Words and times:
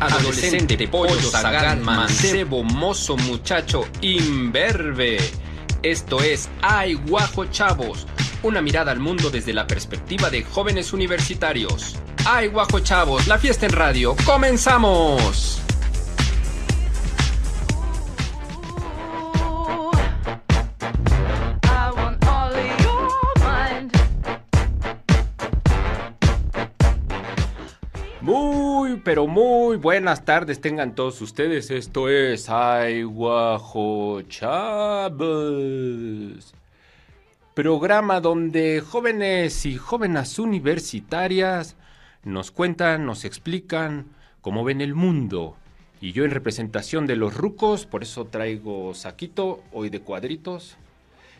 adolescente, 0.00 0.88
pollo, 0.88 1.30
zagán, 1.30 1.82
mancebo, 1.82 2.62
mozo, 2.62 3.16
muchacho, 3.16 3.86
imberbe. 4.00 5.18
Esto 5.82 6.20
es 6.20 6.48
Ay 6.62 6.94
Guajo 6.94 7.46
Chavos, 7.46 8.06
una 8.42 8.60
mirada 8.60 8.92
al 8.92 9.00
mundo 9.00 9.30
desde 9.30 9.52
la 9.52 9.66
perspectiva 9.66 10.30
de 10.30 10.42
jóvenes 10.42 10.92
universitarios. 10.92 11.96
Ay 12.24 12.48
Guajo 12.48 12.80
Chavos, 12.80 13.26
la 13.26 13.38
fiesta 13.38 13.66
en 13.66 13.72
radio, 13.72 14.16
comenzamos. 14.24 15.67
Pero 29.08 29.26
muy 29.26 29.78
buenas 29.78 30.26
tardes 30.26 30.60
tengan 30.60 30.94
todos 30.94 31.22
ustedes. 31.22 31.70
Esto 31.70 32.10
es 32.10 32.50
Ay 32.50 33.04
Guajo 33.04 34.20
Chávez. 34.28 35.22
Programa 37.54 38.20
donde 38.20 38.82
jóvenes 38.82 39.64
y 39.64 39.78
jóvenes 39.78 40.38
universitarias 40.38 41.74
nos 42.22 42.50
cuentan, 42.50 43.06
nos 43.06 43.24
explican 43.24 44.08
cómo 44.42 44.62
ven 44.62 44.82
el 44.82 44.94
mundo. 44.94 45.56
Y 46.02 46.12
yo 46.12 46.26
en 46.26 46.30
representación 46.30 47.06
de 47.06 47.16
los 47.16 47.34
rucos, 47.34 47.86
por 47.86 48.02
eso 48.02 48.26
traigo 48.26 48.92
saquito 48.92 49.62
hoy 49.72 49.88
de 49.88 50.00
cuadritos. 50.00 50.76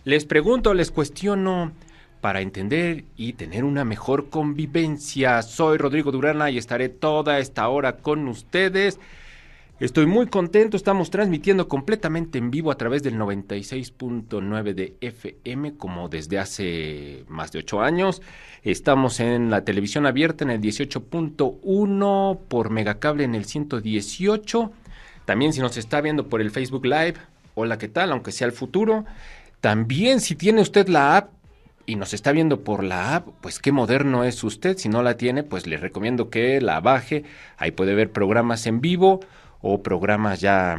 Les 0.05 0.25
pregunto, 0.25 0.73
les 0.73 0.91
cuestiono 0.91 1.73
para 2.21 2.41
entender 2.41 3.05
y 3.17 3.35
tener 3.35 3.65
una 3.65 3.85
mejor 3.85 4.29
convivencia. 4.31 5.43
Soy 5.43 5.79
Rodrigo 5.79 6.11
Durana 6.13 6.51
y 6.51 6.59
estaré 6.59 6.89
toda 6.89 7.39
esta 7.39 7.69
hora 7.69 7.97
con 7.99 8.27
ustedes. 8.29 8.99
Estoy 9.81 10.07
muy 10.07 10.27
contento, 10.27 10.77
estamos 10.77 11.09
transmitiendo 11.09 11.69
completamente 11.69 12.39
en 12.39 12.51
vivo 12.51 12.73
a 12.73 12.77
través 12.77 13.05
del 13.05 13.15
96.9 13.17 14.75
de 14.75 14.97
FM 15.01 15.77
como 15.77 16.09
desde 16.09 16.41
hace 16.41 17.25
más 17.29 17.53
de 17.53 17.61
ocho 17.61 17.81
años. 17.81 18.21
Estamos 18.65 19.21
en 19.21 19.51
la 19.51 19.65
televisión 19.65 20.05
abierta 20.05 20.43
en 20.43 20.51
el 20.51 20.61
18.1, 20.61 22.39
por 22.49 22.71
Megacable 22.71 23.23
en 23.23 23.37
el 23.37 23.45
118. 23.45 24.73
También 25.25 25.53
si 25.53 25.61
nos 25.61 25.77
está 25.77 26.01
viendo 26.01 26.29
por 26.29 26.41
el 26.41 26.51
Facebook 26.51 26.85
Live, 26.85 27.15
hola, 27.55 27.79
¿qué 27.79 27.87
tal? 27.87 28.11
Aunque 28.11 28.33
sea 28.33 28.49
el 28.49 28.53
futuro. 28.53 29.05
También 29.61 30.21
si 30.21 30.35
tiene 30.35 30.61
usted 30.61 30.89
la 30.89 31.19
app 31.19 31.38
y 31.89 31.97
nos 31.97 32.13
está 32.13 32.33
viendo 32.33 32.65
por 32.65 32.85
la 32.85 33.17
app, 33.17 33.29
pues 33.41 33.59
qué 33.61 33.73
moderno 33.73 34.23
es 34.23 34.45
usted. 34.45 34.77
Si 34.77 34.91
no 34.91 35.03
la 35.03 35.17
tiene, 35.17 35.43
pues 35.43 35.67
le 35.67 35.79
recomiendo 35.79 36.29
que 36.29 36.61
la 36.61 36.81
baje. 36.81 37.25
Ahí 37.57 37.71
puede 37.71 37.95
ver 37.95 38.13
programas 38.13 38.67
en 38.67 38.83
vivo 38.83 39.21
o 39.63 39.83
programas 39.83 40.39
ya 40.43 40.77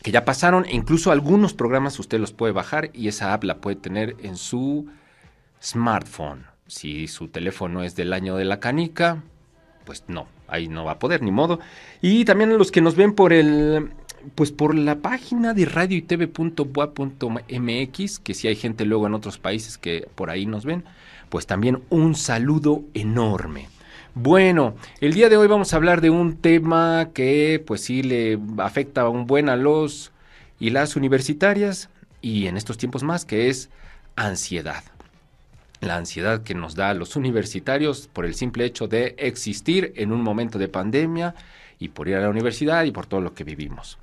que 0.00 0.12
ya 0.12 0.24
pasaron. 0.24 0.64
E 0.66 0.76
incluso 0.76 1.10
algunos 1.10 1.54
programas 1.54 1.98
usted 1.98 2.20
los 2.20 2.32
puede 2.32 2.52
bajar 2.52 2.90
y 2.92 3.08
esa 3.08 3.34
app 3.34 3.42
la 3.42 3.56
puede 3.56 3.74
tener 3.74 4.14
en 4.22 4.36
su 4.36 4.86
smartphone. 5.60 6.46
Si 6.68 7.08
su 7.08 7.26
teléfono 7.26 7.82
es 7.82 7.96
del 7.96 8.12
año 8.12 8.36
de 8.36 8.44
la 8.44 8.60
canica, 8.60 9.24
pues 9.84 10.04
no, 10.06 10.28
ahí 10.46 10.68
no 10.68 10.84
va 10.84 10.92
a 10.92 10.98
poder, 11.00 11.20
ni 11.22 11.32
modo. 11.32 11.58
Y 12.00 12.24
también 12.24 12.56
los 12.56 12.70
que 12.70 12.80
nos 12.80 12.94
ven 12.94 13.14
por 13.14 13.32
el 13.32 13.90
pues 14.34 14.52
por 14.52 14.74
la 14.74 14.96
página 14.96 15.54
de 15.54 15.64
radio 15.66 15.96
y 15.96 16.02
tv.boa.mx, 16.02 16.38
que 18.18 18.34
si 18.34 18.48
hay 18.48 18.56
gente 18.56 18.84
luego 18.84 19.06
en 19.06 19.14
otros 19.14 19.38
países 19.38 19.78
que 19.78 20.08
por 20.14 20.30
ahí 20.30 20.46
nos 20.46 20.64
ven, 20.64 20.84
pues 21.28 21.46
también 21.46 21.82
un 21.90 22.14
saludo 22.14 22.82
enorme. 22.94 23.68
Bueno, 24.14 24.74
el 25.00 25.14
día 25.14 25.30
de 25.30 25.38
hoy 25.38 25.48
vamos 25.48 25.72
a 25.72 25.76
hablar 25.76 26.02
de 26.02 26.10
un 26.10 26.36
tema 26.36 27.08
que 27.14 27.62
pues 27.66 27.80
sí 27.82 28.02
le 28.02 28.38
afecta 28.58 29.08
un 29.08 29.26
buen 29.26 29.48
a 29.48 29.56
los 29.56 30.12
y 30.60 30.68
las 30.70 30.96
universitarias 30.96 31.88
y 32.20 32.46
en 32.46 32.56
estos 32.58 32.76
tiempos 32.76 33.02
más, 33.02 33.24
que 33.24 33.48
es 33.48 33.70
ansiedad. 34.14 34.84
La 35.80 35.96
ansiedad 35.96 36.42
que 36.42 36.54
nos 36.54 36.74
da 36.74 36.90
a 36.90 36.94
los 36.94 37.16
universitarios 37.16 38.08
por 38.12 38.26
el 38.26 38.34
simple 38.34 38.66
hecho 38.66 38.86
de 38.86 39.14
existir 39.18 39.94
en 39.96 40.12
un 40.12 40.22
momento 40.22 40.58
de 40.58 40.68
pandemia 40.68 41.34
y 41.78 41.88
por 41.88 42.06
ir 42.06 42.16
a 42.16 42.20
la 42.20 42.28
universidad 42.28 42.84
y 42.84 42.92
por 42.92 43.06
todo 43.06 43.22
lo 43.22 43.34
que 43.34 43.44
vivimos. 43.44 43.98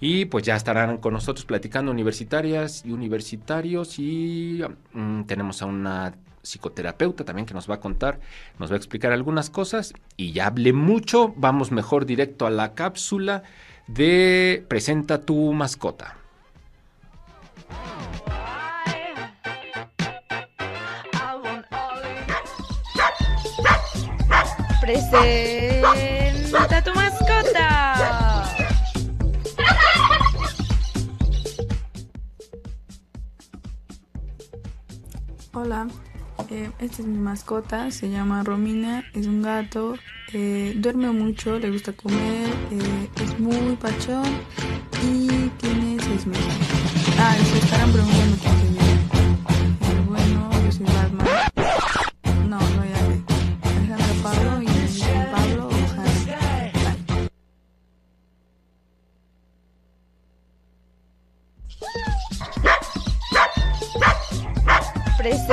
Y 0.00 0.24
pues 0.24 0.44
ya 0.44 0.56
estarán 0.56 0.96
con 0.96 1.12
nosotros 1.12 1.44
platicando 1.44 1.92
universitarias 1.92 2.82
y 2.86 2.92
universitarios 2.92 3.98
y 3.98 4.62
mm, 4.94 5.24
tenemos 5.24 5.60
a 5.60 5.66
una 5.66 6.14
psicoterapeuta 6.42 7.24
también 7.24 7.46
que 7.46 7.52
nos 7.52 7.70
va 7.70 7.76
a 7.76 7.80
contar, 7.80 8.20
nos 8.58 8.70
va 8.70 8.74
a 8.74 8.78
explicar 8.78 9.12
algunas 9.12 9.50
cosas 9.50 9.92
y 10.16 10.32
ya 10.32 10.46
hablé 10.46 10.72
mucho, 10.72 11.34
vamos 11.36 11.70
mejor 11.70 12.06
directo 12.06 12.46
a 12.46 12.50
la 12.50 12.74
cápsula 12.74 13.42
de 13.86 14.64
Presenta 14.68 15.20
tu 15.20 15.52
mascota. 15.52 16.16
Presenta 24.80 26.82
tu 26.82 26.94
mascota. 26.94 27.79
Hola, 35.52 35.88
eh, 36.48 36.70
esta 36.78 37.02
es 37.02 37.08
mi 37.08 37.18
mascota, 37.18 37.90
se 37.90 38.08
llama 38.08 38.44
Romina, 38.44 39.02
es 39.14 39.26
un 39.26 39.42
gato, 39.42 39.96
eh, 40.32 40.74
duerme 40.76 41.10
mucho, 41.10 41.58
le 41.58 41.70
gusta 41.72 41.92
comer, 41.92 42.48
eh, 42.70 43.08
es 43.20 43.40
muy 43.40 43.74
pachón 43.74 44.22
y 45.02 45.48
tiene 45.58 46.00
seis 46.00 46.24
meses. 46.28 46.54
Ah, 47.18 47.36
y 47.36 47.44
se 47.46 47.58
estarán 47.58 47.90
preguntando 47.90 48.59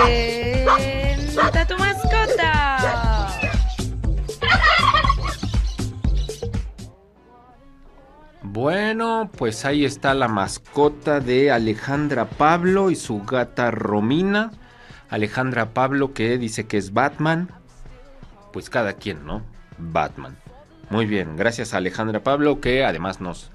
Presenta 0.07 1.65
tu 1.67 1.77
mascota. 1.77 3.27
Bueno, 8.41 9.29
pues 9.37 9.65
ahí 9.65 9.85
está 9.85 10.13
la 10.13 10.27
mascota 10.27 11.19
de 11.19 11.51
Alejandra 11.51 12.25
Pablo 12.29 12.89
y 12.89 12.95
su 12.95 13.23
gata 13.23 13.71
Romina. 13.71 14.51
Alejandra 15.09 15.73
Pablo 15.73 16.13
que 16.13 16.37
dice 16.37 16.65
que 16.65 16.77
es 16.77 16.93
Batman. 16.93 17.51
Pues 18.51 18.69
cada 18.69 18.93
quien, 18.93 19.25
¿no? 19.25 19.43
Batman. 19.77 20.37
Muy 20.89 21.05
bien, 21.05 21.35
gracias 21.35 21.73
a 21.73 21.77
Alejandra 21.77 22.23
Pablo 22.23 22.59
que 22.61 22.83
además 22.83 23.21
nos 23.21 23.51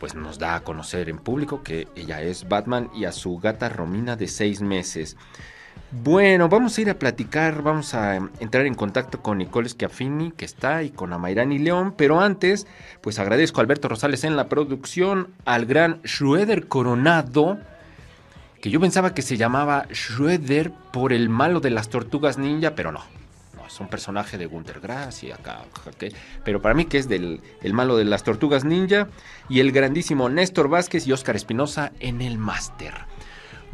pues 0.00 0.14
nos 0.14 0.38
da 0.38 0.56
a 0.56 0.60
conocer 0.60 1.08
en 1.08 1.18
público 1.18 1.62
que 1.62 1.88
ella 1.96 2.20
es 2.20 2.48
Batman 2.48 2.90
y 2.94 3.06
a 3.06 3.12
su 3.12 3.38
gata 3.38 3.68
Romina 3.68 4.16
de 4.16 4.28
seis 4.28 4.60
meses. 4.60 5.16
Bueno, 6.02 6.48
vamos 6.48 6.76
a 6.76 6.80
ir 6.80 6.90
a 6.90 6.98
platicar, 6.98 7.62
vamos 7.62 7.94
a 7.94 8.16
entrar 8.16 8.66
en 8.66 8.74
contacto 8.74 9.22
con 9.22 9.38
Nicole 9.38 9.68
Schiaffini, 9.68 10.32
que 10.32 10.44
está, 10.44 10.82
y 10.82 10.90
con 10.90 11.12
Amairani 11.12 11.60
León, 11.60 11.94
pero 11.96 12.20
antes, 12.20 12.66
pues 13.00 13.20
agradezco 13.20 13.60
a 13.60 13.62
Alberto 13.62 13.88
Rosales 13.88 14.24
en 14.24 14.34
la 14.34 14.48
producción, 14.48 15.28
al 15.44 15.66
gran 15.66 16.00
Schroeder 16.04 16.66
Coronado, 16.66 17.58
que 18.60 18.70
yo 18.70 18.80
pensaba 18.80 19.14
que 19.14 19.22
se 19.22 19.36
llamaba 19.36 19.86
Schroeder 19.92 20.72
por 20.92 21.12
el 21.12 21.28
malo 21.28 21.60
de 21.60 21.70
las 21.70 21.90
tortugas 21.90 22.38
ninja, 22.38 22.74
pero 22.74 22.90
no, 22.90 23.04
es 23.64 23.78
un 23.78 23.86
personaje 23.86 24.36
de 24.36 24.46
Gunter 24.46 24.80
Grass 24.80 25.22
y 25.22 25.30
acá, 25.30 25.60
pero 26.44 26.60
para 26.60 26.74
mí 26.74 26.86
que 26.86 26.98
es 26.98 27.08
del 27.08 27.40
el 27.62 27.72
malo 27.72 27.96
de 27.96 28.04
las 28.04 28.24
tortugas 28.24 28.64
ninja 28.64 29.06
y 29.48 29.60
el 29.60 29.70
grandísimo 29.70 30.28
Néstor 30.28 30.68
Vázquez 30.68 31.06
y 31.06 31.12
Óscar 31.12 31.36
Espinosa 31.36 31.92
en 32.00 32.20
el 32.20 32.36
máster. 32.36 32.94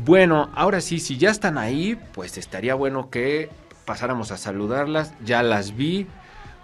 Bueno, 0.04 0.48
ahora 0.54 0.80
sí, 0.80 0.98
si 0.98 1.18
ya 1.18 1.30
están 1.30 1.58
ahí, 1.58 1.98
pues 2.14 2.38
estaría 2.38 2.74
bueno 2.74 3.10
que 3.10 3.50
pasáramos 3.84 4.32
a 4.32 4.38
saludarlas. 4.38 5.12
Ya 5.24 5.42
las 5.42 5.76
vi 5.76 6.06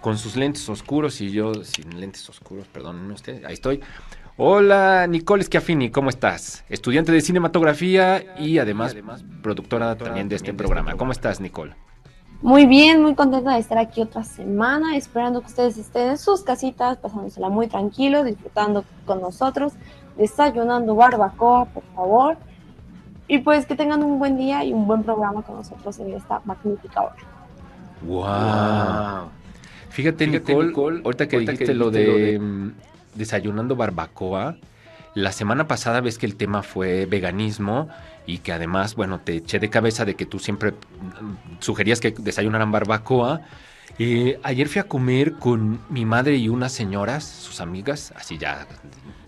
con 0.00 0.17
sus 0.17 0.37
lentes 0.37 0.67
oscuros 0.71 1.21
y 1.21 1.31
yo 1.31 1.53
sin 1.62 2.00
lentes 2.00 2.27
oscuros, 2.31 2.67
perdónenme 2.69 3.12
usted, 3.12 3.44
ahí 3.44 3.53
estoy. 3.53 3.83
Hola, 4.38 5.06
Nicole 5.06 5.44
Schiaffini, 5.44 5.91
¿cómo 5.91 6.09
estás? 6.09 6.65
Estudiante 6.71 7.12
de 7.12 7.21
cinematografía 7.21 8.25
y 8.38 8.59
además 8.59 8.97
productora 9.43 9.97
también 9.97 10.31
de 10.31 10.37
este 10.37 10.55
programa. 10.55 10.94
¿Cómo 10.94 11.12
estás, 11.12 11.39
Nicole? 11.39 11.75
Muy 12.41 12.65
bien, 12.67 13.03
muy 13.03 13.15
contenta 13.15 13.53
de 13.53 13.61
estar 13.61 13.77
aquí 13.77 14.00
otra 14.00 14.25
semana, 14.25 14.97
esperando 14.97 15.41
que 15.41 15.49
ustedes 15.49 15.77
estén 15.77 16.09
en 16.11 16.19
sus 16.19 16.43
casitas, 16.43 16.97
pasándosela 16.99 17.50
muy 17.50 17.67
tranquilo, 17.67 18.25
disfrutando 18.25 18.85
con 19.05 19.21
nosotros, 19.21 19.75
desayunando 20.17 20.94
barbacoa, 20.94 21.67
por 21.67 21.82
favor. 21.94 22.37
Y 23.28 23.38
pues 23.38 23.67
que 23.67 23.75
tengan 23.75 24.02
un 24.02 24.19
buen 24.19 24.37
día 24.37 24.64
y 24.64 24.73
un 24.73 24.87
buen 24.87 25.02
programa 25.02 25.43
con 25.43 25.56
nosotros 25.56 25.99
en 25.99 26.14
esta 26.14 26.40
magnífica 26.44 27.02
hora. 27.02 27.17
¡Wow! 28.02 29.31
Fíjate, 29.90 30.26
Nicole, 30.26 31.00
ahorita 31.05 31.26
que 31.26 31.38
dijiste 31.38 31.75
lo 31.75 31.90
de 31.90 32.38
mm, 32.38 32.73
desayunando 33.14 33.75
barbacoa, 33.75 34.56
la 35.14 35.32
semana 35.32 35.67
pasada 35.67 36.02
ves 36.02 36.19
que 36.19 36.26
el 36.26 36.37
tema 36.37 36.62
fue 36.62 37.06
veganismo 37.06 37.88
y 38.26 38.38
que 38.38 38.52
además, 38.52 38.94
bueno, 38.94 39.20
te 39.20 39.37
eché 39.37 39.58
de 39.58 39.70
cabeza 39.70 40.05
de 40.05 40.14
que 40.14 40.26
tú 40.26 40.38
siempre 40.38 40.72
mm, 40.72 41.61
sugerías 41.61 42.00
que 42.00 42.11
desayunaran 42.11 42.70
barbacoa. 42.70 43.40
Eh, 43.99 44.38
ayer 44.43 44.69
fui 44.69 44.81
a 44.81 44.84
comer 44.84 45.32
con 45.34 45.81
mi 45.88 46.05
madre 46.05 46.37
y 46.37 46.50
unas 46.50 46.72
señoras, 46.72 47.25
sus 47.25 47.62
amigas, 47.62 48.12
así 48.14 48.37
ya, 48.37 48.67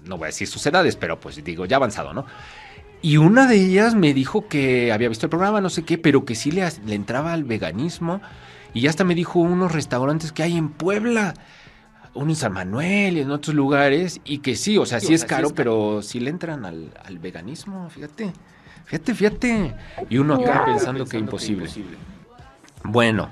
no 0.05 0.19
voy 0.19 0.27
a 0.27 0.29
decir 0.29 0.47
sus 0.47 0.67
edades, 0.67 0.97
pero 0.97 1.19
pues 1.19 1.43
digo, 1.43 1.65
ya 1.65 1.77
avanzado, 1.77 2.13
¿no? 2.13 2.27
Y 3.01 3.17
una 3.17 3.47
de 3.47 3.57
ellas 3.57 3.95
me 3.95 4.13
dijo 4.13 4.49
que 4.49 4.93
había 4.93 5.09
visto 5.09 5.27
el 5.27 5.31
programa, 5.31 5.61
no 5.61 5.71
sé 5.71 5.85
qué, 5.85 5.99
pero 5.99 6.25
que 6.25 6.35
sí 6.35 6.51
le, 6.51 6.69
le 6.85 6.95
entraba 6.95 7.33
al 7.33 7.45
veganismo. 7.45 8.21
Y 8.75 8.87
hasta 8.87 9.05
me 9.05 9.15
dijo 9.15 9.39
unos 9.39 9.73
restaurantes 9.73 10.33
que 10.33 10.43
hay 10.43 10.57
en 10.57 10.69
Puebla, 10.69 11.35
uno 12.15 12.31
en 12.31 12.37
San 12.37 12.53
Manuel 12.53 13.17
y 13.17 13.21
en 13.21 13.31
otros 13.31 13.55
lugares, 13.55 14.21
y 14.25 14.39
que 14.39 14.57
sí, 14.57 14.79
o 14.79 14.87
sea, 14.87 15.01
sí, 15.01 15.15
es, 15.15 15.25
caro, 15.25 15.51
pero 15.55 16.03
sí 16.03 16.21
le 16.21 16.31
entran 16.31 16.65
al, 16.65 17.19
veganismo, 17.21 17.89
fíjate. 17.89 18.33
Fíjate, 18.85 19.15
fíjate. 19.15 19.75
Y 20.09 20.19
uno 20.19 20.35
acá 20.35 20.65
pensando, 20.65 21.05
que, 21.05 21.19
imposible. 21.19 21.65
imposible. 21.65 21.97
Bueno, 22.85 23.29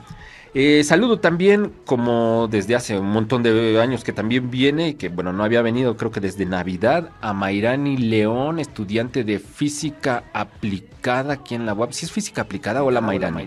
eh, 0.58 0.84
saludo 0.84 1.20
también, 1.20 1.70
como 1.84 2.48
desde 2.48 2.74
hace 2.74 2.98
un 2.98 3.10
montón 3.10 3.42
de 3.42 3.78
años 3.78 4.04
que 4.04 4.14
también 4.14 4.50
viene, 4.50 4.88
y 4.88 4.94
que 4.94 5.10
bueno, 5.10 5.34
no 5.34 5.44
había 5.44 5.60
venido, 5.60 5.98
creo 5.98 6.10
que 6.10 6.20
desde 6.20 6.46
Navidad, 6.46 7.10
a 7.20 7.34
Mayrani 7.34 7.98
León, 7.98 8.58
estudiante 8.58 9.22
de 9.22 9.38
física 9.38 10.24
aplicada 10.32 11.34
aquí 11.34 11.54
en 11.54 11.66
la 11.66 11.74
web. 11.74 11.92
¿Si 11.92 12.06
es 12.06 12.12
física 12.12 12.40
aplicada? 12.40 12.82
Hola, 12.82 13.02
Mayrani. 13.02 13.46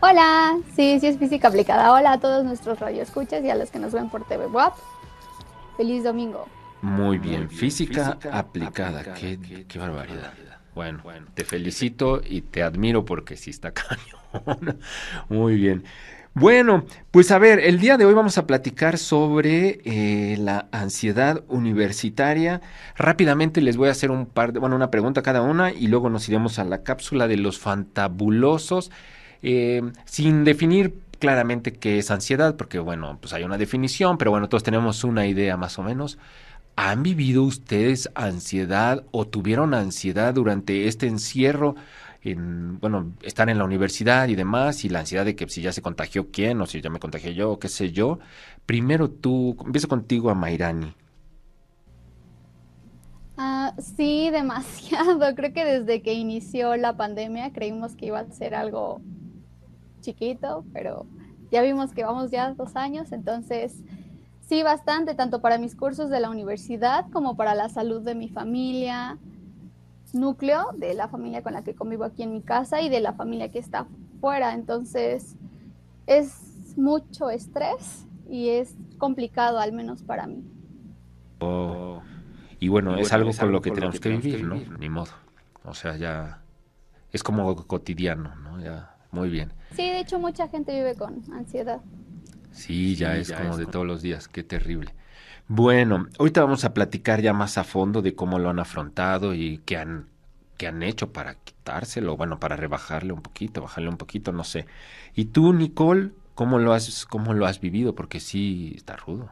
Hola, 0.00 0.58
sí, 0.74 0.98
sí 0.98 1.06
es 1.06 1.16
física 1.16 1.46
aplicada. 1.46 1.92
Hola 1.92 2.14
a 2.14 2.18
todos 2.18 2.44
nuestros 2.44 2.80
radioescuchas 2.80 3.44
y 3.44 3.50
a 3.50 3.54
los 3.54 3.70
que 3.70 3.78
nos 3.78 3.92
ven 3.92 4.10
por 4.10 4.26
TV 4.26 4.46
WAP. 4.46 4.74
Feliz 5.76 6.02
domingo. 6.02 6.48
Muy 6.82 7.18
bien, 7.18 7.48
física, 7.48 8.18
aplicada. 8.32 9.14
Qué, 9.14 9.38
qué, 9.68 9.78
barbaridad. 9.78 10.32
Bueno, 10.74 11.02
te 11.34 11.44
felicito 11.44 12.20
y 12.24 12.40
te 12.40 12.64
admiro 12.64 13.04
porque 13.04 13.36
sí 13.36 13.50
está 13.50 13.72
cañón. 13.72 14.17
Muy 15.28 15.56
bien. 15.56 15.84
Bueno, 16.34 16.84
pues 17.10 17.30
a 17.32 17.38
ver, 17.38 17.58
el 17.58 17.80
día 17.80 17.96
de 17.96 18.04
hoy 18.04 18.14
vamos 18.14 18.38
a 18.38 18.46
platicar 18.46 18.96
sobre 18.98 19.80
eh, 19.84 20.36
la 20.38 20.68
ansiedad 20.70 21.42
universitaria. 21.48 22.60
Rápidamente 22.96 23.60
les 23.60 23.76
voy 23.76 23.88
a 23.88 23.92
hacer 23.92 24.10
un 24.12 24.26
par 24.26 24.52
de, 24.52 24.60
bueno, 24.60 24.76
una 24.76 24.90
pregunta 24.90 25.22
cada 25.22 25.42
una 25.42 25.72
y 25.72 25.88
luego 25.88 26.10
nos 26.10 26.28
iremos 26.28 26.58
a 26.60 26.64
la 26.64 26.84
cápsula 26.84 27.26
de 27.26 27.38
los 27.38 27.58
fantabulosos, 27.58 28.92
eh, 29.42 29.82
sin 30.04 30.44
definir 30.44 30.94
claramente 31.18 31.72
qué 31.72 31.98
es 31.98 32.10
ansiedad, 32.12 32.56
porque 32.56 32.78
bueno, 32.78 33.18
pues 33.20 33.32
hay 33.32 33.42
una 33.42 33.58
definición, 33.58 34.16
pero 34.18 34.30
bueno, 34.30 34.48
todos 34.48 34.62
tenemos 34.62 35.02
una 35.02 35.26
idea 35.26 35.56
más 35.56 35.78
o 35.78 35.82
menos. 35.82 36.18
¿Han 36.76 37.02
vivido 37.02 37.42
ustedes 37.42 38.08
ansiedad 38.14 39.04
o 39.10 39.26
tuvieron 39.26 39.74
ansiedad 39.74 40.32
durante 40.34 40.86
este 40.86 41.08
encierro? 41.08 41.74
En, 42.32 42.78
bueno, 42.80 43.12
estar 43.22 43.48
en 43.48 43.58
la 43.58 43.64
universidad 43.64 44.28
y 44.28 44.34
demás, 44.34 44.84
y 44.84 44.88
la 44.88 45.00
ansiedad 45.00 45.24
de 45.24 45.36
que 45.36 45.48
si 45.48 45.62
ya 45.62 45.72
se 45.72 45.82
contagió 45.82 46.30
quién, 46.30 46.60
o 46.60 46.66
si 46.66 46.80
ya 46.80 46.90
me 46.90 47.00
contagié 47.00 47.34
yo, 47.34 47.52
o 47.52 47.58
qué 47.58 47.68
sé 47.68 47.92
yo. 47.92 48.18
Primero 48.66 49.10
tú, 49.10 49.56
empiezo 49.64 49.88
contigo 49.88 50.30
a 50.30 50.34
Mairani. 50.34 50.94
Ah, 53.36 53.72
sí, 53.78 54.30
demasiado. 54.32 55.34
Creo 55.34 55.52
que 55.52 55.64
desde 55.64 56.02
que 56.02 56.14
inició 56.14 56.76
la 56.76 56.96
pandemia 56.96 57.52
creímos 57.52 57.94
que 57.94 58.06
iba 58.06 58.20
a 58.20 58.30
ser 58.30 58.54
algo 58.54 59.00
chiquito, 60.00 60.64
pero 60.72 61.06
ya 61.50 61.62
vimos 61.62 61.92
que 61.92 62.04
vamos 62.04 62.30
ya 62.30 62.52
dos 62.52 62.76
años, 62.76 63.12
entonces 63.12 63.82
sí, 64.40 64.62
bastante, 64.62 65.14
tanto 65.14 65.40
para 65.40 65.58
mis 65.58 65.74
cursos 65.74 66.10
de 66.10 66.20
la 66.20 66.30
universidad 66.30 67.06
como 67.12 67.36
para 67.36 67.54
la 67.54 67.68
salud 67.68 68.02
de 68.02 68.14
mi 68.14 68.28
familia, 68.28 69.18
núcleo 70.14 70.66
de 70.76 70.94
la 70.94 71.08
familia 71.08 71.42
con 71.42 71.52
la 71.52 71.62
que 71.62 71.74
convivo 71.74 72.04
aquí 72.04 72.22
en 72.22 72.32
mi 72.32 72.42
casa 72.42 72.80
y 72.80 72.88
de 72.88 73.00
la 73.00 73.12
familia 73.12 73.48
que 73.48 73.58
está 73.58 73.86
fuera. 74.20 74.54
Entonces 74.54 75.36
es 76.06 76.76
mucho 76.76 77.30
estrés 77.30 78.06
y 78.28 78.48
es 78.50 78.74
complicado, 78.98 79.58
al 79.58 79.72
menos 79.72 80.02
para 80.02 80.26
mí. 80.26 80.44
Oh. 81.40 82.02
Y 82.60 82.68
bueno, 82.68 82.96
es 82.96 83.12
algo 83.12 83.30
con 83.32 83.52
lo 83.52 83.60
que 83.60 83.70
tenemos 83.70 84.00
que 84.00 84.10
vivir, 84.10 84.44
¿no? 84.44 84.56
Ni 84.78 84.88
modo. 84.88 85.12
O 85.64 85.74
sea, 85.74 85.96
ya 85.96 86.42
es 87.12 87.22
como 87.22 87.54
cotidiano, 87.66 88.34
¿no? 88.36 88.60
Ya, 88.60 88.96
muy 89.10 89.28
bien. 89.30 89.52
Sí, 89.70 89.82
de 89.82 90.00
hecho 90.00 90.18
mucha 90.18 90.48
gente 90.48 90.74
vive 90.74 90.94
con 90.94 91.22
ansiedad. 91.32 91.80
Sí, 92.50 92.96
ya 92.96 93.16
es 93.16 93.30
como 93.30 93.56
de 93.56 93.66
todos 93.66 93.86
los 93.86 94.02
días, 94.02 94.26
qué 94.28 94.42
terrible. 94.42 94.92
Bueno, 95.48 96.06
ahorita 96.18 96.42
vamos 96.42 96.64
a 96.66 96.74
platicar 96.74 97.22
ya 97.22 97.32
más 97.32 97.56
a 97.56 97.64
fondo 97.64 98.02
de 98.02 98.14
cómo 98.14 98.38
lo 98.38 98.50
han 98.50 98.58
afrontado 98.58 99.32
y 99.32 99.58
qué 99.64 99.78
han, 99.78 100.06
qué 100.58 100.66
han 100.66 100.82
hecho 100.82 101.10
para 101.10 101.36
quitárselo, 101.36 102.18
bueno, 102.18 102.38
para 102.38 102.54
rebajarle 102.54 103.14
un 103.14 103.22
poquito, 103.22 103.62
bajarle 103.62 103.88
un 103.88 103.96
poquito, 103.96 104.30
no 104.30 104.44
sé. 104.44 104.66
Y 105.14 105.26
tú, 105.26 105.54
Nicole, 105.54 106.10
¿cómo 106.34 106.58
lo 106.58 106.74
has, 106.74 107.06
cómo 107.06 107.32
lo 107.32 107.46
has 107.46 107.60
vivido? 107.60 107.94
Porque 107.94 108.20
sí 108.20 108.74
está 108.76 108.96
rudo. 108.96 109.30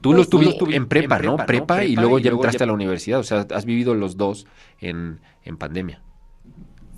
Tú 0.00 0.10
lo 0.10 0.18
pues 0.18 0.26
estuviste 0.26 0.76
en, 0.76 0.88
prepa, 0.88 1.20
¿no? 1.20 1.36
Prepa, 1.36 1.84
y 1.84 1.94
luego 1.94 2.18
ya 2.18 2.30
entraste 2.30 2.64
a 2.64 2.66
la 2.66 2.72
universidad, 2.72 3.20
o 3.20 3.24
sea, 3.24 3.46
has 3.54 3.64
vivido 3.64 3.94
los 3.94 4.16
dos 4.16 4.46
en, 4.80 5.20
en 5.44 5.56
pandemia. 5.56 6.02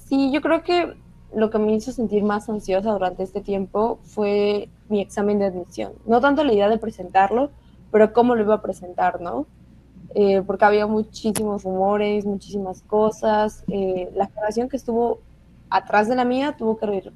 Sí, 0.07 0.31
yo 0.33 0.41
creo 0.41 0.63
que 0.63 0.95
lo 1.35 1.51
que 1.51 1.59
me 1.59 1.75
hizo 1.75 1.93
sentir 1.93 2.23
más 2.23 2.49
ansiosa 2.49 2.91
durante 2.91 3.23
este 3.23 3.41
tiempo 3.41 4.01
fue 4.03 4.69
mi 4.89 5.01
examen 5.01 5.39
de 5.39 5.47
admisión. 5.47 5.93
No 6.07 6.21
tanto 6.21 6.43
la 6.43 6.53
idea 6.53 6.69
de 6.69 6.79
presentarlo, 6.79 7.51
pero 7.91 8.13
cómo 8.13 8.35
lo 8.35 8.43
iba 8.43 8.55
a 8.55 8.63
presentar, 8.63 9.21
¿no? 9.21 9.47
Eh, 10.15 10.43
porque 10.47 10.65
había 10.65 10.87
muchísimos 10.87 11.65
rumores, 11.65 12.25
muchísimas 12.25 12.83
cosas. 12.83 13.65
Eh, 13.69 14.11
la 14.15 14.27
generación 14.27 14.69
que 14.69 14.77
estuvo 14.77 15.21
atrás 15.69 16.09
de 16.09 16.17
la 16.17 16.25
mía 16.25 16.57
tuvo 16.57 16.79
que 16.79 17.13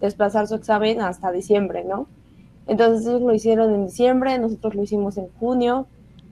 desplazar 0.00 0.46
su 0.46 0.54
examen 0.54 1.00
hasta 1.00 1.32
diciembre, 1.32 1.84
¿no? 1.84 2.06
Entonces 2.66 3.06
ellos 3.06 3.22
lo 3.22 3.34
hicieron 3.34 3.74
en 3.74 3.86
diciembre, 3.86 4.38
nosotros 4.38 4.74
lo 4.74 4.82
hicimos 4.82 5.16
en 5.16 5.28
junio 5.40 5.86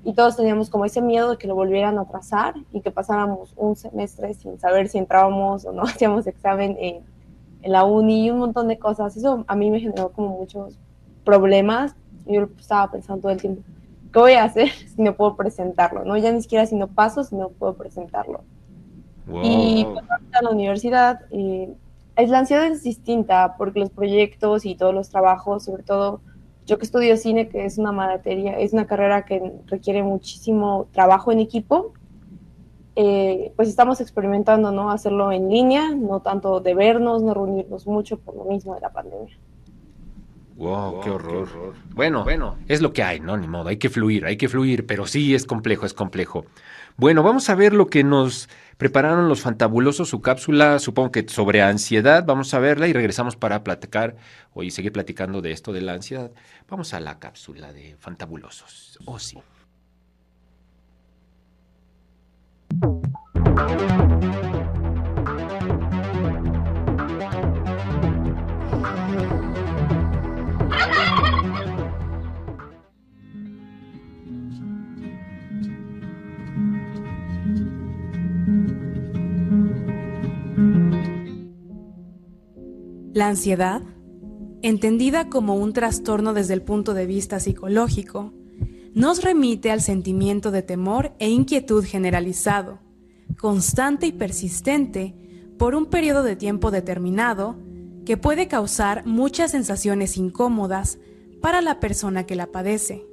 y 0.04 0.12
todos 0.12 0.36
teníamos 0.36 0.70
como 0.70 0.84
ese 0.84 1.00
miedo 1.00 1.30
de 1.30 1.36
que 1.36 1.48
lo 1.48 1.56
volvieran 1.56 1.98
a 1.98 2.02
atrasar 2.02 2.54
y 2.72 2.80
que 2.80 2.92
pasáramos 2.92 3.52
un 3.56 3.74
semestre 3.74 4.34
sin 4.34 4.58
saber 4.60 4.88
si 4.88 4.98
entrábamos 4.98 5.64
o 5.64 5.72
no 5.72 5.82
hacíamos 5.84 6.26
examen 6.26 6.76
en, 6.78 7.02
en 7.62 7.72
la 7.72 7.84
uni 7.84 8.26
y 8.26 8.30
un 8.30 8.38
montón 8.38 8.68
de 8.68 8.78
cosas. 8.78 9.16
Eso 9.16 9.44
a 9.48 9.56
mí 9.56 9.70
me 9.70 9.80
generó 9.80 10.10
como 10.10 10.38
muchos 10.38 10.78
problemas 11.24 11.96
yo 12.28 12.48
estaba 12.58 12.90
pensando 12.90 13.22
todo 13.22 13.32
el 13.32 13.40
tiempo, 13.40 13.62
¿qué 14.12 14.18
voy 14.18 14.32
a 14.32 14.44
hacer 14.44 14.70
si 14.96 15.02
no 15.02 15.14
puedo 15.14 15.36
presentarlo? 15.36 16.04
¿no? 16.04 16.16
Ya 16.16 16.32
ni 16.32 16.42
siquiera 16.42 16.66
si 16.66 16.76
no 16.76 16.88
paso, 16.88 17.24
si 17.24 17.36
no 17.36 17.50
puedo 17.50 17.74
presentarlo. 17.74 18.42
Y 19.42 19.84
cuando 19.84 20.14
a 20.32 20.42
la 20.42 20.50
universidad, 20.50 21.20
eh, 21.30 21.74
la 22.16 22.38
ansiedad 22.38 22.66
es 22.66 22.82
distinta 22.82 23.56
porque 23.58 23.78
los 23.78 23.90
proyectos 23.90 24.64
y 24.64 24.74
todos 24.74 24.94
los 24.94 25.10
trabajos, 25.10 25.64
sobre 25.64 25.82
todo 25.82 26.22
yo 26.68 26.78
que 26.78 26.84
estudio 26.84 27.16
cine, 27.16 27.48
que 27.48 27.64
es 27.64 27.78
una 27.78 27.92
materia, 27.92 28.58
es 28.58 28.72
una 28.72 28.86
carrera 28.86 29.24
que 29.24 29.54
requiere 29.66 30.02
muchísimo 30.02 30.88
trabajo 30.92 31.32
en 31.32 31.40
equipo, 31.40 31.94
eh, 32.94 33.52
pues 33.56 33.68
estamos 33.68 34.00
experimentando, 34.00 34.70
¿no? 34.72 34.90
Hacerlo 34.90 35.32
en 35.32 35.48
línea, 35.48 35.94
no 35.94 36.20
tanto 36.20 36.60
de 36.60 36.74
vernos, 36.74 37.22
no 37.22 37.32
reunirnos 37.32 37.86
mucho 37.86 38.18
por 38.18 38.34
lo 38.34 38.44
mismo 38.44 38.74
de 38.74 38.80
la 38.80 38.90
pandemia. 38.90 39.38
Wow, 40.58 41.00
qué, 41.02 41.10
horror. 41.10 41.74
Bueno, 41.90 42.24
bueno, 42.24 42.58
es 42.66 42.82
lo 42.82 42.92
que 42.92 43.04
hay, 43.04 43.20
¿no? 43.20 43.36
Ni 43.36 43.46
modo, 43.46 43.68
hay 43.68 43.76
que 43.76 43.88
fluir, 43.88 44.26
hay 44.26 44.36
que 44.36 44.48
fluir, 44.48 44.86
pero 44.86 45.06
sí 45.06 45.32
es 45.32 45.46
complejo, 45.46 45.86
es 45.86 45.94
complejo. 45.94 46.46
Bueno, 46.96 47.22
vamos 47.22 47.48
a 47.48 47.54
ver 47.54 47.74
lo 47.74 47.86
que 47.86 48.02
nos 48.02 48.48
prepararon 48.76 49.28
los 49.28 49.40
fantabulosos, 49.40 50.08
su 50.08 50.20
cápsula, 50.20 50.80
supongo 50.80 51.12
que 51.12 51.28
sobre 51.28 51.62
ansiedad, 51.62 52.24
vamos 52.26 52.52
a 52.54 52.58
verla 52.58 52.88
y 52.88 52.92
regresamos 52.92 53.36
para 53.36 53.62
platicar 53.62 54.16
y 54.56 54.72
seguir 54.72 54.90
platicando 54.90 55.42
de 55.42 55.52
esto 55.52 55.72
de 55.72 55.80
la 55.80 55.92
ansiedad. 55.92 56.32
Vamos 56.68 56.92
a 56.92 56.98
la 56.98 57.20
cápsula 57.20 57.72
de 57.72 57.94
fantabulosos. 58.00 58.98
Oh, 59.04 59.20
sí. 59.20 59.38
La 83.18 83.26
ansiedad, 83.26 83.82
entendida 84.62 85.28
como 85.28 85.56
un 85.56 85.72
trastorno 85.72 86.34
desde 86.34 86.54
el 86.54 86.62
punto 86.62 86.94
de 86.94 87.04
vista 87.04 87.40
psicológico, 87.40 88.32
nos 88.94 89.24
remite 89.24 89.72
al 89.72 89.80
sentimiento 89.80 90.52
de 90.52 90.62
temor 90.62 91.16
e 91.18 91.28
inquietud 91.28 91.84
generalizado, 91.84 92.78
constante 93.36 94.06
y 94.06 94.12
persistente 94.12 95.16
por 95.58 95.74
un 95.74 95.86
periodo 95.86 96.22
de 96.22 96.36
tiempo 96.36 96.70
determinado 96.70 97.56
que 98.06 98.16
puede 98.16 98.46
causar 98.46 99.04
muchas 99.04 99.50
sensaciones 99.50 100.16
incómodas, 100.16 101.00
para 101.40 101.60
la 101.60 101.80
persona 101.80 102.24
que 102.24 102.36
la 102.36 102.52
padece, 102.52 103.04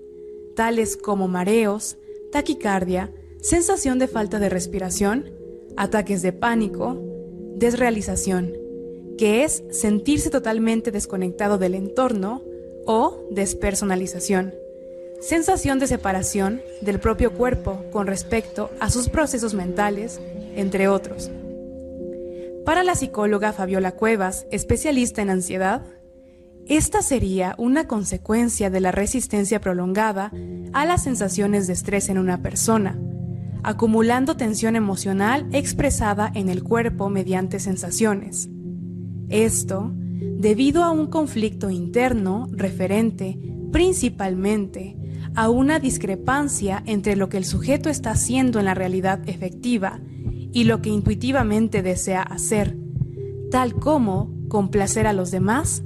tales 0.56 0.98
como 0.98 1.28
mareos, 1.28 1.98
taquicardia, 2.32 3.12
sensación 3.42 3.98
de 3.98 4.08
falta 4.08 4.38
de 4.38 4.50
respiración, 4.50 5.26
ataques 5.78 6.22
de 6.22 6.32
pánico, 6.32 7.02
desrealización, 7.56 8.65
que 9.18 9.44
es 9.44 9.64
sentirse 9.72 10.30
totalmente 10.30 10.92
desconectado 10.92 11.58
del 11.58 11.76
entorno 11.76 12.44
o 12.86 13.24
despersonalización, 13.32 14.54
sensación 15.22 15.80
de 15.80 15.88
separación 15.88 16.62
del 16.82 17.00
propio 17.00 17.34
cuerpo 17.34 17.84
con 17.92 18.08
respecto 18.08 18.70
a 18.80 18.90
sus 18.90 19.10
procesos 19.10 19.54
mentales, 19.54 20.20
entre 20.56 20.88
otros. 20.88 21.32
Para 22.66 22.84
la 22.84 22.96
psicóloga 22.96 23.54
Fabiola 23.54 23.92
Cuevas, 23.92 24.48
especialista 24.52 25.22
en 25.22 25.30
ansiedad, 25.30 25.84
esta 26.68 27.04
sería 27.04 27.54
una 27.60 27.88
consecuencia 27.88 28.72
de 28.72 28.80
la 28.80 28.92
resistencia 28.92 29.62
prolongada 29.62 30.32
a 30.74 30.86
las 30.86 31.04
sensaciones 31.04 31.68
de 31.68 31.74
estrés 31.74 32.10
en 32.10 32.18
una 32.18 32.42
persona, 32.42 33.00
acumulando 33.64 34.36
tensión 34.36 34.76
emocional 34.76 35.48
expresada 35.52 36.32
en 36.34 36.50
el 36.50 36.64
cuerpo 36.64 37.10
mediante 37.10 37.60
sensaciones. 37.60 38.50
Esto 39.30 39.92
debido 39.96 40.84
a 40.84 40.92
un 40.92 41.08
conflicto 41.08 41.70
interno 41.70 42.48
referente 42.52 43.40
principalmente 43.72 44.96
a 45.36 45.50
una 45.50 45.80
discrepancia 45.80 46.82
entre 46.86 47.16
lo 47.16 47.30
que 47.30 47.38
el 47.38 47.46
sujeto 47.46 47.90
está 47.90 48.12
haciendo 48.12 48.60
en 48.60 48.66
la 48.66 48.74
realidad 48.74 49.28
efectiva 49.28 50.00
y 50.54 50.64
lo 50.64 50.82
que 50.82 50.90
intuitivamente 50.90 51.82
desea 51.82 52.22
hacer, 52.22 52.78
tal 53.52 53.74
como 53.74 54.34
complacer 54.48 55.08
a 55.08 55.14
los 55.14 55.32
demás, 55.32 55.84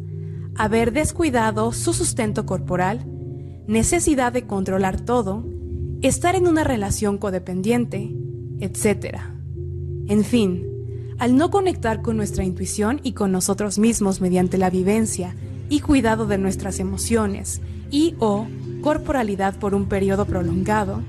haber 0.56 0.94
descuidado 0.94 1.72
su 1.72 1.94
sustento 1.94 2.46
corporal, 2.46 3.06
necesidad 3.66 4.32
de 4.32 4.46
controlar 4.46 5.02
todo, 5.02 5.46
estar 6.02 6.36
en 6.36 6.48
una 6.48 6.64
relación 6.64 7.18
codependiente, 7.18 8.16
etc. 8.60 9.18
En 10.08 10.24
fin, 10.24 10.69
al 11.20 11.36
no 11.36 11.52
conectar 11.52 12.02
con 12.02 12.18
nuestra 12.18 12.44
intuición 12.44 13.02
y 13.04 13.12
con 13.12 13.32
nosotros 13.32 13.78
mismos 13.78 14.22
mediante 14.22 14.58
la 14.58 14.70
vivencia 14.70 15.36
y 15.70 15.82
cuidado 15.82 16.26
de 16.26 16.38
nuestras 16.38 16.80
emociones 16.80 17.62
y 17.92 18.16
o 18.20 18.48
corporalidad 18.82 19.56
por 19.58 19.76
un 19.76 19.88
periodo 19.88 20.26
prolongado, 20.26 21.04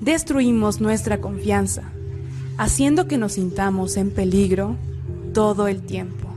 destruimos 0.00 0.80
nuestra 0.80 1.20
confianza, 1.20 1.82
haciendo 2.56 3.08
que 3.08 3.18
nos 3.18 3.32
sintamos 3.32 3.96
en 3.96 4.10
peligro 4.10 4.76
todo 5.34 5.66
el 5.68 5.82
tiempo. 5.82 6.29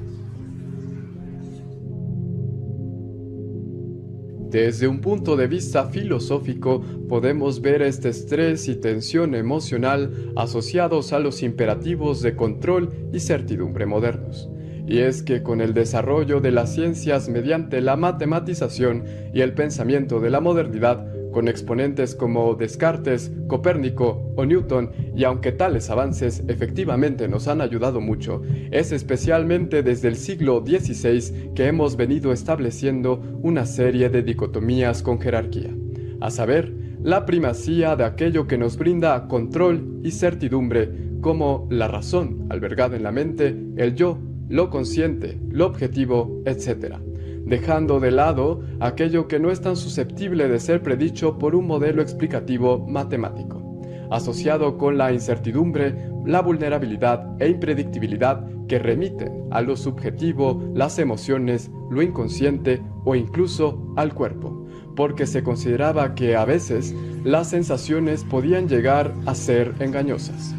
Desde 4.53 4.88
un 4.88 5.01
punto 5.01 5.36
de 5.36 5.48
vista 5.48 5.88
filosófico, 5.88 6.79
podemos 7.10 7.60
ver 7.60 7.81
este 7.81 8.10
estrés 8.10 8.67
y 8.67 8.75
tensión 8.75 9.33
emocional 9.33 10.31
asociados 10.36 11.12
a 11.12 11.17
los 11.17 11.41
imperativos 11.41 12.22
de 12.22 12.36
control 12.36 12.93
y 13.12 13.19
certidumbre 13.19 13.88
modernos. 13.88 14.51
Y 14.86 15.00
es 15.00 15.24
que 15.24 15.41
con 15.41 15.60
el 15.60 15.74
desarrollo 15.74 16.39
de 16.39 16.51
las 16.51 16.72
ciencias 16.72 17.29
mediante 17.29 17.81
la 17.81 17.95
matematización 17.95 19.05
y 19.33 19.41
el 19.41 19.55
pensamiento 19.55 20.19
de 20.19 20.29
la 20.29 20.39
modernidad, 20.39 21.03
con 21.33 21.49
exponentes 21.49 22.15
como 22.15 22.55
Descartes, 22.55 23.33
Copérnico 23.47 24.31
o 24.37 24.45
Newton, 24.45 24.91
y 25.13 25.25
aunque 25.25 25.51
tales 25.51 25.89
avances 25.89 26.43
efectivamente 26.47 27.27
nos 27.27 27.49
han 27.49 27.59
ayudado 27.59 27.99
mucho, 27.99 28.41
es 28.71 28.93
especialmente 28.93 29.83
desde 29.83 30.07
el 30.07 30.15
siglo 30.15 30.63
XVI 30.65 31.51
que 31.53 31.67
hemos 31.67 31.97
venido 31.97 32.31
estableciendo 32.31 33.21
una 33.41 33.65
serie 33.65 34.09
de 34.09 34.23
dicotomías 34.23 35.03
con 35.03 35.19
jerarquía, 35.19 35.75
a 36.21 36.31
saber, 36.31 36.71
la 37.03 37.25
primacía 37.25 37.97
de 37.97 38.05
aquello 38.05 38.47
que 38.47 38.57
nos 38.57 38.77
brinda 38.77 39.27
control 39.27 39.99
y 40.03 40.11
certidumbre, 40.11 40.89
como 41.19 41.67
la 41.69 41.89
razón 41.89 42.45
albergada 42.49 42.95
en 42.95 43.03
la 43.03 43.11
mente, 43.11 43.53
el 43.75 43.95
yo, 43.95 44.19
lo 44.47 44.69
consciente, 44.69 45.37
lo 45.49 45.65
objetivo, 45.65 46.41
etc 46.45 47.12
dejando 47.45 48.00
de 48.00 48.12
lado 48.12 48.62
aquello 48.79 49.27
que 49.27 49.39
no 49.39 49.51
es 49.51 49.62
tan 49.62 49.75
susceptible 49.75 50.47
de 50.47 50.59
ser 50.59 50.81
predicho 50.81 51.38
por 51.38 51.55
un 51.55 51.67
modelo 51.67 52.01
explicativo 52.01 52.85
matemático, 52.88 53.81
asociado 54.12 54.77
con 54.77 54.97
la 54.97 55.12
incertidumbre, 55.12 55.95
la 56.25 56.41
vulnerabilidad 56.41 57.35
e 57.41 57.50
impredictibilidad 57.50 58.45
que 58.67 58.79
remiten 58.79 59.47
a 59.51 59.62
lo 59.62 59.75
subjetivo, 59.75 60.63
las 60.73 61.00
emociones, 61.00 61.69
lo 61.89 62.01
inconsciente 62.01 62.81
o 63.03 63.15
incluso 63.15 63.93
al 63.97 64.13
cuerpo, 64.13 64.65
porque 64.95 65.27
se 65.27 65.43
consideraba 65.43 66.15
que 66.15 66.35
a 66.35 66.45
veces 66.45 66.95
las 67.23 67.50
sensaciones 67.50 68.23
podían 68.23 68.67
llegar 68.67 69.13
a 69.25 69.35
ser 69.35 69.73
engañosas. 69.79 70.55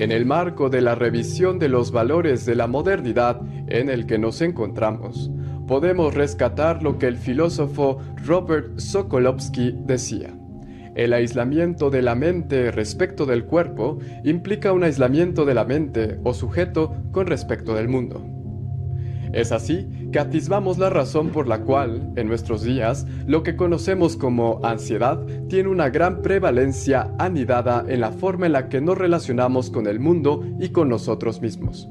En 0.00 0.12
el 0.12 0.24
marco 0.24 0.70
de 0.70 0.80
la 0.80 0.94
revisión 0.94 1.58
de 1.58 1.68
los 1.68 1.92
valores 1.92 2.46
de 2.46 2.54
la 2.54 2.66
modernidad 2.66 3.42
en 3.66 3.90
el 3.90 4.06
que 4.06 4.16
nos 4.16 4.40
encontramos, 4.40 5.30
podemos 5.68 6.14
rescatar 6.14 6.82
lo 6.82 6.96
que 6.96 7.06
el 7.06 7.18
filósofo 7.18 7.98
Robert 8.24 8.78
Sokolowski 8.78 9.74
decía. 9.84 10.34
El 10.94 11.12
aislamiento 11.12 11.90
de 11.90 12.00
la 12.00 12.14
mente 12.14 12.70
respecto 12.70 13.26
del 13.26 13.44
cuerpo 13.44 13.98
implica 14.24 14.72
un 14.72 14.84
aislamiento 14.84 15.44
de 15.44 15.52
la 15.52 15.66
mente 15.66 16.18
o 16.24 16.32
sujeto 16.32 16.96
con 17.12 17.26
respecto 17.26 17.74
del 17.74 17.88
mundo. 17.88 18.39
Es 19.32 19.52
así 19.52 19.86
que 20.12 20.18
atisbamos 20.18 20.78
la 20.78 20.90
razón 20.90 21.30
por 21.30 21.46
la 21.46 21.60
cual, 21.60 22.12
en 22.16 22.26
nuestros 22.26 22.62
días, 22.62 23.06
lo 23.26 23.42
que 23.42 23.54
conocemos 23.54 24.16
como 24.16 24.60
ansiedad 24.64 25.24
tiene 25.48 25.68
una 25.68 25.88
gran 25.88 26.20
prevalencia 26.20 27.12
anidada 27.18 27.84
en 27.86 28.00
la 28.00 28.10
forma 28.10 28.46
en 28.46 28.52
la 28.52 28.68
que 28.68 28.80
nos 28.80 28.98
relacionamos 28.98 29.70
con 29.70 29.86
el 29.86 30.00
mundo 30.00 30.44
y 30.58 30.70
con 30.70 30.88
nosotros 30.88 31.40
mismos. 31.40 31.88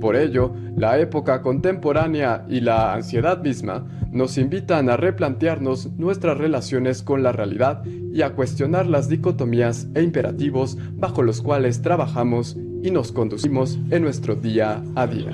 Por 0.00 0.16
ello, 0.16 0.52
la 0.76 0.98
época 0.98 1.42
contemporánea 1.42 2.44
y 2.48 2.60
la 2.60 2.92
ansiedad 2.92 3.42
misma 3.42 3.86
nos 4.10 4.36
invitan 4.36 4.90
a 4.90 4.96
replantearnos 4.96 5.92
nuestras 5.92 6.36
relaciones 6.36 7.02
con 7.02 7.22
la 7.22 7.32
realidad 7.32 7.84
y 7.86 8.20
a 8.22 8.34
cuestionar 8.34 8.86
las 8.86 9.08
dicotomías 9.08 9.86
e 9.94 10.02
imperativos 10.02 10.76
bajo 10.94 11.22
los 11.22 11.40
cuales 11.40 11.80
trabajamos 11.80 12.58
y 12.82 12.90
nos 12.90 13.12
conducimos 13.12 13.78
en 13.90 14.02
nuestro 14.02 14.34
día 14.34 14.82
a 14.96 15.06
día. 15.06 15.30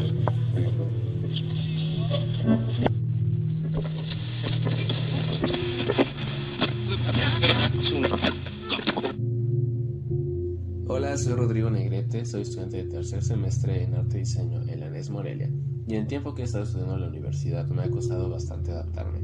Soy 11.19 11.35
Rodrigo 11.35 11.69
Negrete, 11.69 12.25
soy 12.25 12.43
estudiante 12.43 12.77
de 12.77 12.85
tercer 12.85 13.25
semestre 13.25 13.83
en 13.83 13.95
arte 13.95 14.19
y 14.19 14.21
diseño 14.21 14.63
en 14.69 14.79
la 14.79 14.87
ANES 14.87 15.11
Morelia, 15.11 15.51
y 15.89 15.95
en 15.95 16.03
el 16.03 16.07
tiempo 16.07 16.33
que 16.33 16.43
he 16.43 16.45
estado 16.45 16.63
estudiando 16.63 16.95
en 16.95 17.01
la 17.01 17.09
universidad 17.09 17.69
me 17.71 17.83
ha 17.83 17.91
costado 17.91 18.31
bastante 18.31 18.71
adaptarme, 18.71 19.19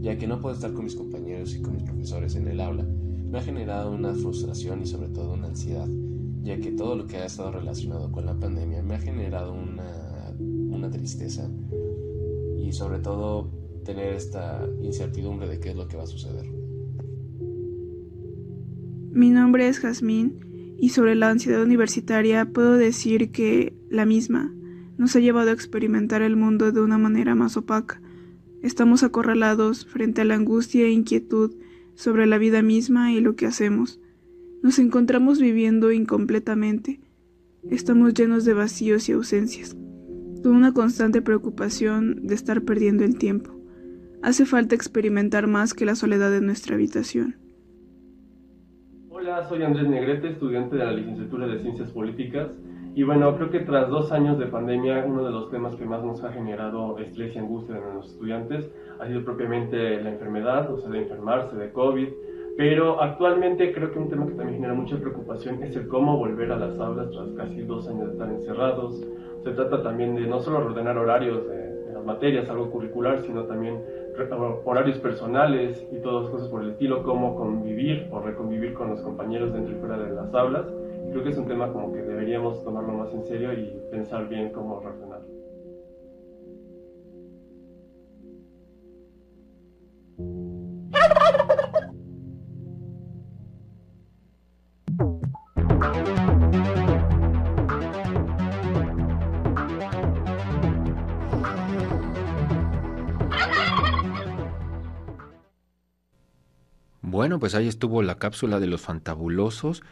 ya 0.00 0.16
que 0.16 0.28
no 0.28 0.40
puedo 0.40 0.54
estar 0.54 0.72
con 0.72 0.84
mis 0.84 0.94
compañeros 0.94 1.56
y 1.56 1.60
con 1.60 1.74
mis 1.74 1.82
profesores 1.82 2.36
en 2.36 2.46
el 2.46 2.60
aula. 2.60 2.84
Me 2.84 3.38
ha 3.38 3.42
generado 3.42 3.90
una 3.90 4.14
frustración 4.14 4.82
y 4.82 4.86
sobre 4.86 5.08
todo 5.08 5.34
una 5.34 5.48
ansiedad, 5.48 5.88
ya 6.42 6.60
que 6.60 6.70
todo 6.70 6.94
lo 6.94 7.08
que 7.08 7.16
ha 7.16 7.26
estado 7.26 7.50
relacionado 7.50 8.12
con 8.12 8.24
la 8.24 8.38
pandemia 8.38 8.80
me 8.82 8.94
ha 8.94 9.00
generado 9.00 9.52
una, 9.52 10.32
una 10.38 10.90
tristeza 10.90 11.50
y 12.56 12.70
sobre 12.72 13.00
todo 13.00 13.50
tener 13.84 14.12
esta 14.12 14.64
incertidumbre 14.80 15.48
de 15.48 15.58
qué 15.58 15.70
es 15.70 15.76
lo 15.76 15.88
que 15.88 15.96
va 15.96 16.04
a 16.04 16.06
suceder. 16.06 16.46
Mi 19.10 19.30
nombre 19.30 19.66
es 19.66 19.80
Jazmín 19.80 20.51
y 20.82 20.88
sobre 20.88 21.14
la 21.14 21.30
ansiedad 21.30 21.62
universitaria 21.62 22.44
puedo 22.44 22.72
decir 22.72 23.30
que 23.30 23.72
la 23.88 24.04
misma 24.04 24.52
nos 24.98 25.14
ha 25.14 25.20
llevado 25.20 25.50
a 25.50 25.52
experimentar 25.52 26.22
el 26.22 26.34
mundo 26.34 26.72
de 26.72 26.80
una 26.80 26.98
manera 26.98 27.36
más 27.36 27.56
opaca. 27.56 28.02
Estamos 28.62 29.04
acorralados 29.04 29.86
frente 29.86 30.22
a 30.22 30.24
la 30.24 30.34
angustia 30.34 30.84
e 30.84 30.90
inquietud 30.90 31.54
sobre 31.94 32.26
la 32.26 32.36
vida 32.36 32.62
misma 32.62 33.12
y 33.12 33.20
lo 33.20 33.36
que 33.36 33.46
hacemos. 33.46 34.00
Nos 34.60 34.80
encontramos 34.80 35.40
viviendo 35.40 35.92
incompletamente. 35.92 37.00
Estamos 37.70 38.12
llenos 38.14 38.44
de 38.44 38.54
vacíos 38.54 39.08
y 39.08 39.12
ausencias, 39.12 39.76
con 40.42 40.56
una 40.56 40.74
constante 40.74 41.22
preocupación 41.22 42.26
de 42.26 42.34
estar 42.34 42.62
perdiendo 42.62 43.04
el 43.04 43.18
tiempo. 43.18 43.56
Hace 44.20 44.46
falta 44.46 44.74
experimentar 44.74 45.46
más 45.46 45.74
que 45.74 45.84
la 45.84 45.94
soledad 45.94 46.32
de 46.32 46.40
nuestra 46.40 46.74
habitación. 46.74 47.41
Hola, 49.14 49.44
soy 49.44 49.62
Andrés 49.62 49.86
Negrete, 49.88 50.30
estudiante 50.30 50.74
de 50.74 50.86
la 50.86 50.92
licenciatura 50.92 51.46
de 51.46 51.58
Ciencias 51.58 51.90
Políticas. 51.90 52.50
Y 52.94 53.02
bueno, 53.02 53.36
creo 53.36 53.50
que 53.50 53.60
tras 53.60 53.90
dos 53.90 54.10
años 54.10 54.38
de 54.38 54.46
pandemia, 54.46 55.04
uno 55.06 55.22
de 55.22 55.30
los 55.30 55.50
temas 55.50 55.74
que 55.74 55.84
más 55.84 56.02
nos 56.02 56.24
ha 56.24 56.32
generado 56.32 56.98
estrés 56.98 57.36
y 57.36 57.38
angustia 57.38 57.76
en 57.76 57.96
los 57.96 58.10
estudiantes 58.10 58.72
ha 58.98 59.06
sido 59.06 59.22
propiamente 59.22 60.02
la 60.02 60.12
enfermedad, 60.12 60.72
o 60.72 60.78
sea, 60.78 60.88
de 60.88 61.02
enfermarse 61.02 61.54
de 61.56 61.70
COVID. 61.72 62.08
Pero 62.56 63.02
actualmente 63.02 63.74
creo 63.74 63.92
que 63.92 63.98
un 63.98 64.08
tema 64.08 64.26
que 64.26 64.32
también 64.32 64.56
genera 64.56 64.72
mucha 64.72 64.96
preocupación 64.96 65.62
es 65.62 65.76
el 65.76 65.88
cómo 65.88 66.16
volver 66.16 66.50
a 66.50 66.56
las 66.56 66.78
aulas 66.80 67.10
tras 67.10 67.28
casi 67.32 67.60
dos 67.64 67.86
años 67.88 68.06
de 68.06 68.12
estar 68.12 68.30
encerrados. 68.30 68.98
Se 69.44 69.50
trata 69.50 69.82
también 69.82 70.14
de 70.14 70.26
no 70.26 70.40
solo 70.40 70.64
ordenar 70.64 70.96
horarios 70.96 71.46
de, 71.48 71.84
de 71.84 71.92
las 71.92 72.04
materias, 72.04 72.48
algo 72.48 72.70
curricular, 72.70 73.20
sino 73.20 73.44
también 73.44 73.78
horarios 74.64 74.98
personales 74.98 75.86
y 75.90 75.98
todas 76.00 76.30
cosas 76.30 76.48
por 76.48 76.62
el 76.62 76.70
estilo, 76.70 77.02
cómo 77.02 77.36
convivir 77.36 78.08
o 78.10 78.20
reconvivir 78.20 78.74
con 78.74 78.90
los 78.90 79.00
compañeros 79.00 79.52
dentro 79.52 79.74
y 79.74 79.78
fuera 79.78 79.98
de 79.98 80.14
las 80.14 80.34
aulas. 80.34 80.66
Creo 81.10 81.24
que 81.24 81.30
es 81.30 81.38
un 81.38 81.46
tema 81.46 81.72
como 81.72 81.92
que 81.92 82.02
deberíamos 82.02 82.62
tomarlo 82.64 82.92
más 82.92 83.12
en 83.12 83.24
serio 83.24 83.52
y 83.52 83.80
pensar 83.90 84.28
bien 84.28 84.50
cómo 84.50 84.80
reaccionar. 84.80 85.31
Bueno, 107.22 107.38
pues 107.38 107.54
ahí 107.54 107.68
estuvo 107.68 108.02
la 108.02 108.18
cápsula 108.18 108.58
de 108.58 108.66
los 108.66 108.80
fantabulosos. 108.80 109.84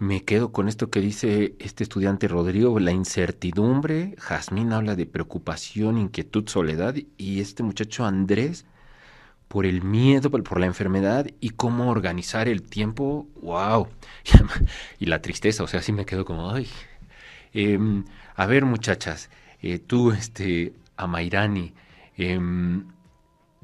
Me 0.00 0.24
quedo 0.24 0.50
con 0.50 0.66
esto 0.66 0.90
que 0.90 0.98
dice 0.98 1.54
este 1.60 1.84
estudiante 1.84 2.26
Rodrigo, 2.26 2.76
la 2.80 2.90
incertidumbre. 2.90 4.16
Jazmín 4.18 4.72
habla 4.72 4.96
de 4.96 5.06
preocupación, 5.06 5.96
inquietud, 5.96 6.48
soledad. 6.48 6.96
Y 7.16 7.40
este 7.40 7.62
muchacho 7.62 8.04
Andrés, 8.04 8.66
por 9.46 9.64
el 9.64 9.84
miedo, 9.84 10.28
por 10.28 10.58
la 10.58 10.66
enfermedad 10.66 11.28
y 11.38 11.50
cómo 11.50 11.88
organizar 11.88 12.48
el 12.48 12.62
tiempo. 12.62 13.28
¡Wow! 13.40 13.86
y 14.98 15.06
la 15.06 15.22
tristeza, 15.22 15.62
o 15.62 15.68
sea, 15.68 15.82
sí 15.82 15.92
me 15.92 16.04
quedo 16.04 16.24
como, 16.24 16.50
¡ay! 16.50 16.66
Em, 17.52 18.06
a 18.34 18.46
ver, 18.46 18.64
muchachas, 18.64 19.30
eh, 19.60 19.78
tú, 19.78 20.10
este, 20.10 20.72
Amairani, 20.96 21.74
em, 22.16 22.86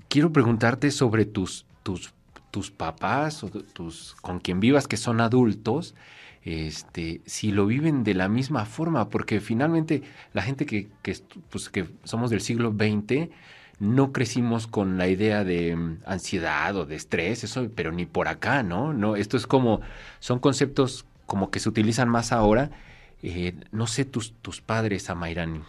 quiero 0.08 0.32
preguntarte 0.32 0.92
sobre 0.92 1.25
tus, 1.25 1.66
tus 1.82 2.14
tus 2.50 2.71
papás 2.71 3.45
o 3.45 3.49
tus 3.49 4.17
con 4.23 4.40
quien 4.40 4.61
vivas 4.61 4.88
que 4.88 4.97
son 4.97 5.21
adultos, 5.21 5.95
este, 6.43 7.21
si 7.26 7.52
lo 7.52 7.67
viven 7.67 8.05
de 8.05 8.14
la 8.14 8.28
misma 8.28 8.64
forma, 8.64 9.11
porque 9.11 9.40
finalmente 9.40 10.02
la 10.33 10.43
gente 10.43 10.67
que, 10.67 10.88
que, 11.02 11.17
pues, 11.50 11.69
que 11.69 11.87
somos 12.05 12.31
del 12.31 12.40
siglo 12.40 12.73
XX 12.73 13.31
no 13.81 14.12
crecimos 14.12 14.67
con 14.67 14.99
la 14.99 15.09
idea 15.09 15.45
de 15.45 15.76
mm, 15.76 15.99
ansiedad 16.05 16.75
o 16.76 16.87
de 16.87 16.97
estrés, 16.97 17.45
eso, 17.45 17.69
pero 17.75 17.93
ni 17.93 18.07
por 18.07 18.28
acá, 18.28 18.62
¿no? 18.62 18.93
No, 18.93 19.17
esto 19.17 19.37
es 19.37 19.47
como, 19.47 19.81
son 20.21 20.38
conceptos 20.40 21.07
como 21.26 21.50
que 21.50 21.61
se 21.61 21.69
utilizan 21.69 22.09
más 22.09 22.33
ahora. 22.33 22.71
Eh, 23.23 23.55
no 23.73 23.87
sé 23.87 24.05
tus, 24.05 24.33
tus 24.43 24.61
padres, 24.61 25.11
Amairani. 25.11 25.61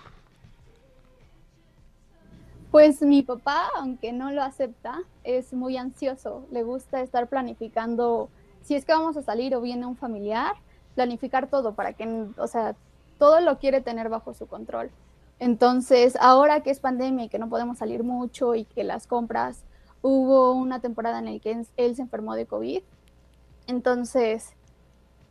Pues 2.71 3.01
mi 3.01 3.23
papá, 3.23 3.69
aunque 3.77 4.13
no 4.13 4.31
lo 4.31 4.43
acepta, 4.43 4.99
es 5.23 5.53
muy 5.53 5.75
ansioso. 5.77 6.45
Le 6.51 6.63
gusta 6.63 7.01
estar 7.01 7.27
planificando 7.27 8.29
si 8.61 8.75
es 8.75 8.85
que 8.85 8.93
vamos 8.93 9.17
a 9.17 9.23
salir 9.23 9.55
o 9.55 9.61
viene 9.61 9.88
un 9.88 9.95
familiar, 9.95 10.53
planificar 10.93 11.47
todo 11.47 11.73
para 11.73 11.93
que, 11.93 12.27
o 12.38 12.47
sea, 12.47 12.75
todo 13.17 13.41
lo 13.41 13.57
quiere 13.57 13.81
tener 13.81 14.09
bajo 14.09 14.35
su 14.35 14.45
control. 14.45 14.91
Entonces, 15.39 16.15
ahora 16.19 16.61
que 16.61 16.69
es 16.69 16.79
pandemia 16.79 17.25
y 17.25 17.29
que 17.29 17.39
no 17.39 17.49
podemos 17.49 17.79
salir 17.79 18.03
mucho 18.03 18.53
y 18.53 18.65
que 18.65 18.83
las 18.83 19.07
compras, 19.07 19.63
hubo 20.01 20.51
una 20.51 20.79
temporada 20.79 21.19
en 21.19 21.25
la 21.25 21.39
que 21.39 21.65
él 21.77 21.95
se 21.95 22.01
enfermó 22.01 22.35
de 22.35 22.45
COVID. 22.45 22.81
Entonces, 23.67 24.53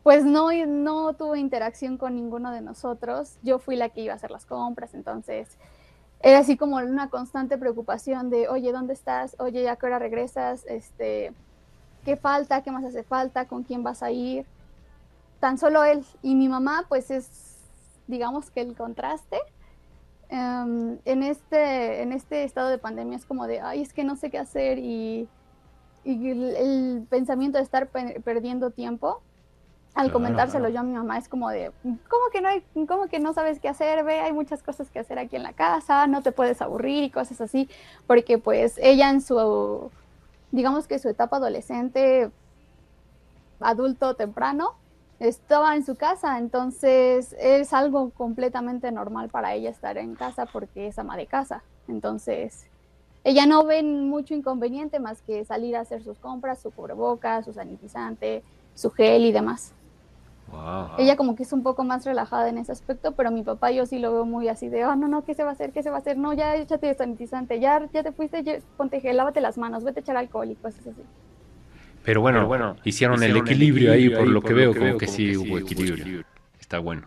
pues 0.03 0.25
no, 0.25 0.49
no 0.65 1.13
tuvo 1.13 1.35
interacción 1.35 1.97
con 1.97 2.15
ninguno 2.15 2.51
de 2.51 2.61
nosotros. 2.61 3.37
Yo 3.43 3.59
fui 3.59 3.75
la 3.75 3.89
que 3.89 4.01
iba 4.01 4.13
a 4.13 4.15
hacer 4.15 4.31
las 4.31 4.45
compras, 4.45 4.93
entonces 4.93 5.57
era 6.21 6.39
así 6.39 6.57
como 6.57 6.77
una 6.77 7.09
constante 7.09 7.57
preocupación 7.57 8.29
de, 8.29 8.49
oye, 8.49 8.71
¿dónde 8.71 8.93
estás? 8.93 9.35
Oye, 9.39 9.69
¿a 9.69 9.77
qué 9.77 9.85
hora 9.85 9.99
regresas? 9.99 10.65
Este, 10.67 11.33
¿Qué 12.03 12.17
falta? 12.17 12.63
¿Qué 12.63 12.71
más 12.71 12.83
hace 12.83 13.03
falta? 13.03 13.47
¿Con 13.47 13.63
quién 13.63 13.83
vas 13.83 14.03
a 14.03 14.11
ir? 14.11 14.45
Tan 15.39 15.57
solo 15.57 15.83
él 15.83 16.05
y 16.21 16.35
mi 16.35 16.49
mamá, 16.49 16.85
pues 16.89 17.11
es, 17.11 17.57
digamos 18.07 18.51
que 18.51 18.61
el 18.61 18.75
contraste. 18.75 19.37
Em, 20.29 20.99
en, 21.05 21.23
este, 21.23 22.01
en 22.01 22.11
este 22.11 22.43
estado 22.43 22.69
de 22.69 22.77
pandemia 22.77 23.17
es 23.17 23.25
como 23.25 23.47
de, 23.47 23.61
ay, 23.61 23.81
es 23.81 23.93
que 23.93 24.03
no 24.03 24.15
sé 24.15 24.29
qué 24.29 24.37
hacer 24.37 24.77
y, 24.77 25.27
el, 26.05 27.05
pensamiento 27.09 27.57
de 27.57 27.63
estar 27.63 27.89
perdiendo 27.89 28.71
tiempo 28.71 29.21
al 29.95 30.11
comentárselo 30.11 30.69
yo 30.69 30.79
a 30.79 30.83
mi 30.83 30.93
mamá 30.93 31.17
es 31.17 31.27
como 31.27 31.49
de, 31.49 31.71
¿cómo 31.83 32.23
que 32.31 32.41
no 32.41 32.49
hay, 32.49 32.63
cómo 32.87 33.07
que 33.07 33.19
no 33.19 33.33
sabes 33.33 33.59
qué 33.59 33.67
hacer? 33.67 34.03
Ve, 34.03 34.19
hay 34.19 34.33
muchas 34.33 34.63
cosas 34.63 34.89
que 34.89 34.99
hacer 34.99 35.19
aquí 35.19 35.35
en 35.35 35.43
la 35.43 35.53
casa, 35.53 36.07
no 36.07 36.21
te 36.21 36.31
puedes 36.31 36.61
aburrir 36.61 37.03
y 37.03 37.09
cosas 37.09 37.41
así, 37.41 37.69
porque 38.07 38.37
pues 38.37 38.77
ella 38.77 39.09
en 39.09 39.21
su, 39.21 39.91
digamos 40.51 40.87
que 40.87 40.99
su 40.99 41.09
etapa 41.09 41.37
adolescente, 41.37 42.31
adulto 43.59 44.15
temprano, 44.15 44.75
estaba 45.19 45.75
en 45.75 45.85
su 45.85 45.95
casa, 45.95 46.37
entonces 46.37 47.35
es 47.39 47.73
algo 47.73 48.11
completamente 48.11 48.91
normal 48.91 49.27
para 49.27 49.53
ella 49.53 49.69
estar 49.69 49.97
en 49.97 50.15
casa 50.15 50.45
porque 50.45 50.87
es 50.87 50.97
ama 50.97 51.17
de 51.17 51.27
casa, 51.27 51.61
entonces 51.89 52.67
ella 53.25 53.45
no 53.45 53.65
ve 53.65 53.83
mucho 53.83 54.33
inconveniente 54.33 54.99
más 54.99 55.21
que 55.21 55.43
salir 55.43 55.75
a 55.75 55.81
hacer 55.81 56.03
sus 56.03 56.17
compras, 56.19 56.61
su 56.61 56.71
cubrebocas, 56.71 57.43
su 57.43 57.51
sanitizante, 57.51 58.43
su 58.75 58.91
gel 58.91 59.25
y 59.25 59.33
demás. 59.33 59.73
Ella 60.97 61.15
como 61.15 61.35
que 61.35 61.43
es 61.43 61.53
un 61.53 61.63
poco 61.63 61.83
más 61.83 62.05
relajada 62.05 62.49
en 62.49 62.57
ese 62.57 62.71
aspecto, 62.71 63.13
pero 63.13 63.31
mi 63.31 63.43
papá 63.43 63.71
yo 63.71 63.85
sí 63.85 63.99
lo 63.99 64.13
veo 64.13 64.25
muy 64.25 64.47
así 64.47 64.69
de, 64.69 64.85
oh, 64.85 64.95
no, 64.95 65.07
no, 65.07 65.23
¿qué 65.23 65.33
se 65.33 65.43
va 65.43 65.49
a 65.49 65.53
hacer? 65.53 65.71
¿Qué 65.71 65.83
se 65.83 65.89
va 65.89 65.97
a 65.97 65.99
hacer? 65.99 66.17
No, 66.17 66.33
ya 66.33 66.55
échate 66.55 66.93
sanitizante, 66.93 67.59
ya, 67.59 67.87
ya 67.93 68.03
te 68.03 68.11
fuiste, 68.11 68.61
ponte 68.77 68.99
gel, 69.01 69.17
lávate 69.17 69.41
las 69.41 69.57
manos, 69.57 69.83
vete 69.83 69.99
a 69.99 70.01
echar 70.01 70.17
alcohol 70.17 70.49
y 70.49 70.55
cosas 70.55 70.87
así. 70.87 71.01
Pero 72.03 72.21
bueno, 72.21 72.47
bueno 72.47 72.75
hicieron, 72.83 73.21
el, 73.23 73.37
equilibrio 73.37 73.91
ahí, 73.91 74.09
por, 74.09 74.27
lo 74.27 74.41
que 74.41 74.53
veo, 74.53 74.73
como, 74.73 74.97
que, 74.97 75.07
sí 75.07 75.37
hubo 75.37 75.57
equilibrio. 75.57 76.23
Está 76.59 76.79
bueno. 76.79 77.03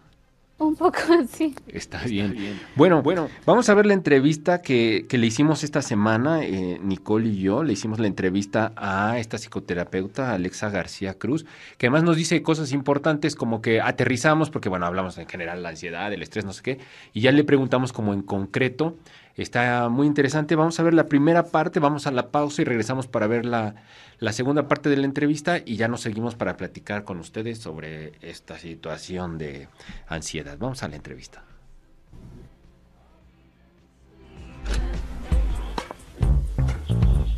Un 0.59 0.77
poco 0.77 0.99
así. 1.21 1.55
Está 1.67 2.05
bien. 2.05 2.61
Bueno, 2.77 3.03
bueno, 3.03 3.29
vamos 3.45 3.69
a 3.69 3.75
ver 3.75 3.87
la 3.87 3.95
entrevista 3.95 4.63
que, 4.63 5.07
le 5.11 5.27
hicimos 5.27 5.65
esta 5.65 5.83
semana, 5.83 6.45
eh, 6.45 6.79
Nicole 6.81 7.29
y 7.29 7.41
yo, 7.41 7.65
le 7.65 7.73
hicimos 7.73 7.99
la 7.99 8.07
entrevista 8.07 8.73
a 8.77 9.19
esta 9.19 9.39
psicoterapeuta, 9.39 10.33
Alexa 10.33 10.71
García 10.71 11.15
Cruz, 11.15 11.47
que 11.79 11.87
además 11.87 12.05
nos 12.05 12.17
dice 12.17 12.43
cosas 12.43 12.73
importantes 12.73 13.35
como 13.35 13.61
que 13.61 13.81
aterrizamos, 13.81 14.51
porque 14.51 14.69
bueno, 14.69 14.87
hablamos 14.87 15.19
en 15.19 15.27
general 15.27 15.63
la 15.63 15.71
ansiedad, 15.71 16.13
el 16.13 16.23
estrés, 16.23 16.45
no 16.45 16.53
sé 16.53 16.63
qué, 16.63 16.79
y 17.13 17.23
ya 17.23 17.33
le 17.33 17.45
preguntamos 17.45 17.93
como 17.93 18.15
en 18.15 18.23
concreto 18.23 18.97
Está 19.37 19.89
muy 19.89 20.07
interesante. 20.07 20.57
Vamos 20.57 20.79
a 20.79 20.83
ver 20.83 20.95
la 20.95 21.07
primera 21.07 21.45
parte, 21.47 21.81
vamos 21.81 22.07
a 22.07 22.11
la 22.11 22.31
pausa 22.31 22.63
y 22.63 22.65
regresamos 22.65 23.07
para 23.07 23.27
ver 23.27 23.47
la, 23.47 23.75
la 24.19 24.33
segunda 24.33 24.69
parte 24.69 24.89
de 24.89 24.97
la 24.97 25.07
entrevista 25.07 25.59
y 25.65 25.77
ya 25.77 25.89
nos 25.89 26.03
seguimos 26.03 26.35
para 26.35 26.57
platicar 26.57 27.05
con 27.05 27.19
ustedes 27.19 27.59
sobre 27.59 28.13
esta 28.21 28.59
situación 28.59 29.39
de 29.39 29.69
ansiedad. 30.07 30.57
Vamos 30.59 30.83
a 30.83 30.89
la 30.89 30.97
entrevista. 30.97 31.45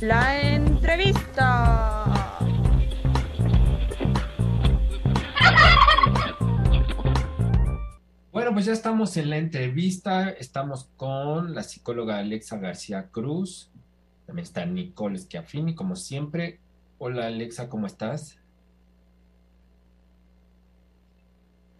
La 0.00 0.38
entrevista. 0.38 1.23
Pues 8.54 8.66
ya 8.66 8.72
estamos 8.72 9.16
en 9.16 9.30
la 9.30 9.36
entrevista. 9.36 10.30
Estamos 10.30 10.88
con 10.96 11.54
la 11.56 11.64
psicóloga 11.64 12.18
Alexa 12.18 12.56
García 12.56 13.08
Cruz. 13.10 13.68
También 14.26 14.44
está 14.44 14.64
Nicole 14.64 15.18
Schiaffini, 15.18 15.74
como 15.74 15.96
siempre. 15.96 16.60
Hola 16.98 17.26
Alexa, 17.26 17.68
¿cómo 17.68 17.88
estás? 17.88 18.38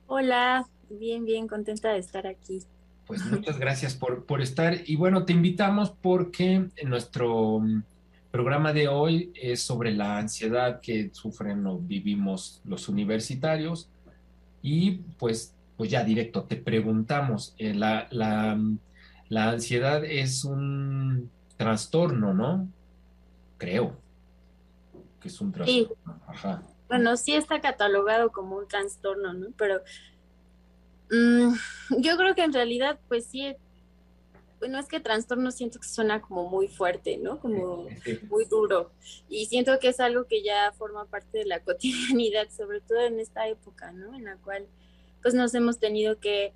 Hola, 0.09 0.67
bien, 0.91 1.25
bien, 1.25 1.47
contenta 1.47 1.93
de 1.93 1.99
estar 1.99 2.27
aquí. 2.27 2.63
Pues 3.07 3.25
muchas 3.25 3.57
gracias 3.57 3.95
por, 3.95 4.25
por 4.25 4.43
estar. 4.43 4.77
Y 4.85 4.97
bueno, 4.97 5.25
te 5.25 5.33
invitamos 5.33 5.91
porque 6.03 6.69
en 6.75 6.89
nuestro 6.91 7.61
mm, 7.61 7.85
programa 8.33 8.73
de 8.73 8.89
hoy 8.89 9.33
es 9.41 9.63
sobre 9.63 9.95
la 9.95 10.19
ansiedad 10.19 10.81
que 10.81 11.11
sufren 11.13 11.65
o 11.69 11.79
vivimos 11.79 12.61
los 12.65 12.89
universitarios. 12.89 13.89
Y 14.61 15.03
pues 15.19 15.55
pues 15.85 15.93
ya 15.93 16.03
directo, 16.03 16.45
te 16.45 16.57
preguntamos, 16.57 17.55
eh, 17.59 17.75
la, 17.75 18.09
la, 18.11 18.57
ansiedad 19.51 20.03
es 20.03 20.43
un 20.47 21.31
trastorno, 21.59 22.33
¿no? 22.33 22.67
Creo 23.59 23.95
que 25.21 25.29
es 25.29 25.39
un 25.43 25.53
trastorno. 25.53 26.23
Ajá. 26.27 26.63
Bueno, 26.89 27.19
sí 27.19 27.35
está 27.35 27.61
catalogado 27.61 28.33
como 28.33 28.57
un 28.57 28.67
trastorno, 28.67 29.35
¿no? 29.35 29.49
Pero 29.59 29.83
mm, 31.11 31.53
yo 31.99 32.17
creo 32.17 32.35
que 32.35 32.45
en 32.45 32.55
realidad, 32.55 32.99
pues 33.09 33.27
sí, 33.27 33.55
bueno, 34.59 34.79
es 34.79 34.87
que 34.87 35.01
trastorno 35.01 35.51
siento 35.51 35.81
que 35.81 35.87
suena 35.87 36.23
como 36.23 36.49
muy 36.49 36.69
fuerte, 36.69 37.19
¿no? 37.19 37.41
Como 37.41 37.89
muy 38.31 38.47
duro. 38.47 38.91
Y 39.29 39.45
siento 39.45 39.79
que 39.79 39.89
es 39.89 40.01
algo 40.01 40.25
que 40.25 40.43
ya 40.43 40.73
forma 40.79 41.05
parte 41.05 41.41
de 41.41 41.45
la 41.45 41.61
cotidianidad, 41.63 42.49
sobre 42.49 42.81
todo 42.81 43.03
en 43.03 43.21
esta 43.21 43.47
época, 43.49 43.93
¿no? 43.93 44.15
En 44.15 44.25
la 44.25 44.37
cual 44.37 44.67
pues 45.25 45.33
nos 45.33 45.55
hemos 45.55 45.79
tenido 45.79 46.21
que 46.21 46.53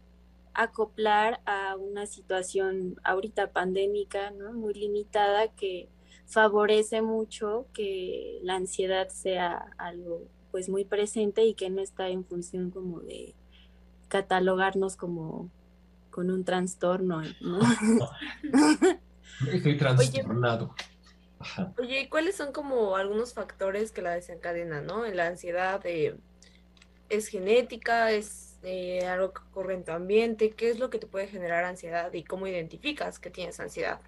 acoplar 0.53 1.41
a 1.47 1.75
una 1.77 2.05
situación 2.05 3.01
ahorita 3.03 3.51
pandémica, 3.51 4.31
¿no? 4.31 4.53
Muy 4.53 4.75
limitada 4.75 5.49
que 5.49 5.89
favorece 6.27 7.01
mucho 7.01 7.65
que 7.73 8.39
la 8.43 8.57
ansiedad 8.57 9.09
sea 9.09 9.71
algo 9.79 10.21
pues 10.51 10.69
muy 10.69 10.85
presente 10.85 11.47
y 11.47 11.55
que 11.55 11.71
no 11.71 11.81
está 11.81 12.11
en 12.11 12.27
función 12.27 12.71
como 12.71 13.01
de 13.01 13.35
catalogarnos 14.09 14.97
como 14.97 15.49
con 16.11 16.31
un 16.31 16.45
trastorno, 16.45 17.23
¿no? 17.41 17.61
Estoy 19.51 19.79
trastornado. 19.79 20.75
Oye, 21.79 22.03
¿y 22.03 22.09
cuáles 22.09 22.37
son 22.37 22.53
como 22.53 22.97
algunos 22.97 23.33
factores 23.33 23.93
que 23.93 24.03
la 24.03 24.11
desencadenan, 24.11 24.85
no? 24.85 25.07
En 25.07 25.17
la 25.17 25.29
ansiedad 25.29 25.81
eh, 25.87 26.19
es 27.09 27.29
genética, 27.29 28.11
es 28.11 28.48
eh, 28.63 29.07
algo 29.07 29.33
que 29.33 29.41
ocurre 29.51 29.75
en 29.75 29.85
tu 29.85 29.93
ambiente, 29.93 30.51
¿qué 30.51 30.71
es 30.71 30.79
lo 30.79 30.91
que 30.91 30.99
te 30.99 31.07
puede 31.07 31.29
generar 31.29 31.65
ansiedad 31.65 32.13
y 32.13 32.25
cómo 32.25 32.47
identificas 32.47 33.19
que 33.19 33.31
tienes 33.31 33.61
ansiedad? 33.61 34.01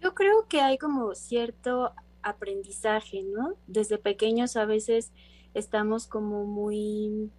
Yo 0.00 0.14
creo 0.14 0.46
que 0.46 0.60
hay 0.60 0.78
como 0.78 1.14
cierto 1.14 1.92
aprendizaje, 2.22 3.22
¿no? 3.22 3.54
Desde 3.66 3.98
pequeños 3.98 4.56
a 4.56 4.66
veces 4.66 5.12
estamos 5.54 6.06
como 6.06 6.44
muy 6.44 7.30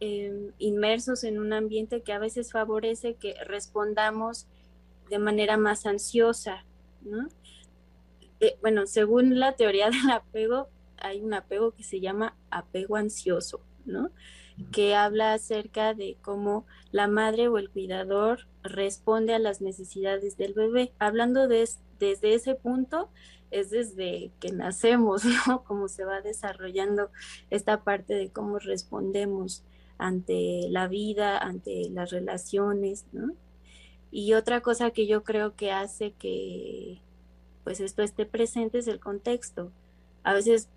em, 0.00 0.52
inmersos 0.58 1.24
en 1.24 1.38
un 1.38 1.52
ambiente 1.52 2.02
que 2.02 2.12
a 2.12 2.18
veces 2.18 2.52
favorece 2.52 3.14
que 3.14 3.34
respondamos 3.44 4.46
de 5.10 5.18
manera 5.18 5.56
más 5.56 5.84
ansiosa, 5.84 6.64
¿no? 7.02 7.28
Eh, 8.40 8.56
bueno, 8.60 8.86
según 8.86 9.38
la 9.38 9.56
teoría 9.56 9.90
del 9.90 10.10
apego, 10.10 10.68
hay 10.98 11.20
un 11.20 11.34
apego 11.34 11.72
que 11.72 11.82
se 11.82 12.00
llama 12.00 12.36
apego 12.50 12.96
ansioso, 12.96 13.60
Que 14.72 14.94
habla 14.94 15.34
acerca 15.34 15.94
de 15.94 16.16
cómo 16.22 16.66
la 16.90 17.08
madre 17.08 17.48
o 17.48 17.58
el 17.58 17.70
cuidador 17.70 18.46
responde 18.62 19.34
a 19.34 19.38
las 19.38 19.60
necesidades 19.60 20.36
del 20.36 20.54
bebé. 20.54 20.92
Hablando 20.98 21.46
de, 21.46 21.68
desde 21.98 22.34
ese 22.34 22.54
punto, 22.54 23.10
es 23.50 23.70
desde 23.70 24.30
que 24.40 24.52
nacemos. 24.52 25.22
Cómo 25.66 25.88
se 25.88 26.04
va 26.04 26.20
desarrollando 26.20 27.10
esta 27.50 27.82
parte 27.82 28.14
de 28.14 28.30
cómo 28.30 28.58
respondemos 28.58 29.62
ante 29.98 30.68
la 30.68 30.88
vida, 30.88 31.38
ante 31.38 31.88
las 31.90 32.10
relaciones. 32.10 33.06
Y 34.10 34.34
otra 34.34 34.60
cosa 34.60 34.90
que 34.90 35.06
yo 35.06 35.24
creo 35.24 35.54
que 35.56 35.72
hace 35.72 36.12
que 36.12 37.00
pues 37.64 37.80
esto 37.80 38.02
esté 38.02 38.26
presente 38.26 38.78
es 38.78 38.86
el 38.86 39.00
contexto. 39.00 39.72
A 40.22 40.34
veces, 40.34 40.68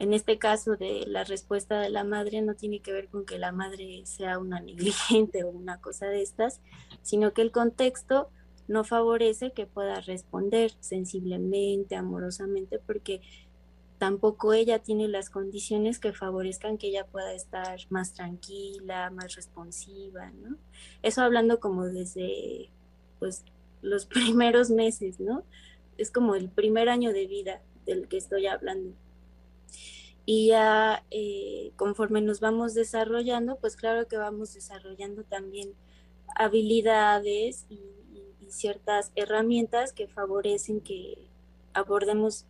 en 0.00 0.14
este 0.14 0.38
caso 0.38 0.76
de 0.76 1.04
la 1.06 1.24
respuesta 1.24 1.80
de 1.80 1.90
la 1.90 2.04
madre, 2.04 2.40
no 2.40 2.54
tiene 2.54 2.80
que 2.80 2.92
ver 2.92 3.08
con 3.08 3.26
que 3.26 3.38
la 3.38 3.50
madre 3.50 4.02
sea 4.04 4.38
una 4.38 4.60
negligente 4.60 5.44
o 5.44 5.48
una 5.48 5.80
cosa 5.80 6.06
de 6.06 6.22
estas, 6.22 6.60
sino 7.02 7.32
que 7.32 7.42
el 7.42 7.50
contexto 7.50 8.30
no 8.68 8.84
favorece 8.84 9.52
que 9.52 9.66
pueda 9.66 10.00
responder 10.00 10.72
sensiblemente, 10.80 11.96
amorosamente, 11.96 12.78
porque 12.78 13.22
tampoco 13.98 14.52
ella 14.52 14.78
tiene 14.78 15.08
las 15.08 15.30
condiciones 15.30 15.98
que 15.98 16.12
favorezcan 16.12 16.78
que 16.78 16.88
ella 16.88 17.04
pueda 17.04 17.32
estar 17.32 17.80
más 17.90 18.14
tranquila, 18.14 19.10
más 19.10 19.34
responsiva, 19.34 20.30
¿no? 20.30 20.56
Eso 21.02 21.22
hablando 21.22 21.58
como 21.58 21.86
desde 21.86 22.70
pues 23.18 23.44
los 23.82 24.06
primeros 24.06 24.70
meses, 24.70 25.18
¿no? 25.18 25.42
Es 25.96 26.12
como 26.12 26.36
el 26.36 26.48
primer 26.48 26.88
año 26.88 27.12
de 27.12 27.26
vida 27.26 27.62
del 27.84 28.06
que 28.06 28.18
estoy 28.18 28.46
hablando. 28.46 28.94
Y 30.30 30.48
ya 30.48 31.06
eh, 31.10 31.72
conforme 31.76 32.20
nos 32.20 32.40
vamos 32.40 32.74
desarrollando, 32.74 33.56
pues 33.56 33.76
claro 33.76 34.06
que 34.08 34.18
vamos 34.18 34.52
desarrollando 34.52 35.24
también 35.24 35.72
habilidades 36.36 37.64
y, 37.70 37.80
ciertas 38.50 39.12
herramientas 39.14 39.92
que 39.92 40.06
favorecen 40.08 40.80
que 40.80 41.28
abordemos 41.74 42.46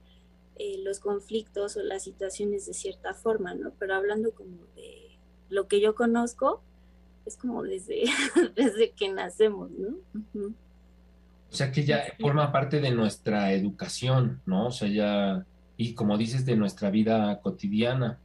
eh, 0.57 0.79
los 0.85 1.01
conflictos 1.01 1.77
o 1.77 1.83
las 1.83 2.05
situaciones 2.05 2.67
de 2.67 2.75
cierta 2.75 3.14
forma, 3.14 3.55
¿no? 3.55 3.73
Pero 3.81 3.95
hablando 3.95 4.33
como 4.33 4.64
de 4.77 5.19
lo 5.49 5.67
que 5.67 5.81
yo 5.81 5.97
conozco, 5.97 6.62
es 7.27 7.37
como 7.37 7.64
desde, 7.64 8.05
desde 8.57 8.91
que 8.93 9.09
nacemos, 9.09 9.71
¿no? 9.73 9.99
O 11.51 11.55
sea 11.55 11.73
que 11.73 11.85
ya 11.85 12.05
forma 12.21 12.51
parte 12.53 12.81
de 12.81 12.93
nuestra 12.93 13.53
educación, 13.53 14.41
¿no? 14.47 14.67
O 14.67 14.71
sea, 14.71 14.88
ya, 14.88 15.47
y 15.79 15.95
como 15.95 16.19
dices, 16.19 16.45
de 16.45 16.57
nuestra 16.57 16.91
vida 16.91 17.41
cotidiana. 17.41 18.19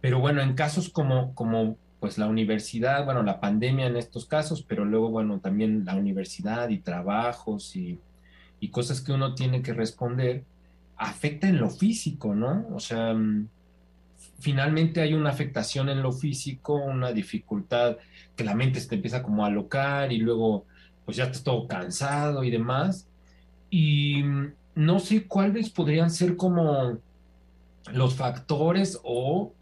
Pero 0.00 0.20
bueno, 0.20 0.40
en 0.40 0.54
casos 0.54 0.88
como, 0.88 1.34
como 1.34 1.76
pues 1.98 2.16
la 2.16 2.28
universidad, 2.28 3.04
bueno, 3.04 3.22
la 3.22 3.40
pandemia 3.40 3.86
en 3.86 3.96
estos 3.96 4.24
casos, 4.24 4.62
pero 4.62 4.84
luego, 4.84 5.10
bueno, 5.10 5.40
también 5.40 5.84
la 5.84 5.96
universidad 5.96 6.68
y 6.68 6.78
trabajos 6.78 7.74
y, 7.76 7.98
y 8.60 8.68
cosas 8.68 9.00
que 9.00 9.12
uno 9.12 9.34
tiene 9.34 9.62
que 9.62 9.72
responder, 9.74 10.44
afecta 10.96 11.48
en 11.48 11.58
lo 11.58 11.70
físico, 11.70 12.34
¿no? 12.34 12.66
O 12.72 12.78
sea, 12.78 13.12
mm, 13.14 13.48
finalmente 14.38 15.00
hay 15.00 15.14
una 15.14 15.30
afectación 15.30 15.88
en 15.88 16.02
lo 16.02 16.12
físico, 16.12 16.74
una 16.74 17.12
dificultad 17.12 17.96
que 18.36 18.44
la 18.44 18.54
mente 18.54 18.78
se 18.78 18.88
te 18.88 18.94
empieza 18.94 19.22
como 19.22 19.44
a 19.44 19.48
alocar 19.48 20.12
y 20.12 20.18
luego 20.18 20.66
pues 21.04 21.16
ya 21.16 21.24
estás 21.24 21.42
todo 21.42 21.66
cansado 21.66 22.44
y 22.44 22.50
demás. 22.50 23.08
Y 23.70 24.22
mm, 24.22 24.52
no 24.74 25.00
sé 25.00 25.26
cuáles 25.26 25.70
podrían 25.70 26.10
ser 26.10 26.36
como 26.36 26.98
los 27.92 28.14
factores 28.14 28.98
o 29.02 29.52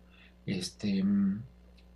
este 0.46 1.02
mm, 1.02 1.42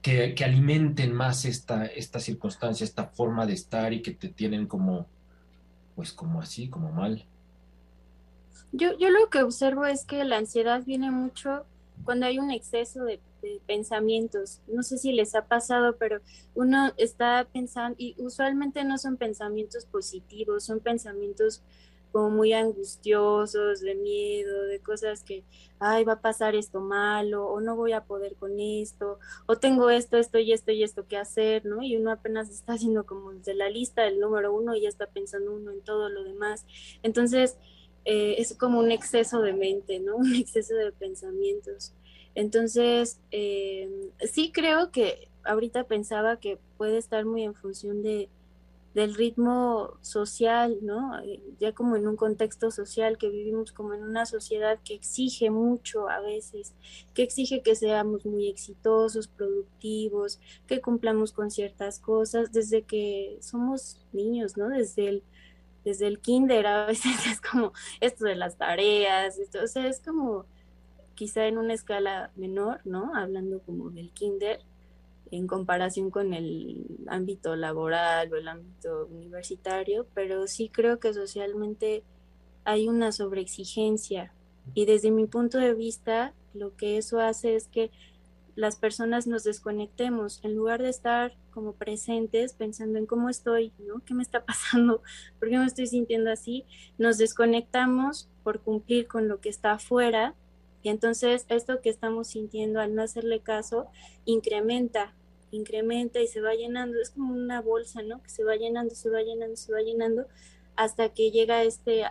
que, 0.03 0.45
alimenten 0.45 1.13
más 1.13 1.45
esta, 1.45 1.87
esta 1.87 2.21
circunstancia, 2.21 2.85
esta 2.85 3.07
forma 3.07 3.47
de 3.47 3.55
estar 3.55 3.93
y 3.93 4.03
que 4.03 4.13
te 4.13 4.29
tienen 4.29 4.67
como, 4.67 5.07
pues 5.97 6.13
como 6.13 6.41
así, 6.41 6.69
como 6.69 6.93
mal. 6.93 7.25
Yo, 8.73 8.97
yo 8.99 9.11
lo 9.11 9.29
que 9.31 9.43
observo 9.43 9.85
es 9.85 10.05
que 10.05 10.25
la 10.25 10.37
ansiedad 10.39 10.85
viene 10.85 11.11
mucho 11.11 11.65
cuando 12.05 12.27
hay 12.27 12.39
un 12.39 12.51
exceso 12.51 13.05
de 13.05 13.21
pensamientos. 13.67 14.61
No 14.69 14.83
sé 14.83 14.99
si 14.99 15.13
les 15.13 15.35
ha 15.35 15.47
pasado, 15.47 15.97
pero 15.97 16.21
uno 16.55 16.93
está 16.97 17.47
pensando, 17.53 17.97
y 17.99 18.15
usualmente 18.19 18.85
no 18.85 18.99
son 18.99 19.17
pensamientos 19.17 19.87
positivos, 19.87 20.65
son 20.65 20.81
pensamientos 20.81 21.63
muy 22.31 22.53
angustiosos, 22.53 23.81
de 23.81 23.95
miedo, 23.95 24.65
de 24.65 24.81
cosas 24.81 25.23
que, 25.23 25.45
ay, 25.79 26.05
va 26.05 26.15
a 26.15 26.21
pasar 26.21 26.55
esto 26.55 26.81
malo, 26.81 27.47
o 27.47 27.61
no 27.61 27.77
voy 27.77 27.93
a 27.93 28.05
poder 28.05 28.35
con 28.37 28.59
esto, 28.59 29.19
o 29.47 29.57
tengo 29.57 29.91
esto, 29.91 30.17
esto 30.17 30.39
y 30.39 30.53
esto 30.53 30.73
y 30.73 30.83
esto 30.83 31.07
que 31.07 31.17
hacer, 31.17 31.65
¿no? 31.65 31.83
Y 31.83 31.97
uno 31.97 32.11
apenas 32.11 32.51
está 32.51 32.75
haciendo 32.75 33.05
como 33.07 33.33
de 33.33 33.55
la 33.55 33.69
lista 33.71 34.07
el 34.07 34.19
número 34.21 34.53
uno 34.55 34.75
y 34.75 34.83
ya 34.83 34.89
está 34.89 35.07
pensando 35.07 35.55
uno 35.55 35.71
en 35.71 35.81
todo 35.83 36.09
lo 36.09 36.25
demás. 36.25 36.67
Entonces, 37.03 37.57
eh, 38.05 38.37
es 38.39 38.57
como 38.57 38.79
un 38.79 38.93
exceso 38.93 39.41
de 39.43 39.53
mente, 39.53 40.01
¿no? 40.01 40.17
Un 40.17 40.35
exceso 40.35 40.75
de 40.75 40.93
pensamientos. 40.93 41.93
Entonces, 42.35 43.21
eh, 43.31 44.11
sí 44.31 44.53
creo 44.53 44.91
que 44.91 45.29
ahorita 45.45 45.85
pensaba 45.85 46.39
que 46.39 46.59
puede 46.77 46.99
estar 46.99 47.25
muy 47.25 47.43
en 47.45 47.55
función 47.55 48.03
de, 48.03 48.29
del 48.97 49.15
ritmo 49.15 49.99
social, 50.01 50.79
¿no? 50.81 51.21
Eh, 51.21 51.43
ya 51.59 51.75
como 51.75 51.97
en 51.97 52.09
un 52.09 52.17
contexto 52.17 52.71
social 52.71 53.19
que 53.19 53.29
vivimos 53.29 53.71
como 53.71 53.93
en 53.93 54.03
una 54.03 54.25
sociedad 54.25 54.79
que 54.83 54.95
exige 54.95 55.51
mucho 55.51 56.09
a 56.09 56.21
veces, 56.21 56.75
que 57.13 57.23
exige 57.23 57.61
que 57.61 57.75
seamos 57.75 58.25
muy 58.25 58.49
exitosos, 58.49 59.29
productivos, 59.29 60.41
que 60.67 60.81
cumplamos 60.81 61.33
con 61.33 61.51
ciertas 61.51 61.99
cosas 61.99 62.53
desde 62.53 62.85
que 62.85 63.37
somos 63.43 64.01
niños, 64.15 64.57
¿no? 64.57 64.71
Desde 64.71 65.09
el 65.09 65.23
desde 65.85 66.07
el 66.07 66.19
kinder 66.19 66.67
a 66.67 66.87
veces 66.87 67.13
es 67.31 67.41
como 67.43 67.75
esto 68.01 68.25
de 68.25 68.35
las 68.35 68.57
tareas, 68.57 69.39
esto, 69.39 69.63
o 69.63 69.67
sea, 69.67 69.87
es 69.89 70.01
como 70.01 70.47
quizá 71.15 71.47
en 71.47 71.59
una 71.59 71.75
escala 71.75 72.31
menor, 72.35 72.81
¿no? 72.87 73.15
Hablando 73.15 73.61
como 73.61 73.91
del 73.91 74.11
kinder, 74.13 74.61
en 75.31 75.47
comparación 75.47 76.11
con 76.11 76.35
el 76.35 76.87
ámbito 77.09 77.57
laboral 77.57 78.33
o 78.33 78.37
el 78.37 78.49
ámbito 78.49 79.07
universitario, 79.07 80.07
pero 80.15 80.47
sí 80.47 80.69
creo 80.69 80.99
que 80.99 81.13
socialmente 81.13 82.05
hay 82.65 82.89
una 82.89 83.13
sobreexigencia 83.13 84.33
y 84.75 84.87
desde 84.87 85.11
mi 85.11 85.27
punto 85.27 85.59
de 85.59 85.75
vista 85.75 86.35
lo 86.55 86.77
que 86.77 86.99
eso 86.99 87.21
hace 87.21 87.55
es 87.55 87.69
que 87.69 87.91
las 88.55 88.77
personas 88.77 89.27
nos 89.27 89.45
desconectemos 89.45 90.41
en 90.43 90.55
lugar 90.55 90.83
de 90.83 90.89
estar 90.89 91.37
como 91.51 91.75
presentes 91.75 92.55
pensando 92.55 92.99
en 92.99 93.07
cómo 93.07 93.29
estoy, 93.29 93.73
¿no? 93.79 94.03
¿Qué 94.05 94.15
me 94.15 94.23
está 94.23 94.45
pasando? 94.47 95.03
¿Por 95.39 95.51
qué 95.51 95.59
me 95.59 95.67
estoy 95.67 95.87
sintiendo 95.87 96.31
así? 96.31 96.65
Nos 96.99 97.19
desconectamos 97.19 98.31
por 98.43 98.61
cumplir 98.61 99.07
con 99.07 99.29
lo 99.29 99.41
que 99.41 99.51
está 99.51 99.73
afuera 99.73 100.35
y 100.87 100.89
entonces 100.89 101.47
esto 101.49 101.81
que 101.81 101.91
estamos 101.91 102.29
sintiendo 102.29 102.79
al 102.79 102.95
no 102.95 103.03
hacerle 103.03 103.41
caso 103.41 103.89
incrementa, 104.25 105.17
incrementa 105.51 106.21
y 106.21 106.29
se 106.29 106.41
va 106.41 106.55
llenando, 106.55 107.01
es 107.01 107.11
como 107.11 107.35
una 107.35 107.61
bolsa, 107.61 108.03
¿no? 108.03 108.23
Que 108.23 108.31
se 108.31 108.45
va 108.45 108.55
llenando, 108.55 108.95
se 108.95 109.11
va 109.11 109.21
llenando, 109.21 109.57
se 109.57 109.73
va 109.73 109.81
llenando, 109.81 110.29
hasta 110.77 111.09
que 111.09 111.33
llega 111.33 111.65
este 111.65 112.05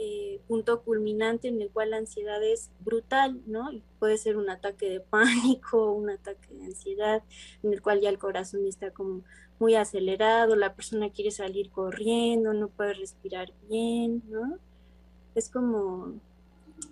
eh, 0.00 0.40
punto 0.48 0.82
culminante 0.82 1.46
en 1.46 1.62
el 1.62 1.70
cual 1.70 1.90
la 1.90 1.98
ansiedad 1.98 2.42
es 2.42 2.72
brutal, 2.80 3.40
¿no? 3.46 3.70
puede 4.00 4.18
ser 4.18 4.36
un 4.36 4.50
ataque 4.50 4.90
de 4.90 4.98
pánico, 4.98 5.92
un 5.92 6.10
ataque 6.10 6.52
de 6.54 6.64
ansiedad, 6.64 7.22
en 7.62 7.72
el 7.72 7.82
cual 7.82 8.00
ya 8.00 8.08
el 8.08 8.18
corazón 8.18 8.66
está 8.66 8.90
como 8.90 9.22
muy 9.60 9.76
acelerado, 9.76 10.56
la 10.56 10.74
persona 10.74 11.10
quiere 11.10 11.30
salir 11.30 11.70
corriendo, 11.70 12.52
no 12.52 12.66
puede 12.66 12.94
respirar 12.94 13.52
bien, 13.68 14.24
¿no? 14.28 14.58
Es 15.36 15.48
como, 15.48 16.20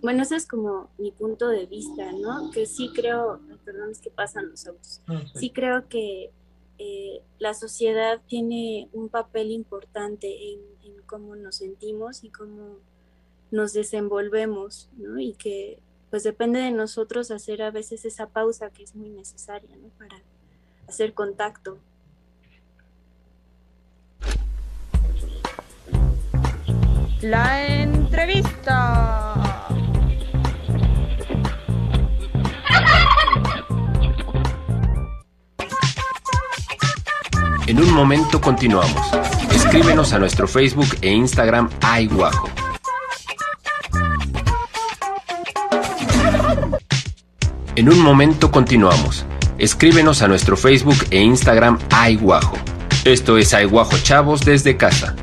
bueno, 0.01 0.23
ese 0.23 0.37
es 0.37 0.47
como 0.47 0.91
mi 0.99 1.11
punto 1.11 1.49
de 1.49 1.67
vista, 1.67 2.13
¿no? 2.13 2.51
Que 2.51 2.67
sí 2.67 2.91
creo, 2.95 3.41
perdón, 3.65 3.91
es 3.91 4.01
que 4.01 4.11
pasan 4.11 4.51
los 4.51 4.67
autos, 4.67 5.03
sí. 5.35 5.51
creo 5.51 5.89
que 5.89 6.31
eh, 6.79 7.23
la 7.39 7.55
sociedad 7.55 8.21
tiene 8.27 8.89
un 8.93 9.09
papel 9.09 9.51
importante 9.51 10.53
en, 10.53 10.61
en 10.85 11.03
cómo 11.03 11.37
nos 11.37 11.57
sentimos 11.57 12.25
y 12.25 12.31
cómo 12.31 12.79
nos 13.51 13.73
desenvolvemos, 13.73 14.89
¿no? 14.97 15.19
Y 15.19 15.35
que 15.35 15.83
pues 16.11 16.25
depende 16.25 16.59
de 16.61 16.73
nosotros 16.73 17.31
hacer 17.31 17.63
a 17.63 17.71
veces 17.71 18.05
esa 18.05 18.27
pausa 18.27 18.71
que 18.71 18.83
es 18.83 18.97
muy 18.97 19.11
necesaria, 19.11 19.77
¿no? 19.77 19.89
Para 19.91 20.21
hacer 20.89 21.15
contacto. 21.15 21.79
La 27.23 27.83
entrevista. 27.83 29.40
En 37.71 37.79
un 37.79 37.95
momento 37.95 38.41
continuamos. 38.41 39.13
Escríbenos 39.55 40.13
a 40.13 40.19
nuestro 40.19 40.49
Facebook 40.49 40.89
e 41.03 41.13
Instagram 41.13 41.71
iWajo. 42.01 42.49
En 47.77 47.89
un 47.89 48.01
momento 48.01 48.51
continuamos. 48.51 49.25
Escríbenos 49.57 50.21
a 50.23 50.27
nuestro 50.27 50.57
Facebook 50.57 50.99
e 51.13 51.21
Instagram 51.21 51.79
iWajo. 52.11 52.57
Esto 53.05 53.39
es 53.39 53.53
iWajo 53.53 53.97
Chavos 53.99 54.45
desde 54.45 54.77
casa. 54.77 55.15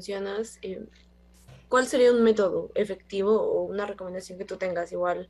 Mencionas, 0.00 0.58
eh, 0.62 0.82
¿cuál 1.68 1.86
sería 1.86 2.10
un 2.10 2.22
método 2.22 2.70
efectivo 2.74 3.38
o 3.38 3.64
una 3.64 3.84
recomendación 3.84 4.38
que 4.38 4.46
tú 4.46 4.56
tengas? 4.56 4.92
Igual 4.92 5.28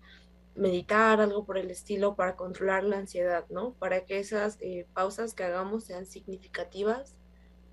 meditar, 0.55 1.21
algo 1.21 1.45
por 1.45 1.59
el 1.59 1.71
estilo, 1.73 2.15
para 2.15 2.37
controlar 2.37 2.85
la 2.85 2.99
ansiedad, 2.99 3.45
¿no? 3.51 3.73
Para 3.73 4.05
que 4.05 4.21
esas 4.21 4.59
eh, 4.61 4.87
pausas 4.95 5.35
que 5.35 5.43
hagamos 5.43 5.85
sean 5.85 6.07
significativas 6.07 7.17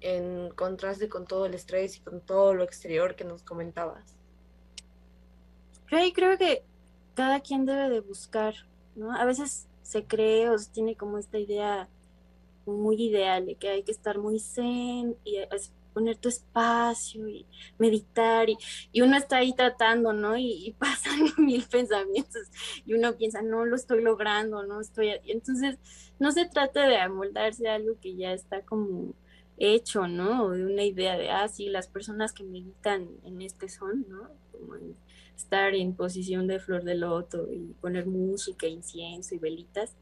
en 0.01 0.49
contraste 0.55 1.07
con 1.07 1.25
todo 1.25 1.45
el 1.45 1.53
estrés 1.53 1.97
y 1.97 1.99
con 1.99 2.19
todo 2.19 2.55
lo 2.55 2.63
exterior 2.63 3.15
que 3.15 3.23
nos 3.23 3.43
comentabas. 3.43 4.15
Yo 5.91 5.97
creo 6.13 6.36
que 6.38 6.63
cada 7.13 7.41
quien 7.41 7.65
debe 7.65 7.89
de 7.89 7.99
buscar, 7.99 8.55
¿no? 8.95 9.15
A 9.15 9.23
veces 9.25 9.67
se 9.83 10.03
cree 10.03 10.49
o 10.49 10.57
se 10.57 10.71
tiene 10.71 10.95
como 10.95 11.19
esta 11.19 11.38
idea 11.38 11.88
muy 12.65 13.01
ideal 13.01 13.45
de 13.45 13.55
que 13.55 13.69
hay 13.69 13.83
que 13.83 13.91
estar 13.91 14.17
muy 14.17 14.39
zen 14.39 15.15
y 15.23 15.38
poner 15.97 16.15
tu 16.17 16.29
espacio 16.29 17.27
y 17.27 17.47
meditar 17.79 18.47
y, 18.51 19.01
uno 19.01 19.17
está 19.17 19.38
ahí 19.38 19.51
tratando, 19.53 20.13
¿no? 20.13 20.38
Y, 20.38 20.75
pasan 20.79 21.21
mil 21.39 21.63
pensamientos 21.63 22.43
y 22.86 22.93
uno 22.93 23.17
piensa, 23.17 23.41
no 23.41 23.65
lo 23.65 23.75
estoy 23.75 24.03
logrando, 24.03 24.62
no 24.62 24.79
estoy... 24.79 25.13
Entonces, 25.25 25.79
no 26.19 26.31
se 26.31 26.45
trata 26.45 26.88
de 26.88 26.97
amoldarse 26.97 27.67
a 27.67 27.75
algo 27.75 27.99
que 27.99 28.15
ya 28.15 28.31
está 28.31 28.62
como 28.62 29.15
hecho, 29.57 30.07
¿no? 30.07 30.43
O 30.43 30.51
de 30.51 30.65
una 30.67 30.83
idea 30.83 31.17
de, 31.17 31.31
ah, 31.31 31.47
sí, 31.47 31.67
las 31.67 31.88
personas 31.88 32.31
que 32.31 32.43
meditan 32.43 33.10
en 33.23 33.41
este 33.41 33.67
son, 33.67 34.05
¿no? 34.07 34.29
Como 34.51 34.75
estar 35.36 35.73
en 35.73 35.95
posición 35.95 36.45
de 36.45 36.60
flor 36.60 36.83
de 36.83 36.93
loto 36.93 37.51
y 37.51 37.73
poner 37.81 38.05
música, 38.05 38.67
incienso 38.67 39.33
y 39.33 39.39
velitas. 39.39 39.95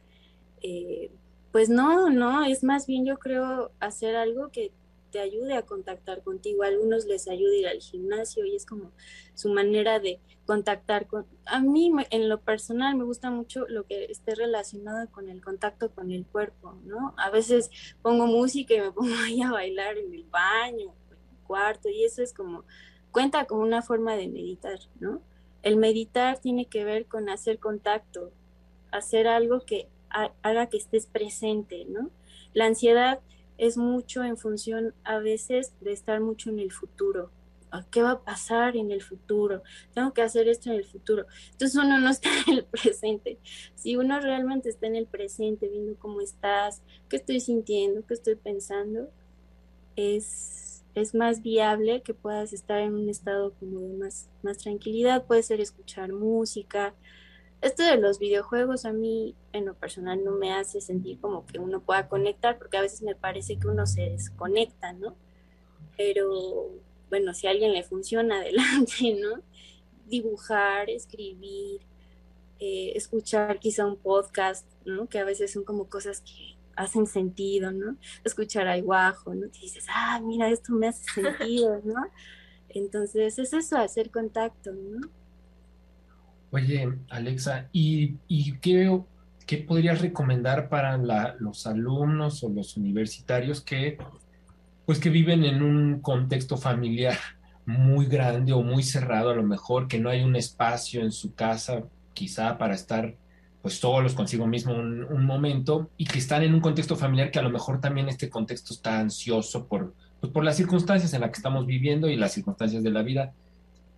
Eh, 0.62 1.10
pues 1.54 1.70
no, 1.70 2.10
no, 2.10 2.44
es 2.44 2.66
más 2.66 2.86
bien 2.86 3.06
yo 3.06 3.18
creo 3.18 3.72
hacer 3.80 4.18
algo 4.18 4.52
que 4.52 4.74
te 5.16 5.22
ayude 5.22 5.54
a 5.54 5.62
contactar 5.62 6.24
contigo. 6.24 6.64
A 6.64 6.68
algunos 6.68 7.06
les 7.06 7.30
ayuda 7.30 7.56
ir 7.56 7.68
al 7.68 7.80
gimnasio 7.80 8.44
y 8.44 8.54
es 8.54 8.66
como 8.66 8.92
su 9.34 9.48
manera 9.48 10.02
de 10.02 10.20
contactar 10.46 11.08
con... 11.08 11.26
A 11.46 11.62
mí 11.62 11.90
en 12.10 12.28
lo 12.28 12.42
personal 12.42 12.98
me 12.98 13.06
gusta 13.06 13.32
mucho 13.32 13.66
lo 13.70 13.86
que 13.86 14.12
esté 14.12 14.36
relacionado 14.36 15.10
con 15.12 15.30
el 15.30 15.42
contacto 15.42 15.90
con 15.92 16.12
el 16.12 16.26
cuerpo, 16.26 16.78
¿no? 16.84 17.14
A 17.16 17.30
veces 17.30 17.70
pongo 18.02 18.28
música 18.28 18.74
y 18.74 18.82
me 18.82 18.92
pongo 18.92 19.14
ahí 19.26 19.42
a 19.42 19.52
bailar 19.52 19.98
en 19.98 20.14
el 20.14 20.26
baño, 20.26 20.94
en 21.12 21.18
el 21.18 21.44
cuarto 21.48 21.88
y 21.88 22.04
eso 22.04 22.22
es 22.22 22.34
como, 22.34 22.66
cuenta 23.12 23.46
como 23.46 23.62
una 23.62 23.82
forma 23.82 24.18
de 24.18 24.28
meditar, 24.28 24.80
¿no? 25.00 25.22
El 25.62 25.78
meditar 25.78 26.40
tiene 26.40 26.66
que 26.66 26.84
ver 26.84 27.06
con 27.06 27.30
hacer 27.30 27.58
contacto, 27.60 28.34
hacer 28.92 29.28
algo 29.28 29.62
que 29.62 29.88
haga 30.10 30.68
que 30.68 30.76
estés 30.76 31.08
presente, 31.08 31.86
¿no? 31.86 32.12
La 32.54 32.66
ansiedad 32.66 33.22
es 33.58 33.78
mucho 33.78 34.24
en 34.24 34.38
función 34.38 34.94
a 35.04 35.20
veces 35.20 35.74
de 35.82 35.92
estar 35.92 36.20
mucho 36.20 36.50
en 36.50 36.60
el 36.60 36.72
futuro. 36.72 37.32
Ah, 37.72 37.86
¿Qué 37.92 38.02
va 38.02 38.12
a 38.12 38.24
pasar 38.24 38.78
en 38.78 38.92
el 38.92 39.02
futuro? 39.02 39.62
Tengo 39.94 40.14
que 40.14 40.22
hacer 40.22 40.48
esto 40.48 40.70
en 40.70 40.78
el 40.78 40.86
futuro. 40.86 41.26
Entonces 41.52 41.76
uno 41.76 42.00
no 42.00 42.10
está 42.12 42.30
en 42.48 42.60
el 42.60 42.66
presente. 42.66 43.40
Si 43.76 43.96
uno 43.96 44.20
realmente 44.20 44.70
está 44.70 44.88
en 44.88 44.96
el 44.96 45.08
presente, 45.08 45.68
viendo 45.68 45.98
cómo 45.98 46.22
estás, 46.22 46.82
qué 47.10 47.18
estoy 47.18 47.40
sintiendo, 47.40 48.06
qué 48.06 48.14
estoy 48.14 48.36
pensando, 48.36 49.10
es, 49.96 50.86
es 50.94 51.14
más 51.16 51.42
viable 51.42 52.02
que 52.02 52.14
puedas 52.14 52.54
estar 52.54 52.80
en 52.80 52.94
un 52.94 53.10
estado 53.10 53.54
como 53.54 53.80
de 53.80 53.94
más, 53.98 54.30
más 54.42 54.58
tranquilidad. 54.58 55.26
Puede 55.26 55.44
ser 55.44 55.60
escuchar 55.60 56.14
música, 56.14 56.94
esto 57.62 57.84
de 57.84 57.98
los 57.98 58.20
videojuegos 58.20 58.86
a 58.86 58.94
mí 58.94 59.36
en 59.52 59.66
lo 59.66 59.74
personal 59.74 60.24
no 60.24 60.32
me 60.32 60.54
hace 60.54 60.82
sentir 60.82 61.20
como 61.20 61.46
que 61.46 61.60
uno 61.60 61.82
pueda 61.82 62.08
conectar, 62.08 62.58
porque 62.58 62.78
a 62.78 62.82
veces 62.82 63.02
me 63.02 63.16
parece 63.16 63.58
que 63.58 63.68
uno 63.68 63.86
se 63.88 64.10
desconecta, 64.10 64.94
¿no? 64.94 65.16
Pero 65.98 66.72
bueno, 67.10 67.34
si 67.34 67.48
a 67.48 67.52
alguien 67.52 67.74
le 67.74 67.84
funciona, 67.84 68.38
adelante, 68.42 69.18
¿no? 69.20 69.42
Dibujar, 70.06 70.90
escribir, 70.90 71.82
eh, 72.60 72.94
escuchar 72.96 73.60
quizá 73.60 73.86
un 73.86 73.98
podcast, 73.98 74.68
¿no? 74.86 75.08
Que 75.08 75.20
a 75.20 75.26
veces 75.26 75.52
son 75.52 75.64
como 75.64 75.90
cosas 75.90 76.22
que 76.22 76.58
hacen 76.76 77.08
sentido, 77.08 77.72
¿no? 77.72 77.98
Escuchar 78.24 78.68
a 78.68 78.80
Guajo, 78.80 79.34
¿no? 79.34 79.50
Que 79.52 79.62
dices, 79.62 79.86
ah, 79.90 80.20
mira, 80.22 80.50
esto 80.50 80.74
me 80.74 80.88
hace 80.88 81.04
sentido, 81.10 81.82
¿no? 81.84 81.96
Entonces 82.70 83.40
es 83.40 83.54
eso, 83.54 83.78
hacer 83.78 84.12
contacto, 84.12 84.72
¿no? 84.74 85.10
Oye, 86.56 86.88
Alexa, 87.10 87.68
¿y, 87.74 88.16
qué, 88.62 89.04
podrías 89.68 90.00
recomendar 90.00 90.70
para 90.70 90.96
los 91.38 91.68
alumnos 91.68 92.46
o 92.46 92.50
los 92.50 92.78
universitarios 92.78 93.60
que, 93.60 93.98
pues, 94.86 95.00
que 95.00 95.10
viven 95.10 95.44
en 95.44 95.62
un 95.62 96.00
contexto 96.00 96.56
familiar 96.56 97.18
muy 97.66 98.06
grande 98.06 98.54
o 98.54 98.62
muy 98.62 98.84
cerrado, 98.84 99.32
a 99.32 99.36
lo 99.36 99.44
mejor, 99.44 99.90
que 99.90 100.00
no 100.00 100.10
hay 100.10 100.24
un 100.24 100.38
espacio 100.38 101.02
en 101.02 101.12
su 101.12 101.36
casa, 101.36 101.84
quizá 102.14 102.58
para 102.58 102.74
estar 102.74 103.16
pues 103.62 103.78
solos 103.78 104.14
consigo 104.14 104.48
mismo 104.48 104.76
un, 104.76 105.04
un, 105.04 105.26
momento 105.26 105.90
y 105.98 106.06
que 106.06 106.20
están 106.20 106.44
en 106.44 106.54
un 106.54 106.62
contexto 106.62 106.96
familiar 106.96 107.32
que 107.32 107.40
a 107.40 107.42
lo 107.42 107.50
mejor 107.50 107.82
también 107.82 108.08
este 108.08 108.30
contexto 108.30 108.74
está 108.74 109.00
ansioso 109.00 109.68
por, 109.68 109.94
pues, 110.22 110.32
por 110.32 110.46
las 110.46 110.56
circunstancias 110.56 111.14
en 111.14 111.20
las 111.20 111.32
que 111.32 111.38
estamos 111.38 111.66
viviendo 111.66 112.08
y 112.08 112.16
las 112.16 112.32
circunstancias 112.32 112.82
de 112.82 112.92
la 112.92 113.02
vida. 113.02 113.34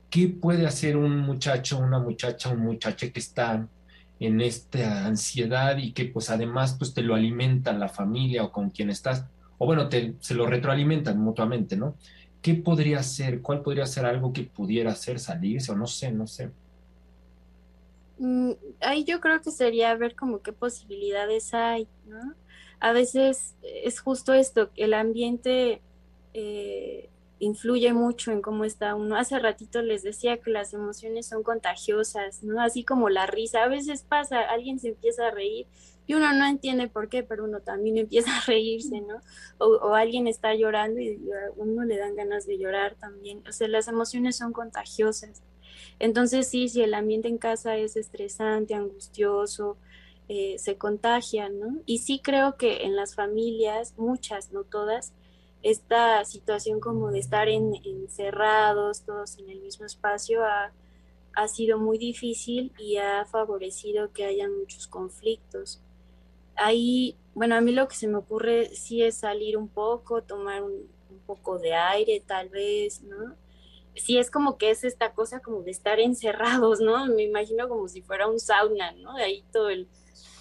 ¿Qué 0.09 0.27
puede 0.27 0.65
hacer 0.65 0.97
un 0.97 1.17
muchacho, 1.19 1.79
una 1.79 1.99
muchacha, 1.99 2.49
un 2.49 2.59
muchacho 2.59 3.07
que 3.11 3.19
está 3.19 3.67
en 4.19 4.41
esta 4.41 5.05
ansiedad 5.05 5.77
y 5.77 5.91
que 5.91 6.05
pues 6.05 6.29
además 6.29 6.75
pues 6.77 6.93
te 6.93 7.01
lo 7.01 7.15
alimenta 7.15 7.73
la 7.73 7.89
familia 7.89 8.43
o 8.43 8.51
con 8.51 8.69
quien 8.69 8.89
estás, 8.89 9.25
o 9.57 9.65
bueno, 9.65 9.89
te, 9.89 10.15
se 10.19 10.33
lo 10.33 10.47
retroalimentan 10.47 11.19
mutuamente, 11.19 11.77
¿no? 11.77 11.95
¿Qué 12.41 12.55
podría 12.55 13.03
ser? 13.03 13.41
¿Cuál 13.41 13.61
podría 13.61 13.85
ser 13.85 14.05
algo 14.05 14.31
que 14.33 14.43
pudiera 14.43 14.91
hacer 14.91 15.19
salirse 15.19 15.71
o 15.71 15.75
no 15.75 15.87
sé, 15.87 16.11
no 16.11 16.27
sé? 16.27 16.51
Mm, 18.19 18.51
ahí 18.81 19.03
yo 19.03 19.19
creo 19.19 19.41
que 19.41 19.51
sería 19.51 19.93
ver 19.95 20.15
como 20.15 20.41
qué 20.41 20.53
posibilidades 20.53 21.53
hay, 21.53 21.87
¿no? 22.07 22.33
A 22.79 22.91
veces 22.91 23.55
es 23.63 23.99
justo 23.99 24.33
esto, 24.33 24.69
el 24.75 24.93
ambiente 24.93 25.81
eh, 26.33 27.09
influye 27.39 27.93
mucho 27.93 28.31
en 28.31 28.41
cómo 28.41 28.65
está 28.65 28.95
uno. 28.95 29.15
Hace 29.15 29.39
ratito 29.39 29.81
les 29.81 30.03
decía 30.03 30.37
que 30.37 30.51
las 30.51 30.73
emociones 30.73 31.27
son 31.27 31.43
contagiosas, 31.43 32.43
¿no? 32.43 32.61
Así 32.61 32.83
como 32.83 33.09
la 33.09 33.27
risa. 33.27 33.63
A 33.63 33.67
veces 33.67 34.03
pasa, 34.03 34.41
alguien 34.41 34.79
se 34.79 34.89
empieza 34.89 35.27
a 35.27 35.31
reír 35.31 35.67
y 36.07 36.13
uno 36.13 36.33
no 36.33 36.45
entiende 36.45 36.87
por 36.87 37.09
qué, 37.09 37.23
pero 37.23 37.43
uno 37.43 37.59
también 37.59 37.97
empieza 37.97 38.35
a 38.37 38.41
reírse, 38.45 39.01
¿no? 39.01 39.21
O, 39.59 39.93
alguien 39.93 40.27
está 40.27 40.55
llorando 40.55 40.99
y 40.99 41.15
a 41.31 41.51
uno 41.55 41.83
le 41.83 41.97
dan 41.97 42.15
ganas 42.15 42.45
de 42.47 42.57
llorar 42.57 42.95
también. 42.95 43.43
O 43.47 43.51
sea, 43.51 43.67
las 43.67 43.87
emociones 43.87 44.37
son 44.37 44.53
contagiosas. 44.53 45.43
Entonces 45.99 46.47
sí, 46.47 46.69
si 46.69 46.81
el 46.81 46.93
ambiente 46.93 47.27
en 47.27 47.37
casa 47.37 47.75
es 47.77 47.95
estresante, 47.97 48.73
angustioso, 48.73 49.77
eh, 50.27 50.55
se 50.59 50.77
contagian, 50.77 51.59
¿no? 51.59 51.81
Y 51.85 51.99
sí 51.99 52.19
creo 52.23 52.57
que 52.57 52.83
en 52.83 52.95
las 52.95 53.15
familias, 53.15 53.93
muchas, 53.97 54.51
no 54.51 54.63
todas, 54.63 55.13
esta 55.63 56.23
situación 56.25 56.79
como 56.79 57.11
de 57.11 57.19
estar 57.19 57.49
encerrados 57.49 59.03
todos 59.03 59.37
en 59.39 59.49
el 59.49 59.59
mismo 59.61 59.85
espacio 59.85 60.43
ha, 60.43 60.71
sido 61.47 61.77
muy 61.77 61.99
difícil 61.99 62.73
y 62.79 62.97
ha 62.97 63.23
favorecido 63.25 64.11
que 64.11 64.25
haya 64.25 64.49
muchos 64.49 64.87
conflictos. 64.87 65.79
Ahí, 66.55 67.15
bueno, 67.35 67.53
a 67.55 67.61
mí 67.61 67.73
lo 67.73 67.87
que 67.87 67.95
se 67.95 68.07
me 68.07 68.17
ocurre 68.17 68.71
sí 68.73 69.03
es 69.03 69.17
salir 69.17 69.55
un 69.55 69.67
poco, 69.67 70.23
tomar 70.23 70.63
un, 70.63 70.89
un 71.11 71.19
poco 71.27 71.59
de 71.59 71.75
aire 71.75 72.23
tal 72.25 72.49
vez, 72.49 73.03
¿no? 73.03 73.35
Sí 73.93 74.17
es 74.17 74.31
como 74.31 74.57
que 74.57 74.71
es 74.71 74.83
esta 74.83 75.13
cosa 75.13 75.39
como 75.39 75.61
de 75.61 75.69
estar 75.69 75.99
encerrados, 75.99 76.79
¿no? 76.79 77.05
Me 77.05 77.21
imagino 77.21 77.69
como 77.69 77.87
si 77.87 78.01
fuera 78.01 78.27
un 78.27 78.39
sauna, 78.39 78.93
¿no? 78.93 79.13
De 79.13 79.23
ahí 79.23 79.43
todo 79.53 79.69
el, 79.69 79.87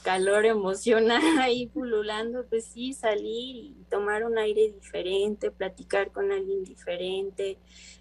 calor 0.06 0.46
emocional 0.46 1.20
ahí 1.40 1.66
pululando, 1.66 2.46
pues 2.48 2.64
sí, 2.66 2.92
salir 2.92 3.56
y 3.56 3.74
tomar 3.90 4.24
un 4.24 4.38
aire 4.38 4.70
diferente, 4.70 5.50
platicar 5.50 6.12
con 6.12 6.30
alguien 6.30 6.62
diferente, 6.62 7.58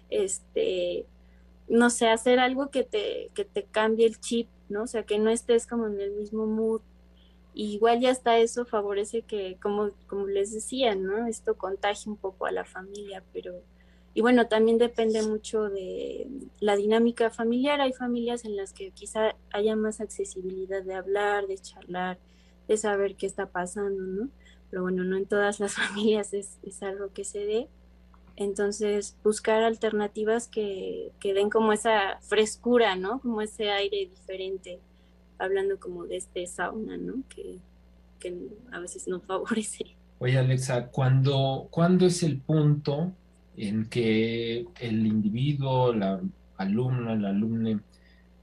este, 0.08 1.04
no 1.68 1.90
sé, 1.90 2.06
hacer 2.06 2.38
algo 2.38 2.70
que 2.70 2.84
te, 2.84 3.32
que 3.34 3.44
te 3.44 3.64
cambie 3.64 4.06
el 4.06 4.20
chip, 4.20 4.48
¿no? 4.68 4.84
O 4.84 4.86
sea, 4.86 5.02
que 5.02 5.18
no 5.18 5.30
estés 5.30 5.66
como 5.66 5.88
en 5.88 6.00
el 6.00 6.12
mismo 6.12 6.46
mood. 6.46 6.80
igual 7.54 8.00
ya 8.00 8.12
hasta 8.12 8.38
eso 8.38 8.64
favorece 8.66 9.22
que, 9.22 9.58
como, 9.60 9.90
como 10.06 10.28
les 10.28 10.52
decía, 10.52 10.94
¿no? 10.94 11.26
Esto 11.26 11.56
contagie 11.56 12.08
un 12.08 12.18
poco 12.18 12.46
a 12.46 12.52
la 12.52 12.64
familia, 12.64 13.24
pero 13.32 13.62
y 14.16 14.22
bueno, 14.22 14.46
también 14.46 14.78
depende 14.78 15.22
mucho 15.22 15.68
de 15.68 16.26
la 16.58 16.74
dinámica 16.74 17.28
familiar. 17.28 17.82
Hay 17.82 17.92
familias 17.92 18.46
en 18.46 18.56
las 18.56 18.72
que 18.72 18.90
quizá 18.92 19.36
haya 19.52 19.76
más 19.76 20.00
accesibilidad 20.00 20.82
de 20.82 20.94
hablar, 20.94 21.46
de 21.46 21.58
charlar, 21.58 22.18
de 22.66 22.78
saber 22.78 23.16
qué 23.16 23.26
está 23.26 23.50
pasando, 23.50 24.00
¿no? 24.00 24.30
Pero 24.70 24.80
bueno, 24.80 25.04
no 25.04 25.18
en 25.18 25.26
todas 25.26 25.60
las 25.60 25.74
familias 25.74 26.32
es, 26.32 26.56
algo 26.82 27.12
que 27.12 27.24
se 27.24 27.40
dé. 27.40 27.68
Entonces, 28.36 29.18
buscar 29.22 29.62
alternativas 29.62 30.48
que, 30.48 31.12
que 31.20 31.34
den 31.34 31.50
como 31.50 31.74
esa 31.74 32.18
frescura, 32.22 32.96
¿no? 32.96 33.20
Como 33.20 33.42
ese 33.42 33.68
aire 33.68 34.06
diferente, 34.06 34.80
hablando 35.36 35.78
como 35.78 36.06
de 36.06 36.16
este 36.16 36.46
sauna, 36.46 36.96
¿no? 36.96 37.22
Que, 37.28 37.58
que 38.18 38.34
a 38.72 38.78
veces 38.78 39.08
no 39.08 39.20
favorece. 39.20 39.94
Oye, 40.20 40.38
Alexa, 40.38 40.86
¿cuándo, 40.86 41.68
¿cuándo 41.70 42.06
es 42.06 42.22
el 42.22 42.40
punto 42.40 43.12
en 43.56 43.86
que 43.86 44.66
el 44.80 45.06
individuo, 45.06 45.92
la 45.92 46.20
alumna, 46.56 47.14
el 47.14 47.24
alumne, 47.24 47.80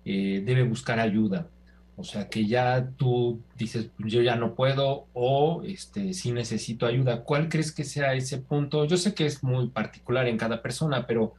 eh, 0.05 0.43
debe 0.45 0.63
buscar 0.63 0.99
ayuda. 0.99 1.47
O 1.95 2.03
sea, 2.03 2.27
que 2.27 2.47
ya 2.47 2.89
tú 2.97 3.41
dices, 3.55 3.91
yo 3.99 4.21
ya 4.21 4.35
no 4.35 4.55
puedo 4.55 5.05
o 5.13 5.61
este, 5.63 6.13
sí 6.13 6.31
necesito 6.31 6.87
ayuda. 6.87 7.23
¿Cuál 7.23 7.49
crees 7.49 7.71
que 7.71 7.83
sea 7.83 8.15
ese 8.15 8.39
punto? 8.39 8.85
Yo 8.85 8.97
sé 8.97 9.13
que 9.13 9.27
es 9.27 9.43
muy 9.43 9.67
particular 9.69 10.27
en 10.27 10.37
cada 10.37 10.61
persona, 10.63 11.05
pero 11.05 11.35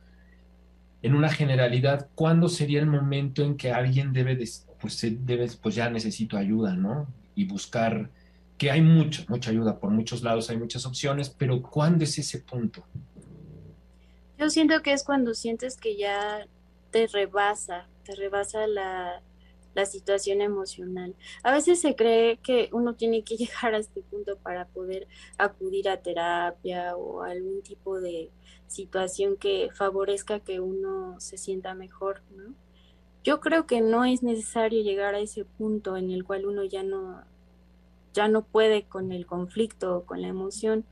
en 1.03 1.15
una 1.15 1.29
generalidad, 1.29 2.09
¿cuándo 2.15 2.49
sería 2.49 2.81
el 2.81 2.87
momento 2.87 3.43
en 3.43 3.57
que 3.57 3.73
alguien 3.73 4.13
debe, 4.13 4.39
pues, 4.81 5.07
debe, 5.27 5.49
pues 5.61 5.75
ya 5.75 5.91
necesito 5.91 6.39
ayuda, 6.39 6.77
¿no? 6.77 7.09
Y 7.35 7.45
buscar, 7.47 8.09
que 8.57 8.71
hay 8.71 8.81
mucha, 8.81 9.25
mucha 9.29 9.51
ayuda 9.51 9.81
por 9.81 9.91
muchos 9.91 10.23
lados, 10.23 10.49
hay 10.51 10.57
muchas 10.57 10.87
opciones, 10.87 11.29
pero 11.29 11.61
¿cuándo 11.61 12.05
es 12.05 12.17
ese 12.17 12.39
punto? 12.39 12.85
Yo 14.39 14.51
siento 14.51 14.83
que 14.83 14.93
es 14.93 15.05
cuando 15.05 15.33
sientes 15.35 15.77
que 15.77 15.97
ya 15.97 16.47
te 16.91 17.07
rebasa, 17.07 17.89
te 18.05 18.15
rebasa 18.15 18.67
la, 18.67 19.23
situación 19.87 20.41
emocional. 20.41 21.17
A 21.43 21.53
veces 21.53 21.81
se 21.81 21.97
cree 21.97 22.37
que 22.39 22.69
uno 22.73 22.95
tiene 22.95 23.25
que 23.25 23.37
llegar 23.37 23.75
a 23.75 23.79
este 23.79 24.03
punto 24.03 24.37
para 24.39 24.67
poder 24.67 25.09
acudir 25.37 25.89
a 25.89 26.01
terapia 26.01 26.97
o 26.97 27.23
algún 27.23 27.63
tipo 27.63 28.01
de 28.01 28.31
situación 28.69 29.37
que 29.37 29.71
favorezca 29.73 30.41
que 30.41 30.61
uno 30.61 31.19
se 31.21 31.39
sienta 31.39 31.75
mejor, 31.75 32.23
¿no? 32.31 32.55
Yo 33.25 33.41
creo 33.41 33.67
que 33.67 33.81
no 33.81 34.05
es 34.05 34.23
necesario 34.23 34.83
llegar 34.83 35.15
a 35.15 35.21
ese 35.21 35.45
punto 35.45 35.97
en 35.97 36.11
el 36.11 36.25
cual 36.25 36.47
uno 36.47 36.63
ya 36.65 36.83
no, 36.83 37.25
ya 38.13 38.29
no 38.29 38.45
puede 38.45 38.85
con 38.85 39.13
el 39.13 39.27
conflicto 39.27 39.97
o 39.97 40.05
con 40.05 40.23
la 40.23 40.29
emoción. 40.29 40.85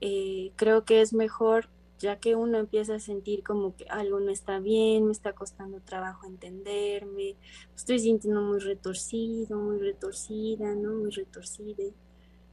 Eh, 0.00 0.52
creo 0.56 0.84
que 0.84 1.00
es 1.00 1.12
mejor 1.12 1.68
ya 1.98 2.16
que 2.18 2.36
uno 2.36 2.58
empieza 2.58 2.94
a 2.96 3.00
sentir 3.00 3.42
como 3.42 3.76
que 3.76 3.84
algo 3.88 4.20
no 4.20 4.30
está 4.30 4.60
bien, 4.60 5.06
me 5.06 5.12
está 5.12 5.32
costando 5.32 5.80
trabajo 5.80 6.26
entenderme, 6.26 7.36
estoy 7.74 7.98
sintiendo 7.98 8.40
muy 8.42 8.60
retorcido, 8.60 9.58
muy 9.58 9.78
retorcida, 9.78 10.74
¿no? 10.74 10.92
Muy 10.92 11.10
retorcida. 11.10 11.84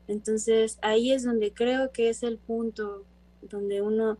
Entonces 0.07 0.79
ahí 0.81 1.11
es 1.11 1.23
donde 1.23 1.53
creo 1.53 1.91
que 1.91 2.09
es 2.09 2.23
el 2.23 2.37
punto 2.37 3.05
donde 3.41 3.81
uno 3.81 4.17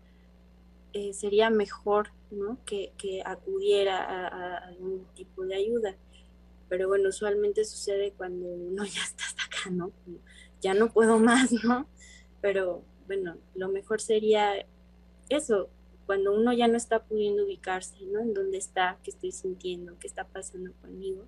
eh, 0.94 1.14
sería 1.14 1.50
mejor, 1.50 2.10
¿no? 2.32 2.58
Que, 2.66 2.92
acudiera 3.26 4.04
a, 4.04 4.58
algún 4.58 5.06
tipo 5.16 5.44
de 5.46 5.56
ayuda. 5.56 5.96
Pero 6.70 6.88
bueno, 6.88 7.10
usualmente 7.10 7.66
sucede 7.66 8.14
cuando 8.16 8.48
uno 8.48 8.86
ya 8.86 9.02
está 9.02 9.26
hasta 9.26 9.44
acá, 9.44 9.70
¿no? 9.72 9.92
ya 10.62 10.74
no 10.74 10.92
puedo 10.92 11.20
más, 11.20 11.52
¿no? 11.64 11.88
Pero 12.42 12.84
bueno, 13.08 13.38
lo 13.54 13.70
mejor 13.70 14.02
sería 14.02 14.66
eso, 15.30 15.70
cuando 16.06 16.34
uno 16.36 16.54
ya 16.54 16.68
no 16.68 16.78
está 16.78 17.04
pudiendo 17.04 17.46
ubicarse, 17.46 17.96
¿no? 18.12 18.20
En 18.20 18.34
dónde 18.34 18.58
está, 18.58 18.98
qué 19.04 19.12
estoy 19.12 19.32
sintiendo, 19.32 19.98
qué 20.00 20.08
está 20.08 20.26
pasando 20.26 20.72
conmigo, 20.82 21.26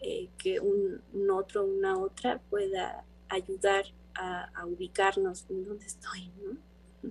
eh, 0.00 0.28
que 0.38 0.60
un, 0.60 1.00
otro, 1.30 1.64
una 1.64 1.98
otra 1.98 2.40
pueda 2.50 3.04
ayudar 3.28 3.84
a, 4.14 4.64
ubicarnos 4.66 5.44
en 5.50 5.64
dónde 5.64 5.86
estoy, 5.86 6.30
¿no? 6.42 7.10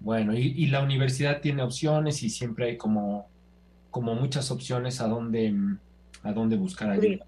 Bueno, 0.00 0.34
y, 0.34 0.66
la 0.66 0.82
universidad 0.82 1.40
tiene 1.40 1.62
opciones 1.62 2.22
y 2.22 2.28
siempre 2.28 2.66
hay 2.66 2.76
como, 2.76 3.28
como 3.90 4.14
muchas 4.14 4.50
opciones 4.50 5.00
a 5.00 5.06
dónde, 5.06 5.54
a 6.22 6.32
dónde 6.32 6.56
buscar 6.56 6.90
ayuda. 6.90 7.24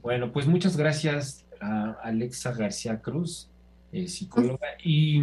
Bueno, 0.00 0.32
pues 0.32 0.46
muchas 0.46 0.76
gracias 0.76 1.46
a 1.60 1.92
Alexa 2.02 2.52
García 2.52 3.00
Cruz, 3.00 3.50
eh, 3.92 4.08
psicóloga, 4.08 4.68
y 4.82 5.20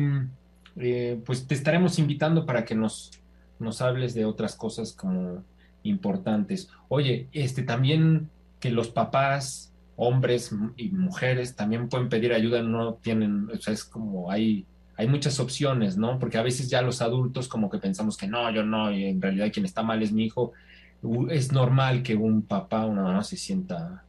eh, 0.77 1.21
pues 1.25 1.47
te 1.47 1.55
estaremos 1.55 1.99
invitando 1.99 2.45
para 2.45 2.65
que 2.65 2.75
nos, 2.75 3.11
nos 3.59 3.81
hables 3.81 4.13
de 4.13 4.25
otras 4.25 4.55
cosas 4.55 4.93
como 4.93 5.43
importantes. 5.83 6.69
Oye, 6.89 7.27
este 7.31 7.63
también 7.63 8.29
que 8.59 8.71
los 8.71 8.89
papás, 8.89 9.71
hombres 9.95 10.53
y 10.75 10.89
mujeres 10.89 11.55
también 11.55 11.87
pueden 11.87 12.09
pedir 12.09 12.33
ayuda, 12.33 12.61
no 12.61 12.95
tienen, 12.95 13.49
o 13.53 13.57
sea, 13.57 13.73
es 13.73 13.83
como 13.83 14.31
hay, 14.31 14.65
hay 14.97 15.07
muchas 15.07 15.39
opciones, 15.39 15.97
¿no? 15.97 16.19
Porque 16.19 16.37
a 16.37 16.43
veces 16.43 16.69
ya 16.69 16.81
los 16.81 17.01
adultos 17.01 17.47
como 17.47 17.69
que 17.69 17.77
pensamos 17.77 18.17
que 18.17 18.27
no, 18.27 18.51
yo 18.51 18.63
no, 18.63 18.91
y 18.91 19.05
en 19.05 19.21
realidad 19.21 19.51
quien 19.53 19.65
está 19.65 19.83
mal 19.83 20.01
es 20.03 20.11
mi 20.11 20.25
hijo. 20.25 20.51
Es 21.29 21.51
normal 21.51 22.01
que 22.01 22.15
un 22.15 22.41
papá, 22.41 22.85
una 22.85 23.03
mamá 23.03 23.23
se 23.23 23.37
sienta, 23.37 24.03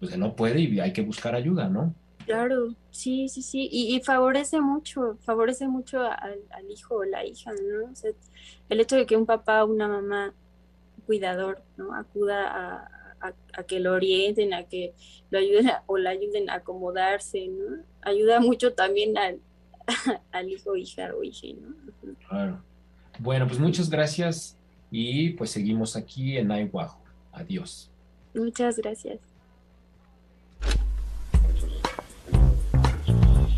pues 0.00 0.16
no 0.18 0.34
puede 0.34 0.60
y 0.60 0.80
hay 0.80 0.92
que 0.92 1.02
buscar 1.02 1.34
ayuda, 1.34 1.68
¿no? 1.68 1.94
Claro, 2.24 2.74
sí, 2.90 3.28
sí, 3.28 3.42
sí, 3.42 3.68
y, 3.70 4.00
favorece 4.00 4.60
mucho, 4.60 5.18
favorece 5.22 5.68
mucho 5.68 6.02
al, 6.02 6.40
hijo 6.70 6.96
o 6.96 7.04
la 7.04 7.24
hija, 7.24 7.52
¿no? 7.52 7.92
O 7.92 7.94
sea, 7.94 8.12
el 8.68 8.80
hecho 8.80 8.96
de 8.96 9.06
que 9.06 9.16
un 9.16 9.26
papá 9.26 9.64
o 9.64 9.70
una 9.70 9.88
mamá 9.88 10.34
cuidador, 11.06 11.62
¿no? 11.76 11.94
Acuda 11.94 12.88
a, 13.20 13.62
que 13.66 13.80
lo 13.80 13.94
orienten, 13.94 14.52
a 14.52 14.64
que 14.64 14.92
lo 15.30 15.38
ayuden 15.38 15.70
o 15.86 15.96
la 15.96 16.10
ayuden 16.10 16.50
a 16.50 16.56
acomodarse, 16.56 17.48
¿no? 17.48 17.82
Ayuda 18.02 18.40
mucho 18.40 18.74
también 18.74 19.16
al, 19.16 19.40
al 20.32 20.50
hijo, 20.50 20.76
hija 20.76 21.14
o 21.14 21.22
hija, 21.22 21.48
¿no? 21.60 21.74
Claro. 22.28 22.62
Bueno, 23.18 23.46
pues 23.46 23.58
muchas 23.58 23.88
gracias 23.88 24.56
y 24.90 25.30
pues 25.30 25.50
seguimos 25.50 25.96
aquí 25.96 26.36
en 26.36 26.50
Aihuajo. 26.50 27.00
Adiós. 27.32 27.90
Muchas 28.34 28.76
gracias. 28.76 29.33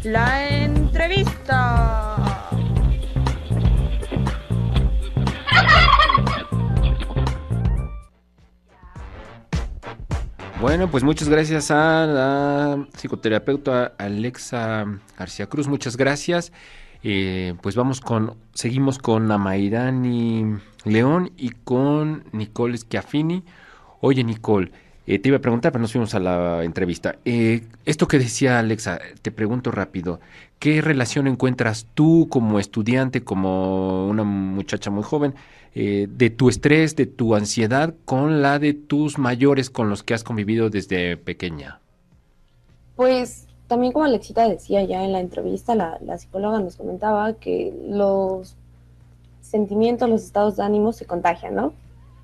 La 0.07 0.48
entrevista. 0.48 2.16
Bueno, 10.61 10.88
pues 10.88 11.02
muchas 11.02 11.28
gracias 11.28 11.72
a 11.72 12.07
la 12.07 12.86
psicoterapeuta 12.94 13.94
Alexa 13.98 14.84
García 15.18 15.48
Cruz, 15.48 15.66
muchas 15.66 15.96
gracias. 15.96 16.52
Eh, 17.02 17.54
pues 17.61 17.74
vamos 17.74 18.00
con, 18.00 18.36
seguimos 18.54 18.98
con 18.98 19.32
Amairani 19.32 20.54
León 20.84 21.32
y 21.36 21.50
con 21.50 22.26
Nicole 22.30 22.78
Schiaffini. 22.78 23.44
Oye, 24.00 24.22
Nicole, 24.22 24.70
eh, 25.07 25.20
te 25.20 25.28
iba 25.28 25.38
a 25.38 25.40
preguntar, 25.40 25.70
pero 25.70 25.82
nos 25.82 25.92
fuimos 25.92 26.14
a 26.14 26.20
la 26.20 26.64
entrevista. 26.64 27.16
Eh, 27.24 27.62
esto 27.84 28.09
que 28.09 28.18
decía 28.18 28.59
Alexa, 28.59 28.98
te 29.22 29.30
pregunto 29.30 29.70
rápido, 29.70 30.20
¿qué 30.59 30.80
relación 30.80 31.28
encuentras 31.28 31.86
tú 31.94 32.26
como 32.28 32.59
estudiante, 32.59 33.22
como 33.22 34.09
una 34.09 34.24
muchacha 34.24 34.90
muy 34.90 35.04
joven, 35.04 35.34
eh, 35.74 36.09
de 36.11 36.30
tu 36.30 36.48
estrés, 36.48 36.96
de 36.96 37.07
tu 37.07 37.36
ansiedad 37.36 37.94
con 38.04 38.42
la 38.42 38.59
de 38.59 38.74
tus 38.74 39.18
mayores 39.18 39.70
con 39.70 39.90
los 39.90 40.02
que 40.02 40.14
has 40.14 40.24
convivido 40.24 40.70
desde 40.70 41.16
pequeña? 41.16 41.80
Pues 42.96 43.46
también 43.68 43.92
como 43.92 44.07
Alexita 44.07 44.48
decía 44.48 44.82
ya 44.84 45.04
en 45.04 45.12
la 45.12 45.20
entrevista, 45.20 45.76
la, 45.76 45.98
la 46.04 46.18
psicóloga 46.18 46.59
nos 46.59 46.76
comentaba 46.76 47.34
que 47.34 47.72
los 47.88 48.57
sentimientos, 49.40 50.09
los 50.09 50.24
estados 50.24 50.57
de 50.57 50.64
ánimo 50.64 50.92
se 50.92 51.04
contagian, 51.04 51.54
¿no? 51.54 51.72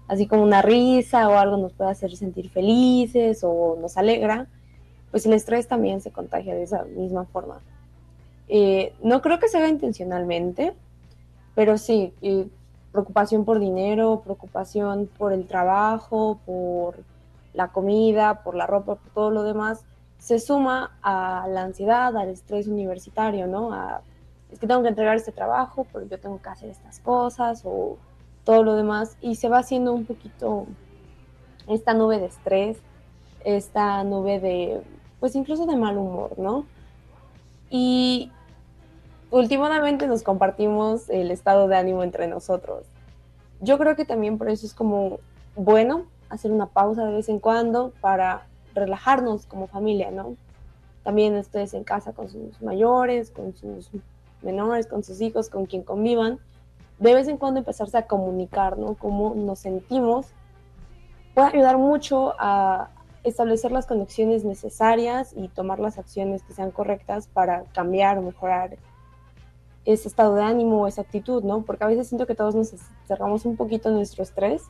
Así 0.09 0.27
como 0.27 0.43
una 0.43 0.63
risa 0.63 1.29
o 1.29 1.39
algo 1.39 1.57
nos 1.57 1.73
puede 1.73 1.91
hacer 1.91 2.17
sentir 2.17 2.51
felices 2.51 3.41
o 3.43 3.79
nos 3.81 3.97
alegra, 3.97 4.47
pues 5.11 5.27
el 5.27 5.33
estrés 5.33 5.69
también 5.69 6.01
se 6.01 6.11
contagia 6.11 6.55
de 6.55 6.65
esa 6.65 6.85
misma 6.85 7.25
forma. 7.25 7.61
Eh, 8.49 8.95
no 9.03 9.23
creo 9.23 9.39
que 9.39 9.49
se 9.49 9.59
haga 9.59 9.69
intencionalmente, 9.69 10.75
pero 11.55 11.79
sí, 11.79 12.13
eh, 12.23 12.47
preocupación 12.93 13.45
por 13.45 13.59
dinero, 13.59 14.21
preocupación 14.23 15.09
por 15.19 15.33
el 15.33 15.47
trabajo, 15.47 16.39
por 16.45 16.97
la 17.55 17.69
comida, 17.69 18.43
por 18.43 18.55
la 18.55 18.67
ropa, 18.67 18.97
por 18.97 19.13
todo 19.13 19.31
lo 19.31 19.43
demás, 19.43 19.85
se 20.19 20.39
suma 20.39 20.97
a 21.03 21.47
la 21.49 21.63
ansiedad, 21.63 22.17
al 22.17 22.29
estrés 22.29 22.67
universitario, 22.69 23.47
¿no? 23.47 23.73
A, 23.73 24.03
es 24.51 24.59
que 24.59 24.67
tengo 24.67 24.83
que 24.83 24.89
entregar 24.89 25.17
este 25.17 25.33
trabajo, 25.33 25.87
porque 25.91 26.09
yo 26.09 26.21
tengo 26.21 26.41
que 26.41 26.49
hacer 26.49 26.71
estas 26.71 27.01
cosas 27.01 27.63
o 27.65 27.97
todo 28.45 28.63
lo 28.63 28.75
demás 28.75 29.17
y 29.21 29.37
se 29.37 29.49
va 29.49 29.59
haciendo 29.59 29.93
un 29.93 30.05
poquito 30.05 30.67
esta 31.69 31.95
nube 31.95 32.19
de 32.19 32.27
estrés, 32.27 32.79
esta 33.45 34.03
nube 34.05 34.41
de, 34.41 34.83
pues 35.21 35.35
incluso 35.37 35.67
de 35.67 35.77
mal 35.77 35.97
humor, 35.97 36.39
¿no? 36.39 36.67
Y 37.71 38.31
últimamente 39.31 40.07
nos 40.07 40.23
compartimos 40.23 41.09
el 41.09 41.31
estado 41.31 41.69
de 41.69 41.77
ánimo 41.77 42.03
entre 42.03 42.27
nosotros. 42.27 42.87
Yo 43.61 43.79
creo 43.79 43.97
que 43.97 44.05
también 44.05 44.39
por 44.39 44.49
eso 44.49 44.67
es 44.67 44.75
como 44.75 45.21
bueno 45.55 46.07
hacer 46.29 46.51
una 46.51 46.67
pausa 46.67 47.05
de 47.05 47.15
vez 47.15 47.29
en 47.29 47.39
cuando 47.39 47.93
para 48.01 48.47
relajarnos 48.75 49.47
como 49.47 49.67
familia, 49.67 50.11
¿no? 50.11 50.37
También 51.05 51.37
ustedes 51.37 51.75
en 51.75 51.85
casa 51.85 52.13
con 52.13 52.29
sus 52.29 52.61
mayores, 52.63 53.31
con 53.31 53.55
sus 53.55 53.91
menores, 54.43 54.87
con 54.87 55.03
sus 55.03 55.21
hijos, 55.21 55.49
con 55.49 55.67
quien 55.67 55.83
convivan, 55.83 56.39
de 57.03 57.15
vez 57.15 57.27
en 57.27 57.37
cuando 57.37 57.59
empezarse 57.59 57.99
a 57.99 58.07
comunicar, 58.07 58.79
¿no? 58.79 58.95
Cómo 58.95 59.35
nos 59.35 59.59
sentimos, 59.59 60.29
puede 61.35 61.49
ayudar 61.49 61.77
mucho 61.77 62.35
a 62.39 62.91
establecer 63.25 63.73
las 63.73 63.87
conexiones 63.87 64.45
necesarias 64.45 65.33
y 65.37 65.49
tomar 65.49 65.81
las 65.81 65.99
acciones 65.99 66.45
que 66.45 66.55
sean 66.55 66.71
correctas 66.71 67.27
para 67.27 67.65
cambiar 67.75 68.19
o 68.19 68.23
mejorar 68.23 68.79
ese 69.85 70.07
estado 70.07 70.37
de 70.37 70.45
ánimo 70.45 70.83
o 70.83 70.87
esa 70.87 71.03
actitud, 71.03 71.43
¿no? 71.43 71.63
Porque 71.63 71.83
a 71.83 71.89
veces 71.89 72.07
siento 72.07 72.27
que 72.27 72.37
todos 72.37 72.55
nos 72.55 72.73
cerramos 73.09 73.47
un 73.47 73.57
poquito 73.57 73.91
nuestro 73.91 74.23
estrés 74.23 74.63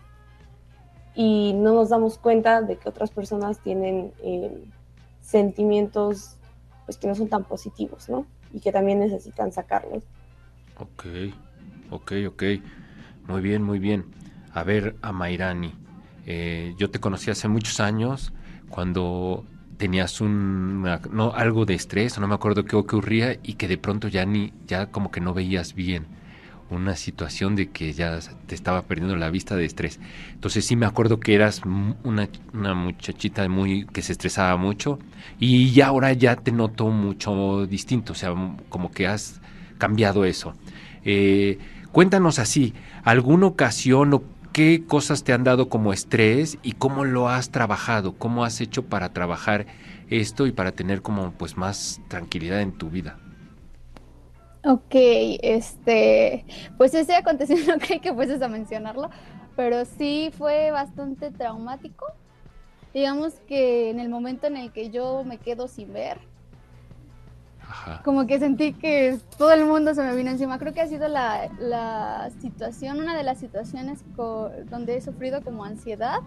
y 1.14 1.52
no 1.52 1.74
nos 1.74 1.90
damos 1.90 2.16
cuenta 2.16 2.62
de 2.62 2.78
que 2.78 2.88
otras 2.88 3.10
personas 3.10 3.58
tienen 3.58 4.14
eh, 4.22 4.64
sentimientos 5.20 6.38
pues 6.86 6.96
que 6.96 7.08
no 7.08 7.14
son 7.14 7.28
tan 7.28 7.44
positivos, 7.44 8.08
¿no? 8.08 8.24
Y 8.54 8.60
que 8.60 8.72
también 8.72 9.00
necesitan 9.00 9.52
sacarlos. 9.52 10.02
Ok. 10.78 11.04
Ok, 11.92 12.12
ok. 12.28 12.42
Muy 13.28 13.40
bien, 13.42 13.62
muy 13.62 13.78
bien. 13.78 14.06
A 14.52 14.62
ver, 14.64 14.96
a 15.02 15.12
Mairani. 15.12 15.72
Eh, 16.26 16.74
yo 16.78 16.90
te 16.90 17.00
conocí 17.00 17.30
hace 17.30 17.48
muchos 17.48 17.80
años 17.80 18.32
cuando 18.70 19.44
tenías 19.76 20.20
un 20.20 20.82
no 21.10 21.32
algo 21.34 21.66
de 21.66 21.74
estrés, 21.74 22.18
no 22.18 22.28
me 22.28 22.34
acuerdo 22.34 22.64
qué 22.64 22.76
ocurría 22.76 23.36
y 23.42 23.54
que 23.54 23.66
de 23.68 23.78
pronto 23.78 24.06
ya 24.08 24.24
ni 24.24 24.52
ya 24.66 24.86
como 24.92 25.10
que 25.10 25.20
no 25.20 25.34
veías 25.34 25.74
bien 25.74 26.06
una 26.70 26.96
situación 26.96 27.56
de 27.56 27.70
que 27.70 27.92
ya 27.92 28.18
te 28.46 28.54
estaba 28.54 28.82
perdiendo 28.82 29.16
la 29.16 29.30
vista 29.30 29.56
de 29.56 29.64
estrés. 29.66 30.00
Entonces 30.32 30.64
sí 30.64 30.76
me 30.76 30.86
acuerdo 30.86 31.20
que 31.20 31.34
eras 31.34 31.62
una, 32.04 32.28
una 32.54 32.74
muchachita 32.74 33.46
muy 33.48 33.86
que 33.86 34.02
se 34.02 34.12
estresaba 34.12 34.56
mucho 34.56 34.98
y 35.38 35.72
ya 35.72 35.88
ahora 35.88 36.12
ya 36.14 36.36
te 36.36 36.52
noto 36.52 36.88
mucho 36.88 37.66
distinto, 37.66 38.12
o 38.14 38.16
sea, 38.16 38.34
como 38.70 38.90
que 38.90 39.06
has 39.06 39.40
cambiado 39.78 40.24
eso. 40.24 40.54
Eh, 41.04 41.58
Cuéntanos 41.92 42.38
así, 42.38 42.72
¿alguna 43.04 43.46
ocasión 43.46 44.14
o 44.14 44.22
qué 44.54 44.86
cosas 44.86 45.24
te 45.24 45.34
han 45.34 45.44
dado 45.44 45.68
como 45.68 45.92
estrés 45.92 46.56
y 46.62 46.72
cómo 46.72 47.04
lo 47.04 47.28
has 47.28 47.50
trabajado? 47.50 48.14
¿Cómo 48.16 48.44
has 48.44 48.62
hecho 48.62 48.86
para 48.86 49.12
trabajar 49.12 49.66
esto 50.08 50.46
y 50.46 50.52
para 50.52 50.72
tener 50.72 51.02
como 51.02 51.32
pues 51.32 51.58
más 51.58 52.00
tranquilidad 52.08 52.62
en 52.62 52.72
tu 52.72 52.88
vida? 52.88 53.18
Ok, 54.64 54.94
este, 55.42 56.46
pues 56.78 56.94
ese 56.94 57.14
acontecimiento 57.14 57.72
no 57.76 57.78
creí 57.78 58.00
que 58.00 58.14
fueses 58.14 58.40
a 58.40 58.48
mencionarlo, 58.48 59.10
pero 59.54 59.84
sí 59.84 60.32
fue 60.38 60.70
bastante 60.70 61.30
traumático. 61.30 62.06
Digamos 62.94 63.34
que 63.46 63.90
en 63.90 64.00
el 64.00 64.08
momento 64.08 64.46
en 64.46 64.56
el 64.56 64.72
que 64.72 64.88
yo 64.88 65.24
me 65.24 65.36
quedo 65.36 65.68
sin 65.68 65.92
ver, 65.92 66.20
como 68.04 68.26
que 68.26 68.38
sentí 68.38 68.72
que 68.72 69.18
todo 69.38 69.52
el 69.52 69.64
mundo 69.64 69.94
se 69.94 70.02
me 70.02 70.14
vino 70.14 70.30
encima. 70.30 70.58
Creo 70.58 70.72
que 70.72 70.80
ha 70.80 70.86
sido 70.86 71.08
la, 71.08 72.30
situación, 72.40 73.00
una 73.00 73.16
de 73.16 73.22
las 73.22 73.38
situaciones 73.38 74.04
donde 74.16 74.96
he 74.96 75.00
sufrido 75.00 75.42
como 75.42 75.64
ansiedad, 75.64 76.20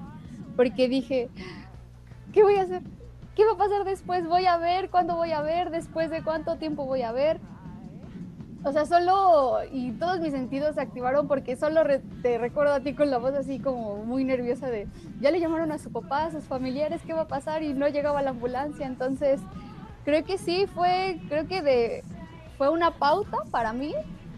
porque 0.56 0.88
dije, 0.88 1.30
¿qué 2.34 2.44
voy 2.44 2.56
a 2.56 2.64
hacer? 2.64 2.82
¿Qué 3.36 3.46
va 3.46 3.54
a 3.54 3.58
pasar 3.58 3.84
después? 3.84 4.26
¿Voy 4.28 4.46
a 4.46 4.58
ver? 4.58 4.90
¿Cuándo 4.90 5.16
voy 5.16 5.32
a 5.34 5.42
ver? 5.42 5.70
¿Después 5.70 6.10
de 6.10 6.24
cuánto 6.24 6.56
tiempo 6.58 6.86
voy 6.86 7.02
a 7.02 7.12
ver? 7.12 7.40
O 8.64 8.72
sea, 8.72 8.88
solo, 8.88 9.60
y 9.72 9.92
todos 9.92 10.20
mis 10.20 10.32
sentidos 10.32 10.74
se 10.74 10.82
activaron 10.82 11.28
porque 11.28 11.56
solo 11.56 11.84
te 12.24 12.40
recuerdo 12.40 12.74
a 12.74 12.80
ti 12.80 12.94
con 12.94 13.12
la 13.12 13.20
voz 13.20 13.36
así 13.36 13.60
como 13.60 13.98
muy 13.98 14.24
nerviosa 14.24 14.70
de, 14.70 14.88
ya 15.22 15.30
le 15.30 15.40
llamaron 15.40 15.72
a 15.72 15.78
su 15.78 15.92
papá, 15.92 16.26
a 16.26 16.32
sus 16.32 16.46
familiares, 16.46 17.02
¿qué 17.06 17.14
va 17.14 17.22
a 17.22 17.28
pasar? 17.28 17.62
Y 17.62 17.76
no 17.76 17.88
llegaba 17.88 18.24
la 18.24 18.32
ambulancia, 18.32 18.88
entonces 18.88 19.40
creo 20.06 20.24
que 20.24 20.38
sí 20.38 20.68
fue, 20.74 21.20
creo 21.28 21.48
que 21.48 21.62
de, 21.62 22.04
fue 22.58 22.70
una 22.70 22.92
pauta 22.92 23.40
para 23.52 23.74
mí, 23.74 23.94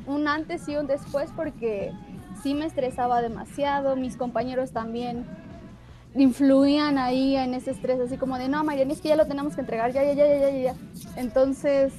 un 0.08 0.28
antes 0.28 0.68
y 0.68 0.78
un 0.78 0.88
después, 0.88 1.30
porque 1.36 1.92
sí 2.42 2.56
me 2.56 2.66
estresaba 2.66 3.22
demasiado, 3.22 3.96
mis 3.96 4.16
compañeros 4.16 4.72
también 4.72 5.26
influían 6.16 6.98
ahí 6.98 7.36
en 7.36 7.54
ese 7.54 7.72
estrés, 7.72 8.00
así 8.00 8.18
como 8.18 8.38
de, 8.38 8.48
no, 8.48 8.64
Mariana, 8.64 8.94
es 8.94 9.02
que 9.02 9.10
ya 9.10 9.16
lo 9.16 9.28
tenemos 9.28 9.54
que 9.54 9.62
entregar, 9.62 9.92
ya, 9.92 10.04
ya, 10.04 10.14
ya, 10.14 10.26
ya, 10.26 10.50
ya, 10.50 10.58
ya. 10.58 10.76
Entonces, 11.16 11.94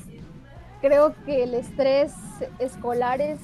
creo 0.81 1.15
que 1.25 1.45
el 1.45 1.55
estrés 1.55 2.15
escolar 2.59 3.21
es 3.21 3.39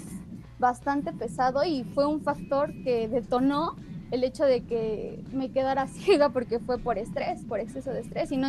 bastante 0.58 1.12
pesado 1.12 1.64
y 1.64 1.84
fue 1.84 2.06
un 2.06 2.22
factor 2.22 2.72
que 2.82 3.08
detonó 3.08 3.76
el 4.10 4.24
hecho 4.24 4.44
de 4.44 4.62
que 4.64 5.22
me 5.32 5.50
quedara 5.50 5.86
ciega 5.88 6.30
porque 6.30 6.58
fue 6.58 6.78
por 6.78 6.98
estrés, 6.98 7.44
por 7.44 7.60
exceso 7.60 7.92
de 7.92 8.00
estrés 8.00 8.32
y 8.32 8.38
no 8.38 8.48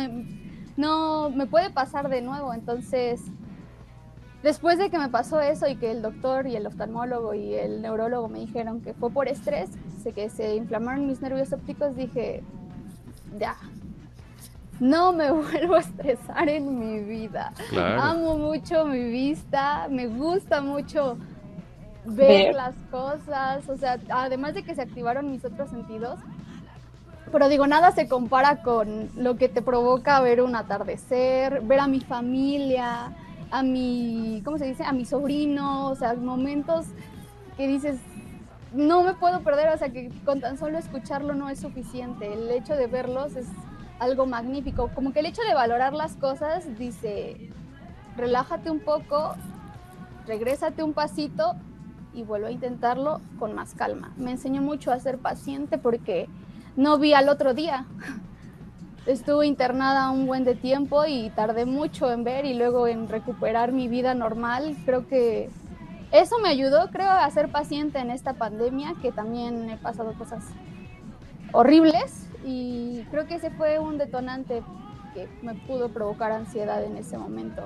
no 0.76 1.30
me 1.30 1.46
puede 1.46 1.70
pasar 1.70 2.08
de 2.08 2.22
nuevo. 2.22 2.52
Entonces, 2.52 3.22
después 4.42 4.78
de 4.78 4.90
que 4.90 4.98
me 4.98 5.08
pasó 5.08 5.40
eso 5.40 5.66
y 5.68 5.76
que 5.76 5.90
el 5.90 6.02
doctor 6.02 6.46
y 6.46 6.56
el 6.56 6.66
oftalmólogo 6.66 7.34
y 7.34 7.54
el 7.54 7.82
neurólogo 7.82 8.28
me 8.28 8.40
dijeron 8.40 8.80
que 8.80 8.94
fue 8.94 9.10
por 9.10 9.28
estrés, 9.28 9.70
sé 10.02 10.12
que 10.12 10.28
se 10.28 10.54
inflamaron 10.54 11.06
mis 11.06 11.20
nervios 11.20 11.52
ópticos, 11.52 11.96
dije, 11.96 12.42
ya, 13.38 13.56
no 14.80 15.12
me 15.12 15.30
vuelvo 15.32 15.74
a 15.76 15.80
estresar 15.80 16.48
en 16.48 16.78
mi 16.78 17.00
vida. 17.00 17.52
Amo 17.98 18.36
mucho 18.36 18.84
mi 18.84 19.04
vista, 19.04 19.88
me 19.90 20.06
gusta 20.06 20.60
mucho 20.60 21.16
ver, 22.04 22.46
ver, 22.46 22.54
las 22.54 22.74
cosas, 22.90 23.68
o 23.68 23.76
sea, 23.76 23.98
además 24.10 24.54
de 24.54 24.62
que 24.62 24.74
se 24.74 24.82
activaron 24.82 25.30
mis 25.30 25.44
otros 25.44 25.70
sentidos, 25.70 26.20
pero 27.32 27.48
digo, 27.48 27.66
nada 27.66 27.92
se 27.92 28.08
compara 28.08 28.62
con 28.62 29.10
lo 29.16 29.36
que 29.36 29.48
te 29.48 29.62
provoca 29.62 30.20
ver 30.20 30.40
un 30.40 30.54
atardecer, 30.54 31.60
ver 31.62 31.80
a 31.80 31.86
mi 31.86 32.00
familia, 32.00 33.12
a 33.50 33.62
mi, 33.62 34.42
¿cómo 34.44 34.58
se 34.58 34.66
dice? 34.66 34.84
A 34.84 34.92
mi 34.92 35.04
sobrino, 35.04 35.88
o 35.88 35.94
sea, 35.96 36.14
momentos 36.14 36.86
que 37.56 37.66
dices, 37.66 37.98
no 38.72 39.02
me 39.02 39.14
puedo 39.14 39.40
perder, 39.40 39.68
o 39.72 39.78
sea, 39.78 39.88
que 39.90 40.10
con 40.24 40.40
tan 40.40 40.58
solo 40.58 40.78
escucharlo 40.78 41.34
no 41.34 41.48
es 41.48 41.60
suficiente. 41.60 42.32
El 42.32 42.50
hecho 42.50 42.76
de 42.76 42.86
verlos 42.86 43.34
es 43.36 43.46
algo 43.98 44.26
magnífico. 44.26 44.90
Como 44.94 45.12
que 45.12 45.20
el 45.20 45.26
hecho 45.26 45.42
de 45.42 45.54
valorar 45.54 45.94
las 45.94 46.16
cosas 46.16 46.78
dice, 46.78 47.50
relájate 48.16 48.70
un 48.70 48.80
poco, 48.80 49.34
regrésate 50.26 50.82
un 50.82 50.92
pasito 50.92 51.54
y 52.12 52.22
vuelvo 52.22 52.48
a 52.48 52.50
intentarlo 52.50 53.20
con 53.38 53.54
más 53.54 53.74
calma. 53.74 54.12
Me 54.16 54.32
enseñó 54.32 54.62
mucho 54.62 54.92
a 54.92 54.98
ser 55.00 55.18
paciente 55.18 55.78
porque 55.78 56.28
no 56.76 56.98
vi 56.98 57.14
al 57.14 57.28
otro 57.28 57.54
día. 57.54 57.86
estuve 59.06 59.46
internada 59.46 60.10
un 60.10 60.26
buen 60.26 60.44
de 60.44 60.54
tiempo 60.54 61.04
y 61.06 61.30
tardé 61.30 61.64
mucho 61.64 62.10
en 62.10 62.24
ver 62.24 62.44
y 62.44 62.54
luego 62.54 62.86
en 62.88 63.08
recuperar 63.08 63.72
mi 63.72 63.88
vida 63.88 64.14
normal. 64.14 64.76
Creo 64.84 65.06
que 65.06 65.48
eso 66.12 66.38
me 66.42 66.48
ayudó, 66.48 66.90
creo, 66.90 67.10
a 67.10 67.30
ser 67.30 67.50
paciente 67.50 67.98
en 67.98 68.10
esta 68.10 68.34
pandemia, 68.34 68.94
que 69.00 69.12
también 69.12 69.70
he 69.70 69.76
pasado 69.76 70.14
cosas 70.14 70.44
horribles 71.52 72.28
y 72.44 73.04
creo 73.10 73.26
que 73.26 73.36
ese 73.36 73.50
fue 73.50 73.78
un 73.78 73.98
detonante 73.98 74.62
que 75.14 75.28
me 75.42 75.54
pudo 75.54 75.88
provocar 75.88 76.32
ansiedad 76.32 76.82
en 76.84 76.96
ese 76.96 77.16
momento. 77.16 77.62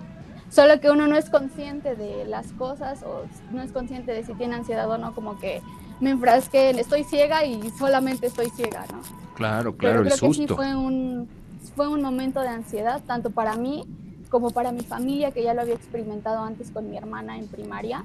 Solo 0.50 0.80
que 0.80 0.90
uno 0.90 1.06
no 1.06 1.16
es 1.16 1.30
consciente 1.30 1.94
de 1.94 2.24
las 2.24 2.52
cosas 2.52 3.02
o 3.02 3.24
no 3.52 3.62
es 3.62 3.72
consciente 3.72 4.12
de 4.12 4.24
si 4.24 4.34
tiene 4.34 4.56
ansiedad 4.56 4.90
o 4.90 4.98
no, 4.98 5.14
como 5.14 5.38
que 5.38 5.62
me 6.00 6.10
enfrasqué 6.10 6.70
en 6.70 6.78
estoy 6.78 7.04
ciega 7.04 7.44
y 7.44 7.70
solamente 7.78 8.26
estoy 8.26 8.50
ciega, 8.50 8.84
¿no? 8.92 9.00
Claro, 9.34 9.76
claro, 9.76 9.76
Pero 9.76 10.02
creo 10.02 10.02
el 10.14 10.20
que 10.20 10.26
sí 10.28 10.34
susto. 10.34 10.56
fue 10.56 10.74
un, 10.74 11.28
fue 11.76 11.88
un 11.88 12.02
momento 12.02 12.40
de 12.40 12.48
ansiedad, 12.48 13.00
tanto 13.06 13.30
para 13.30 13.56
mí 13.56 13.84
como 14.30 14.50
para 14.50 14.70
mi 14.72 14.82
familia, 14.82 15.30
que 15.32 15.42
ya 15.42 15.54
lo 15.54 15.62
había 15.62 15.74
experimentado 15.74 16.42
antes 16.42 16.70
con 16.70 16.88
mi 16.90 16.96
hermana 16.96 17.38
en 17.38 17.48
primaria. 17.48 18.04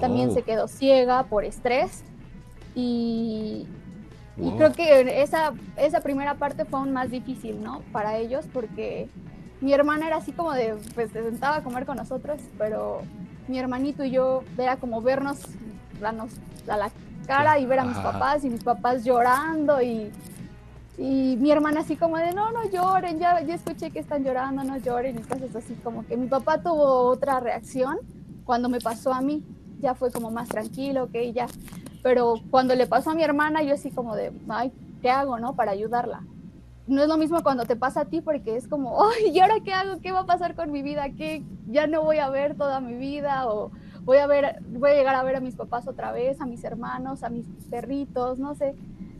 También 0.00 0.30
Oh. 0.30 0.34
se 0.34 0.42
quedó 0.42 0.68
ciega 0.68 1.24
por 1.24 1.44
estrés 1.44 2.02
y, 2.74 3.66
y 4.36 4.50
creo 4.56 4.72
que 4.72 5.22
esa, 5.22 5.52
esa 5.76 6.00
primera 6.00 6.34
parte 6.34 6.64
fue 6.64 6.78
aún 6.78 6.92
más 6.92 7.10
difícil, 7.10 7.62
¿no? 7.62 7.80
Para 7.92 8.16
ellos, 8.18 8.44
porque 8.52 9.08
mi 9.60 9.72
hermana 9.72 10.06
era 10.06 10.16
así 10.18 10.30
como 10.32 10.52
de, 10.52 10.76
pues 10.94 11.10
se 11.10 11.22
sentaba 11.24 11.56
a 11.56 11.62
comer 11.64 11.84
con 11.86 11.96
nosotros, 11.96 12.40
pero 12.56 13.02
mi 13.48 13.58
hermanito 13.58 14.04
y 14.04 14.10
yo 14.12 14.44
era 14.56 14.76
como 14.76 15.02
vernos, 15.02 15.38
darnos 16.00 16.30
a 16.68 16.76
la 16.76 16.90
cara 17.28 17.58
y 17.58 17.66
ver 17.66 17.78
a 17.80 17.84
mis 17.84 17.98
papás 17.98 18.42
y 18.42 18.48
mis 18.48 18.64
papás 18.64 19.04
llorando 19.04 19.82
y, 19.82 20.10
y 20.96 21.36
mi 21.38 21.50
hermana 21.50 21.80
así 21.80 21.94
como 21.94 22.16
de, 22.16 22.32
no, 22.32 22.50
no 22.50 22.68
lloren, 22.70 23.20
ya, 23.20 23.40
ya 23.42 23.54
escuché 23.54 23.90
que 23.90 23.98
están 23.98 24.24
llorando, 24.24 24.64
no 24.64 24.78
lloren 24.78 25.18
y 25.18 25.22
cosas 25.22 25.54
así, 25.54 25.74
como 25.84 26.06
que 26.06 26.16
mi 26.16 26.26
papá 26.26 26.58
tuvo 26.62 27.10
otra 27.10 27.38
reacción 27.38 27.98
cuando 28.44 28.70
me 28.70 28.80
pasó 28.80 29.12
a 29.12 29.20
mí, 29.20 29.44
ya 29.78 29.94
fue 29.94 30.10
como 30.10 30.30
más 30.30 30.48
tranquilo, 30.48 31.04
ok, 31.04 31.16
ya, 31.34 31.46
pero 32.02 32.36
cuando 32.50 32.74
le 32.74 32.86
pasó 32.86 33.10
a 33.10 33.14
mi 33.14 33.22
hermana 33.22 33.62
yo 33.62 33.74
así 33.74 33.90
como 33.90 34.16
de, 34.16 34.32
ay, 34.48 34.72
¿qué 35.02 35.10
hago, 35.10 35.38
no? 35.38 35.54
Para 35.54 35.72
ayudarla. 35.72 36.22
No 36.86 37.02
es 37.02 37.08
lo 37.08 37.18
mismo 37.18 37.42
cuando 37.42 37.66
te 37.66 37.76
pasa 37.76 38.00
a 38.00 38.04
ti 38.06 38.22
porque 38.22 38.56
es 38.56 38.66
como, 38.66 39.04
ay, 39.04 39.32
¿y 39.34 39.40
ahora 39.40 39.56
qué 39.62 39.74
hago? 39.74 40.00
¿Qué 40.00 40.12
va 40.12 40.20
a 40.20 40.26
pasar 40.26 40.54
con 40.54 40.72
mi 40.72 40.80
vida? 40.80 41.10
¿Qué? 41.10 41.42
Ya 41.66 41.86
no 41.86 42.02
voy 42.02 42.16
a 42.16 42.30
ver 42.30 42.56
toda 42.56 42.80
mi 42.80 42.94
vida 42.94 43.46
o 43.46 43.70
voy 44.08 44.16
a 44.16 44.26
ver, 44.26 44.56
voy 44.70 44.90
a 44.90 44.94
llegar 44.94 45.14
a 45.14 45.22
ver 45.22 45.36
a 45.36 45.40
mis 45.40 45.54
papás 45.54 45.86
otra 45.86 46.12
vez, 46.12 46.40
a 46.40 46.46
mis 46.46 46.64
hermanos, 46.64 47.22
a 47.22 47.28
mis 47.28 47.44
perritos, 47.70 48.38
no 48.38 48.54
sé. 48.54 48.74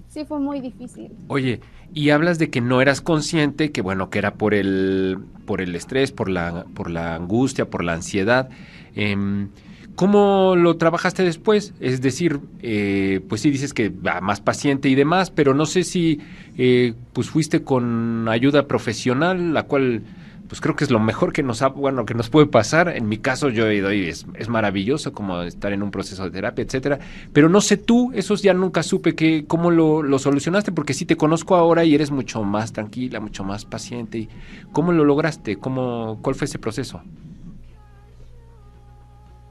Sí 0.08 0.24
fue 0.24 0.40
muy 0.40 0.62
difícil. 0.62 1.12
Oye, 1.26 1.60
y 1.92 2.08
hablas 2.08 2.38
de 2.38 2.48
que 2.48 2.62
no 2.62 2.80
eras 2.80 3.02
consciente, 3.02 3.70
que 3.70 3.82
bueno, 3.82 4.08
que 4.08 4.18
era 4.18 4.32
por 4.34 4.54
el, 4.54 5.18
por 5.44 5.60
el 5.60 5.74
estrés, 5.74 6.10
por 6.10 6.30
la, 6.30 6.64
por 6.74 6.88
la 6.88 7.16
angustia, 7.16 7.68
por 7.68 7.84
la 7.84 7.92
ansiedad. 7.92 8.48
Em, 8.94 9.50
¿Cómo 9.94 10.56
lo 10.56 10.78
trabajaste 10.78 11.22
después? 11.22 11.74
Es 11.80 12.00
decir, 12.00 12.40
eh, 12.62 13.20
pues 13.28 13.42
sí 13.42 13.50
dices 13.50 13.74
que 13.74 13.90
va 13.90 14.22
más 14.22 14.40
paciente 14.40 14.88
y 14.88 14.94
demás, 14.94 15.30
pero 15.30 15.52
no 15.52 15.66
sé 15.66 15.84
si 15.84 16.20
eh, 16.56 16.94
pues 17.12 17.28
fuiste 17.28 17.62
con 17.62 18.26
ayuda 18.26 18.66
profesional, 18.66 19.52
la 19.52 19.64
cual 19.64 20.04
pues 20.48 20.62
creo 20.62 20.74
que 20.74 20.84
es 20.84 20.90
lo 20.90 20.98
mejor 20.98 21.32
que 21.34 21.42
nos 21.42 21.60
ha, 21.60 21.68
bueno, 21.68 22.06
que 22.06 22.14
nos 22.14 22.30
puede 22.30 22.46
pasar. 22.46 22.88
En 22.88 23.06
mi 23.06 23.18
caso 23.18 23.50
yo 23.50 23.66
he 23.66 23.76
ido 23.76 23.92
y 23.92 24.08
es, 24.08 24.26
es 24.34 24.48
maravilloso 24.48 25.12
como 25.12 25.42
estar 25.42 25.72
en 25.74 25.82
un 25.82 25.90
proceso 25.90 26.24
de 26.24 26.30
terapia, 26.30 26.64
etcétera. 26.64 26.98
Pero 27.34 27.50
no 27.50 27.60
sé 27.60 27.76
tú, 27.76 28.10
esos 28.14 28.42
ya 28.42 28.54
nunca 28.54 28.82
supe 28.82 29.14
que 29.14 29.44
cómo 29.46 29.70
lo, 29.70 30.02
lo 30.02 30.18
solucionaste, 30.18 30.72
porque 30.72 30.94
sí 30.94 31.04
te 31.04 31.16
conozco 31.16 31.54
ahora 31.54 31.84
y 31.84 31.94
eres 31.94 32.10
mucho 32.10 32.42
más 32.44 32.72
tranquila, 32.72 33.20
mucho 33.20 33.44
más 33.44 33.66
paciente. 33.66 34.18
Y 34.18 34.28
¿Cómo 34.72 34.92
lo 34.92 35.04
lograste? 35.04 35.58
¿Cómo, 35.58 36.18
¿Cuál 36.22 36.34
fue 36.34 36.46
ese 36.46 36.58
proceso? 36.58 37.02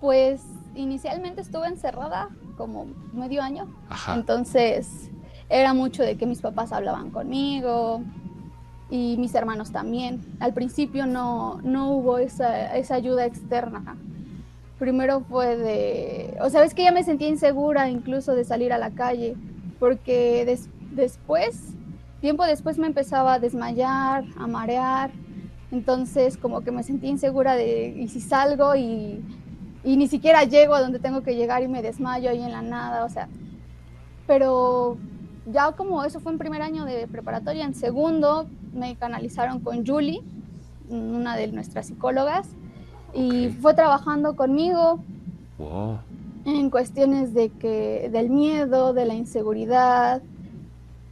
Pues 0.02 0.42
inicialmente 0.76 1.42
estuve 1.42 1.68
encerrada 1.68 2.30
como 2.58 2.88
medio 3.14 3.44
año. 3.44 3.68
Ajá. 3.90 4.16
Entonces 4.16 5.12
era 5.50 5.76
mucho 5.76 6.02
de 6.02 6.18
que 6.18 6.26
mis 6.26 6.42
papás 6.42 6.72
hablaban 6.72 7.12
conmigo 7.12 8.02
y 8.90 9.18
mis 9.18 9.36
hermanos 9.36 9.72
también. 9.72 10.22
Al 10.40 10.54
principio 10.54 11.06
no, 11.06 11.60
no 11.64 11.92
hubo 11.92 12.18
esa, 12.18 12.76
esa 12.78 12.96
ayuda 12.96 13.26
externa. 13.26 13.98
Primero 14.80 15.22
fue 15.22 15.58
de, 15.58 16.38
o 16.42 16.50
sea, 16.50 16.64
es 16.64 16.74
que 16.74 16.84
ya 16.84 16.92
me 16.92 17.04
sentía 17.04 17.28
insegura 17.28 17.90
incluso 17.90 18.36
de 18.36 18.44
salir 18.44 18.72
a 18.72 18.78
la 18.78 18.92
calle, 18.92 19.36
porque 19.80 20.46
des- 20.46 20.70
después, 20.92 21.74
tiempo 22.22 22.46
después 22.46 22.78
me 22.78 22.88
empezaba 22.88 23.34
a 23.36 23.40
desmayar, 23.40 24.24
a 24.38 24.46
marear, 24.48 25.10
entonces 25.72 26.38
como 26.38 26.62
que 26.62 26.72
me 26.72 26.84
sentía 26.84 27.10
insegura 27.10 27.56
de, 27.56 27.88
¿y 27.90 28.08
si 28.08 28.22
salgo 28.22 28.76
y, 28.76 29.20
y 29.84 29.98
ni 29.98 30.08
siquiera 30.08 30.44
llego 30.44 30.76
a 30.76 30.82
donde 30.82 31.00
tengo 31.00 31.24
que 31.24 31.36
llegar 31.36 31.64
y 31.64 31.68
me 31.68 31.82
desmayo 31.82 32.30
ahí 32.30 32.42
en 32.44 32.52
la 32.52 32.62
nada? 32.62 33.04
O 33.04 33.10
sea, 33.10 33.28
pero 34.28 34.98
ya 35.52 35.72
como 35.72 36.04
eso 36.04 36.20
fue 36.20 36.32
en 36.34 36.38
primer 36.38 36.62
año 36.62 36.86
de 36.86 37.08
preparatoria, 37.08 37.66
en 37.66 37.74
segundo 37.74 38.48
me 38.78 38.96
canalizaron 38.96 39.60
con 39.60 39.86
Julie, 39.86 40.22
una 40.90 41.36
de 41.36 41.48
nuestras 41.52 41.88
psicólogas, 41.88 42.48
y 43.14 43.50
fue 43.50 43.74
trabajando 43.74 44.36
conmigo 44.36 45.00
Wow. 45.58 45.98
en 46.46 46.70
cuestiones 46.70 47.34
de 47.34 47.50
que 47.50 48.10
del 48.12 48.30
miedo, 48.30 48.94
de 48.94 49.06
la 49.06 49.16
inseguridad, 49.16 50.22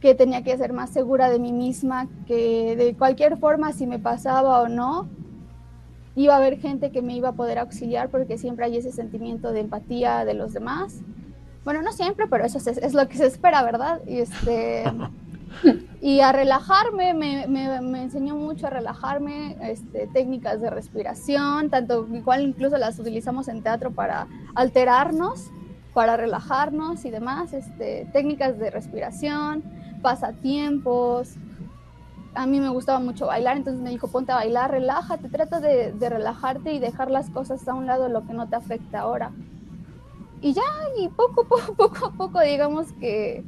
que 0.00 0.14
tenía 0.14 0.42
que 0.44 0.56
ser 0.56 0.72
más 0.72 0.90
segura 0.90 1.28
de 1.30 1.38
mí 1.40 1.52
misma, 1.52 2.06
que 2.26 2.76
de 2.76 2.94
cualquier 2.94 3.36
forma 3.38 3.72
si 3.72 3.86
me 3.86 3.98
pasaba 3.98 4.60
o 4.62 4.68
no, 4.68 5.08
iba 6.14 6.34
a 6.34 6.36
haber 6.36 6.58
gente 6.58 6.90
que 6.92 7.02
me 7.02 7.14
iba 7.16 7.30
a 7.30 7.32
poder 7.32 7.58
auxiliar 7.58 8.08
porque 8.08 8.38
siempre 8.38 8.66
hay 8.66 8.76
ese 8.76 8.92
sentimiento 8.92 9.52
de 9.52 9.60
empatía 9.60 10.24
de 10.24 10.34
los 10.34 10.52
demás. 10.52 11.00
Bueno, 11.64 11.82
no 11.82 11.92
siempre, 11.92 12.26
pero 12.28 12.44
eso 12.44 12.58
es, 12.58 12.66
es 12.68 12.94
lo 12.94 13.08
que 13.08 13.16
se 13.16 13.26
espera, 13.26 13.62
¿verdad? 13.64 14.00
Y, 14.06 14.18
este, 14.18 14.84
y 16.00 16.20
a 16.20 16.32
relajarme, 16.32 17.14
me, 17.14 17.46
me- 17.46 17.80
me 17.80 18.02
enseñó 18.02 18.36
mucho 18.36 18.66
a 18.66 18.70
relajarme, 18.70 19.56
este, 19.62 20.06
técnicas 20.08 20.60
de 20.60 20.70
respiración, 20.70 21.70
tanto 21.70 22.06
igual 22.12 22.42
incluso 22.42 22.76
las 22.78 22.98
utilizamos 22.98 23.48
en 23.48 23.62
teatro 23.62 23.90
para 23.90 24.26
alterarnos, 24.54 25.50
para 25.94 26.16
relajarnos 26.16 27.04
y 27.04 27.10
demás, 27.10 27.52
este, 27.54 28.06
técnicas 28.12 28.58
de 28.58 28.70
respiración, 28.70 29.64
pasatiempos. 30.02 31.34
A 32.34 32.46
mí 32.46 32.60
me 32.60 32.68
gustaba 32.68 33.00
mucho 33.00 33.26
bailar, 33.26 33.56
entonces 33.56 33.82
me 33.82 33.90
dijo, 33.90 34.08
ponte 34.08 34.30
a 34.32 34.36
bailar, 34.36 34.70
relájate, 34.70 35.28
trata 35.30 35.58
de, 35.58 35.92
de 35.92 36.08
relajarte 36.10 36.72
y 36.74 36.78
dejar 36.78 37.10
las 37.10 37.30
cosas 37.30 37.66
a 37.66 37.74
un 37.74 37.86
lado, 37.86 38.08
lo 38.10 38.26
que 38.26 38.34
no 38.34 38.46
te 38.48 38.56
afecta 38.56 39.00
ahora 39.00 39.32
y 40.40 40.52
ya, 40.52 40.62
y 40.98 41.08
poco, 41.08 41.44
poco, 41.48 41.74
poco 41.74 42.06
a 42.06 42.12
poco, 42.12 42.40
digamos 42.40 42.92
que 43.00 43.44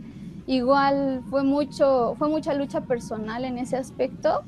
igual 0.48 1.22
fue 1.28 1.44
mucho, 1.44 2.14
fue 2.18 2.28
mucha 2.28 2.54
lucha 2.54 2.80
personal 2.80 3.44
en 3.44 3.58
ese 3.58 3.76
aspecto, 3.76 4.42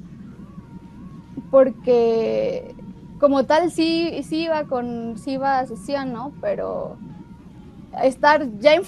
porque 1.50 2.74
como 3.20 3.44
tal 3.44 3.70
sí, 3.70 4.22
sí 4.22 4.44
iba 4.44 4.64
con, 4.64 5.18
sí 5.18 5.32
iba 5.32 5.58
a 5.58 5.66
sesión, 5.66 6.14
¿no? 6.14 6.32
Pero 6.40 6.96
estar 8.02 8.48
ya 8.60 8.74
en 8.74 8.82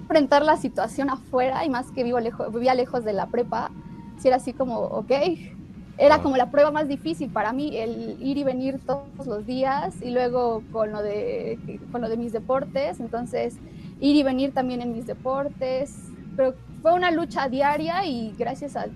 enfrentar 0.00 0.42
la 0.42 0.56
situación 0.56 1.10
afuera 1.10 1.64
y 1.64 1.70
más 1.70 1.90
que 1.90 2.02
vivo 2.02 2.18
lejos, 2.18 2.52
vivía 2.52 2.74
lejos 2.74 3.04
de 3.04 3.12
la 3.12 3.26
prepa, 3.26 3.70
sí 4.18 4.28
era 4.28 4.38
así 4.38 4.54
como, 4.54 4.78
ok, 4.78 5.10
era 5.98 6.22
como 6.22 6.38
la 6.38 6.50
prueba 6.50 6.70
más 6.70 6.88
difícil 6.88 7.30
para 7.30 7.52
mí, 7.52 7.76
el 7.76 8.16
ir 8.22 8.38
y 8.38 8.44
venir 8.44 8.80
todos 8.86 9.26
los 9.26 9.46
días 9.46 10.00
y 10.00 10.10
luego 10.10 10.62
con 10.72 10.92
lo 10.92 11.02
de, 11.02 11.78
con 11.90 12.00
lo 12.00 12.08
de 12.08 12.16
mis 12.16 12.32
deportes, 12.32 13.00
entonces 13.00 13.58
ir 14.02 14.16
y 14.16 14.22
venir 14.22 14.52
también 14.52 14.82
en 14.82 14.92
mis 14.92 15.06
deportes, 15.06 16.14
pero 16.36 16.54
fue 16.82 16.92
una 16.94 17.10
lucha 17.10 17.48
diaria 17.48 18.04
y 18.06 18.34
gracias 18.36 18.76
a 18.76 18.86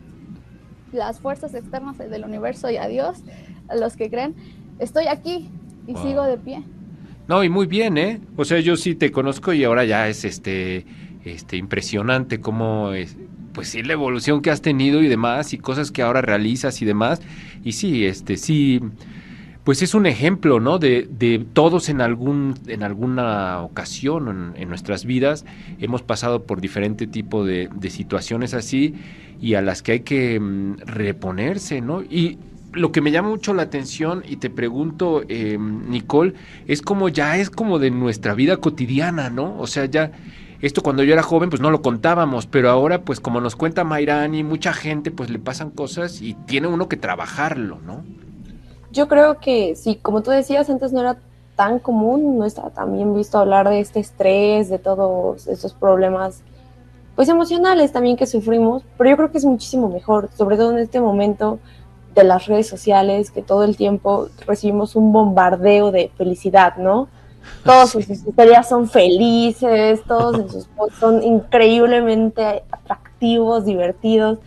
las 0.92 1.20
fuerzas 1.20 1.54
externas 1.54 1.98
del 1.98 2.24
universo 2.24 2.70
y 2.70 2.76
a 2.76 2.88
Dios, 2.88 3.24
a 3.68 3.76
los 3.76 3.96
que 3.96 4.10
creen, 4.10 4.34
estoy 4.78 5.06
aquí 5.08 5.48
y 5.86 5.92
Wow. 5.94 6.02
sigo 6.02 6.24
de 6.24 6.38
pie. 6.38 6.64
No, 7.28 7.42
y 7.44 7.48
muy 7.48 7.66
bien, 7.66 7.98
¿eh? 7.98 8.20
O 8.36 8.44
sea, 8.44 8.60
yo 8.60 8.76
sí 8.76 8.94
te 8.94 9.10
conozco 9.12 9.52
y 9.52 9.64
ahora 9.64 9.84
ya 9.84 10.08
es 10.08 10.24
este, 10.24 10.86
este 11.24 11.56
impresionante 11.56 12.40
cómo 12.40 12.92
es, 12.92 13.16
pues 13.52 13.68
sí, 13.70 13.82
la 13.82 13.94
evolución 13.94 14.42
que 14.42 14.50
has 14.50 14.62
tenido 14.62 15.02
y 15.02 15.08
demás, 15.08 15.52
y 15.52 15.58
cosas 15.58 15.90
que 15.90 16.02
ahora 16.02 16.22
realizas 16.22 16.80
y 16.82 16.84
demás. 16.84 17.20
Y 17.64 17.72
sí, 17.72 18.06
este, 18.06 18.36
sí, 18.36 18.80
pues 19.66 19.82
es 19.82 19.94
un 19.94 20.06
ejemplo, 20.06 20.60
¿no? 20.60 20.78
De, 20.78 21.08
de 21.10 21.44
todos 21.52 21.88
en 21.88 22.00
algún, 22.00 22.54
en 22.68 22.84
alguna 22.84 23.62
ocasión 23.62 24.54
en, 24.56 24.68
nuestras 24.68 25.04
vidas 25.04 25.44
hemos 25.80 26.02
pasado 26.02 26.44
por 26.44 26.60
diferente 26.60 27.08
tipo 27.08 27.44
de, 27.44 27.68
de 27.74 27.90
situaciones 27.90 28.54
así 28.54 28.94
y 29.40 29.54
a 29.54 29.62
las 29.62 29.82
que 29.82 29.90
hay 29.90 30.00
que 30.00 30.38
mm, 30.38 30.76
reponerse, 30.86 31.80
¿no? 31.80 32.00
Y 32.02 32.38
lo 32.74 32.92
que 32.92 33.00
me 33.00 33.10
llama 33.10 33.30
mucho 33.30 33.54
la 33.54 33.62
atención 33.62 34.22
y 34.28 34.36
te 34.36 34.50
pregunto, 34.50 35.24
eh, 35.28 35.58
Nicole, 35.58 36.34
es 36.68 36.80
como 36.80 37.08
ya 37.08 37.36
es 37.36 37.50
como 37.50 37.80
de 37.80 37.90
nuestra 37.90 38.34
vida 38.34 38.58
cotidiana, 38.58 39.30
¿no? 39.30 39.58
O 39.58 39.66
sea, 39.66 39.86
ya 39.86 40.12
esto 40.60 40.80
cuando 40.80 41.02
yo 41.02 41.12
era 41.12 41.24
joven 41.24 41.50
pues 41.50 41.60
no 41.60 41.72
lo 41.72 41.82
contábamos, 41.82 42.46
pero 42.46 42.70
ahora 42.70 43.02
pues 43.02 43.18
como 43.18 43.40
nos 43.40 43.56
cuenta 43.56 43.82
Mayrani, 43.82 44.44
mucha 44.44 44.72
gente 44.72 45.10
pues 45.10 45.28
le 45.28 45.40
pasan 45.40 45.72
cosas 45.72 46.22
y 46.22 46.34
tiene 46.46 46.68
uno 46.68 46.88
que 46.88 46.96
trabajarlo, 46.96 47.80
¿no? 47.84 48.04
Yo 48.96 49.08
creo 49.08 49.40
que 49.40 49.76
sí, 49.76 49.96
como 49.96 50.22
tú 50.22 50.30
decías, 50.30 50.70
antes 50.70 50.90
no 50.90 51.00
era 51.00 51.18
tan 51.54 51.80
común, 51.80 52.38
no 52.38 52.46
estaba 52.46 52.70
tan 52.70 52.94
bien 52.94 53.14
visto 53.14 53.36
hablar 53.36 53.68
de 53.68 53.80
este 53.80 54.00
estrés, 54.00 54.70
de 54.70 54.78
todos 54.78 55.46
estos 55.48 55.74
problemas 55.74 56.42
pues 57.14 57.28
emocionales 57.28 57.92
también 57.92 58.16
que 58.16 58.26
sufrimos, 58.26 58.84
pero 58.96 59.10
yo 59.10 59.16
creo 59.18 59.30
que 59.30 59.36
es 59.36 59.44
muchísimo 59.44 59.90
mejor, 59.90 60.30
sobre 60.34 60.56
todo 60.56 60.70
en 60.72 60.78
este 60.78 60.98
momento 60.98 61.58
de 62.14 62.24
las 62.24 62.46
redes 62.46 62.68
sociales, 62.68 63.30
que 63.30 63.42
todo 63.42 63.64
el 63.64 63.76
tiempo 63.76 64.28
recibimos 64.46 64.96
un 64.96 65.12
bombardeo 65.12 65.92
de 65.92 66.10
felicidad, 66.16 66.76
¿no? 66.78 67.08
Todos 67.66 67.90
sus 67.90 68.08
historias 68.08 68.66
son 68.66 68.88
felices, 68.88 70.02
todos 70.08 70.38
en 70.38 70.48
sus 70.48 70.68
posts 70.68 70.98
son 70.98 71.22
increíblemente 71.22 72.64
atractivos, 72.70 73.66
divertidos, 73.66 74.38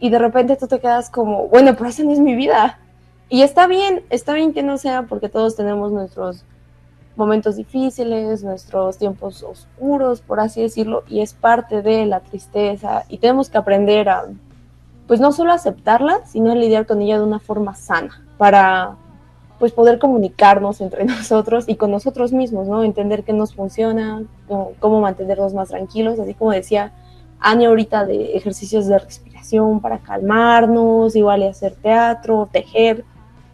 y 0.00 0.10
de 0.10 0.18
repente 0.18 0.56
tú 0.56 0.66
te 0.66 0.80
quedas 0.80 1.10
como, 1.10 1.46
bueno, 1.46 1.76
pero 1.76 1.90
esa 1.90 2.02
no 2.02 2.10
es 2.10 2.18
mi 2.18 2.34
vida. 2.34 2.80
Y 3.32 3.40
está 3.40 3.66
bien, 3.66 4.04
está 4.10 4.34
bien 4.34 4.52
que 4.52 4.62
no 4.62 4.76
sea 4.76 5.04
porque 5.04 5.30
todos 5.30 5.56
tenemos 5.56 5.90
nuestros 5.90 6.44
momentos 7.16 7.56
difíciles, 7.56 8.44
nuestros 8.44 8.98
tiempos 8.98 9.42
oscuros, 9.42 10.20
por 10.20 10.38
así 10.38 10.60
decirlo, 10.60 11.02
y 11.08 11.22
es 11.22 11.32
parte 11.32 11.80
de 11.80 12.04
la 12.04 12.20
tristeza 12.20 13.04
y 13.08 13.16
tenemos 13.16 13.48
que 13.48 13.56
aprender 13.56 14.10
a, 14.10 14.26
pues 15.06 15.18
no 15.18 15.32
solo 15.32 15.54
aceptarla, 15.54 16.20
sino 16.26 16.52
a 16.52 16.54
lidiar 16.54 16.84
con 16.84 17.00
ella 17.00 17.16
de 17.16 17.24
una 17.24 17.38
forma 17.38 17.74
sana 17.74 18.22
para 18.36 18.96
pues 19.58 19.72
poder 19.72 19.98
comunicarnos 19.98 20.82
entre 20.82 21.04
nosotros 21.06 21.64
y 21.68 21.76
con 21.76 21.90
nosotros 21.90 22.34
mismos, 22.34 22.68
¿no? 22.68 22.84
Entender 22.84 23.24
qué 23.24 23.32
nos 23.32 23.54
funciona, 23.54 24.24
cómo, 24.78 25.00
mantenernos 25.00 25.54
más 25.54 25.70
tranquilos, 25.70 26.18
así 26.18 26.34
como 26.34 26.50
decía 26.50 26.92
Ania 27.40 27.68
ahorita 27.70 28.04
de 28.04 28.36
ejercicios 28.36 28.88
de 28.88 28.98
respiración 28.98 29.80
para 29.80 30.00
calmarnos, 30.00 31.16
igual 31.16 31.40
y 31.40 31.46
hacer 31.46 31.76
teatro, 31.76 32.50
tejer, 32.52 33.06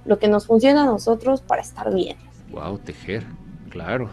lo 0.09 0.19
que 0.19 0.27
nos 0.27 0.47
funciona 0.47 0.83
a 0.83 0.87
nosotros 0.87 1.43
para 1.43 1.61
estar 1.63 1.95
bien. 1.95 2.17
Wow, 2.51 2.79
tejer. 2.79 3.25
Claro. 3.69 4.09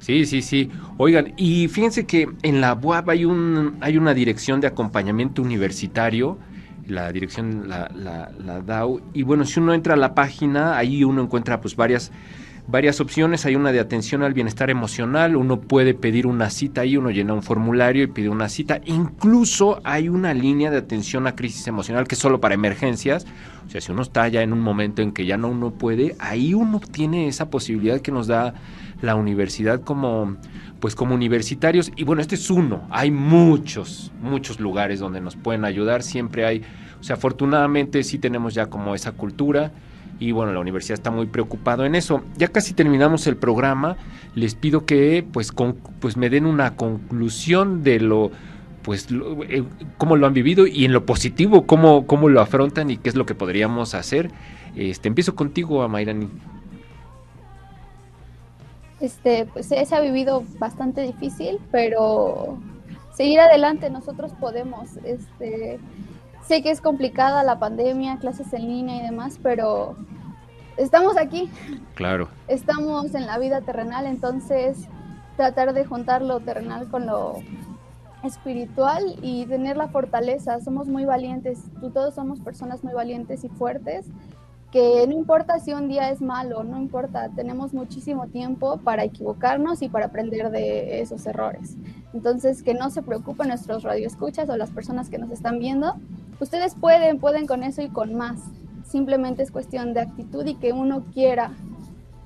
Sí, 0.00 0.24
sí, 0.24 0.42
sí. 0.42 0.70
Oigan, 0.96 1.34
y 1.36 1.68
fíjense 1.68 2.06
que 2.06 2.28
en 2.42 2.60
la 2.60 2.74
UAB 2.74 3.10
hay, 3.10 3.24
un, 3.24 3.76
hay 3.80 3.98
una 3.98 4.14
dirección 4.14 4.60
de 4.60 4.66
acompañamiento 4.66 5.42
universitario, 5.42 6.38
la 6.86 7.12
dirección 7.12 7.68
la, 7.68 7.90
la, 7.94 8.30
la 8.38 8.60
DAO, 8.60 9.00
y 9.12 9.22
bueno, 9.22 9.44
si 9.44 9.60
uno 9.60 9.74
entra 9.74 9.94
a 9.94 9.96
la 9.96 10.14
página, 10.14 10.76
ahí 10.76 11.04
uno 11.04 11.22
encuentra 11.22 11.60
pues 11.60 11.76
varias 11.76 12.10
varias 12.66 13.00
opciones. 13.00 13.46
Hay 13.46 13.56
una 13.56 13.72
de 13.72 13.80
atención 13.80 14.22
al 14.22 14.32
bienestar 14.34 14.70
emocional. 14.70 15.36
Uno 15.36 15.60
puede 15.60 15.94
pedir 15.94 16.26
una 16.26 16.50
cita 16.50 16.82
ahí, 16.82 16.96
uno 16.96 17.10
llena 17.10 17.34
un 17.34 17.42
formulario 17.42 18.04
y 18.04 18.06
pide 18.08 18.28
una 18.28 18.48
cita. 18.48 18.80
Incluso 18.84 19.80
hay 19.84 20.08
una 20.08 20.34
línea 20.34 20.70
de 20.70 20.78
atención 20.78 21.26
a 21.26 21.34
crisis 21.34 21.66
emocional 21.66 22.06
que 22.06 22.14
es 22.14 22.20
solo 22.20 22.40
para 22.40 22.54
emergencias. 22.54 23.26
O 23.66 23.70
sea, 23.70 23.80
si 23.80 23.92
uno 23.92 24.02
está 24.02 24.28
ya 24.28 24.42
en 24.42 24.52
un 24.52 24.60
momento 24.60 25.02
en 25.02 25.12
que 25.12 25.26
ya 25.26 25.36
no 25.36 25.48
uno 25.48 25.72
puede, 25.72 26.16
ahí 26.18 26.54
uno 26.54 26.80
tiene 26.80 27.28
esa 27.28 27.50
posibilidad 27.50 28.00
que 28.00 28.12
nos 28.12 28.26
da 28.26 28.54
la 29.00 29.16
universidad 29.16 29.80
como 29.80 30.36
pues 30.80 30.94
como 30.94 31.14
universitarios 31.14 31.90
y 31.96 32.04
bueno, 32.04 32.20
este 32.20 32.34
es 32.34 32.50
uno, 32.50 32.86
hay 32.90 33.10
muchos, 33.10 34.12
muchos 34.20 34.60
lugares 34.60 35.00
donde 35.00 35.18
nos 35.18 35.34
pueden 35.34 35.64
ayudar, 35.64 36.02
siempre 36.02 36.44
hay, 36.44 36.62
o 37.00 37.02
sea, 37.02 37.16
afortunadamente 37.16 38.02
sí 38.02 38.18
tenemos 38.18 38.52
ya 38.52 38.66
como 38.66 38.94
esa 38.94 39.12
cultura 39.12 39.72
y 40.18 40.32
bueno, 40.32 40.52
la 40.52 40.60
universidad 40.60 40.94
está 40.94 41.10
muy 41.10 41.26
preocupado 41.26 41.84
en 41.84 41.94
eso. 41.94 42.22
Ya 42.36 42.48
casi 42.48 42.74
terminamos 42.74 43.26
el 43.26 43.36
programa, 43.36 43.96
les 44.34 44.54
pido 44.54 44.84
que 44.86 45.26
pues, 45.32 45.52
con, 45.52 45.74
pues 46.00 46.16
me 46.16 46.30
den 46.30 46.46
una 46.46 46.76
conclusión 46.76 47.82
de 47.82 48.00
lo 48.00 48.30
pues 48.82 49.08
eh, 49.48 49.64
cómo 49.96 50.16
lo 50.16 50.26
han 50.26 50.34
vivido 50.34 50.66
y 50.66 50.84
en 50.84 50.92
lo 50.92 51.06
positivo 51.06 51.66
cómo, 51.66 52.06
cómo 52.06 52.28
lo 52.28 52.42
afrontan 52.42 52.90
y 52.90 52.98
qué 52.98 53.08
es 53.08 53.14
lo 53.14 53.24
que 53.24 53.34
podríamos 53.34 53.94
hacer. 53.94 54.30
Este, 54.76 55.08
empiezo 55.08 55.34
contigo, 55.34 55.82
Amairani. 55.82 56.28
Este, 59.00 59.46
pues 59.52 59.66
se 59.66 59.94
ha 59.94 60.00
vivido 60.00 60.44
bastante 60.58 61.00
difícil, 61.02 61.58
pero 61.70 62.58
seguir 63.14 63.40
adelante 63.40 63.90
nosotros 63.90 64.32
podemos. 64.32 64.96
Este, 65.04 65.78
Sé 66.46 66.62
que 66.62 66.70
es 66.70 66.80
complicada 66.80 67.42
la 67.42 67.58
pandemia, 67.58 68.18
clases 68.18 68.52
en 68.52 68.62
línea 68.62 68.96
y 68.96 69.02
demás, 69.02 69.38
pero 69.42 69.96
estamos 70.76 71.16
aquí. 71.16 71.50
Claro. 71.94 72.28
Estamos 72.48 73.14
en 73.14 73.26
la 73.26 73.38
vida 73.38 73.62
terrenal, 73.62 74.06
entonces 74.06 74.88
tratar 75.36 75.72
de 75.72 75.84
juntar 75.84 76.22
lo 76.22 76.40
terrenal 76.40 76.88
con 76.88 77.06
lo 77.06 77.36
espiritual 78.22 79.16
y 79.22 79.46
tener 79.46 79.76
la 79.76 79.88
fortaleza. 79.88 80.60
Somos 80.60 80.86
muy 80.86 81.04
valientes, 81.06 81.62
todos 81.94 82.14
somos 82.14 82.40
personas 82.40 82.84
muy 82.84 82.92
valientes 82.92 83.44
y 83.44 83.48
fuertes 83.48 84.06
que 84.74 85.06
no 85.06 85.14
importa 85.14 85.60
si 85.60 85.72
un 85.72 85.86
día 85.86 86.10
es 86.10 86.20
malo, 86.20 86.64
no 86.64 86.76
importa, 86.78 87.28
tenemos 87.28 87.72
muchísimo 87.72 88.26
tiempo 88.26 88.78
para 88.78 89.04
equivocarnos 89.04 89.82
y 89.82 89.88
para 89.88 90.06
aprender 90.06 90.50
de 90.50 91.00
esos 91.00 91.24
errores. 91.26 91.76
Entonces, 92.12 92.64
que 92.64 92.74
no 92.74 92.90
se 92.90 93.00
preocupen 93.00 93.46
nuestros 93.46 93.84
radioescuchas 93.84 94.48
o 94.48 94.56
las 94.56 94.72
personas 94.72 95.10
que 95.10 95.18
nos 95.18 95.30
están 95.30 95.60
viendo. 95.60 95.94
Ustedes 96.40 96.74
pueden, 96.74 97.18
pueden 97.18 97.46
con 97.46 97.62
eso 97.62 97.82
y 97.82 97.88
con 97.88 98.14
más. 98.14 98.40
Simplemente 98.84 99.42
es 99.42 99.50
cuestión 99.50 99.94
de 99.94 100.00
actitud 100.00 100.46
y 100.46 100.54
que 100.54 100.72
uno 100.72 101.04
quiera. 101.12 101.52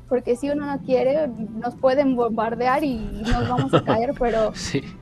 Porque 0.08 0.36
si 0.36 0.48
uno 0.48 0.64
no 0.64 0.78
quiere, 0.80 1.28
nos 1.28 1.74
pueden 1.76 2.16
bombardear 2.16 2.82
y 2.82 2.96
nos 2.96 3.48
vamos 3.48 3.74
a 3.74 3.84
caer, 3.84 4.14
pero 4.18 4.52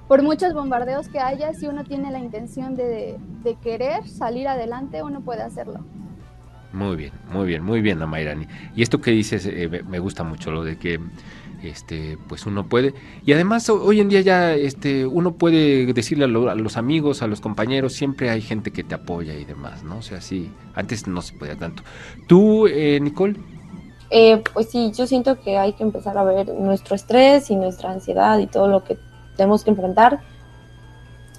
por 0.09 0.23
muchos 0.23 0.53
bombardeos 0.53 1.09
que 1.09 1.21
haya, 1.21 1.55
si 1.55 1.69
uno 1.69 1.85
tiene 1.85 2.11
la 2.11 2.19
intención 2.19 2.75
de, 2.75 3.17
de 3.45 3.55
querer 3.57 4.09
salir 4.09 4.49
adelante, 4.49 5.03
uno 5.05 5.21
puede 5.21 5.43
hacerlo. 5.43 5.85
Muy 6.73 6.97
bien, 6.97 7.13
muy 7.33 7.47
bien, 7.47 7.63
muy 7.63 7.81
bien, 7.81 8.03
Amairani. 8.03 8.47
Y 8.75 8.83
esto 8.83 9.01
que 9.01 9.13
dices 9.13 9.47
eh, 9.47 9.83
me 9.89 9.99
gusta 9.99 10.25
mucho, 10.25 10.51
lo 10.51 10.65
de 10.65 10.77
que 10.77 11.01
este 11.69 12.19
pues 12.29 12.47
uno 12.47 12.67
puede 12.67 12.95
y 13.25 13.33
además 13.33 13.69
hoy 13.69 14.01
en 14.01 14.09
día 14.09 14.21
ya 14.21 14.55
este 14.55 15.07
uno 15.07 15.33
puede 15.33 15.93
decirle 15.93 16.25
a, 16.25 16.29
los 16.29 16.77
amigos 16.77 17.23
a 17.23 17.27
los 17.27 17.41
compañeros 17.41 17.93
siempre 17.93 18.31
hay 18.31 18.43
gente 18.43 18.71
que 18.71 18.85
te 18.85 18.95
apoya 18.95 19.35
y 19.35 19.45
demás 19.45 19.83
no 19.83 19.99
o 19.99 20.03
sea 20.03 20.21
sí 20.21 20.51
antes 20.75 21.07
no 21.07 21.23
se 21.23 21.35
podía 21.35 21.57
tanto 21.57 21.83
tú 22.27 22.67
eh, 22.67 22.99
Nicole 23.01 23.37
eh, 24.11 24.43
pues 24.53 24.71
sí 24.71 24.93
yo 24.95 25.07
siento 25.07 25.41
que 25.41 25.59
hay 25.59 25.73
que 25.73 25.83
empezar 25.83 26.17
a 26.17 26.25
ver 26.25 26.49
nuestro 26.49 26.95
estrés 26.95 27.51
y 27.51 27.57
nuestra 27.57 27.91
ansiedad 27.91 28.39
y 28.39 28.47
todo 28.47 28.69
lo 28.69 28.85
que 28.85 28.99
tenemos 29.37 29.65
que 29.65 29.71
enfrentar 29.71 30.21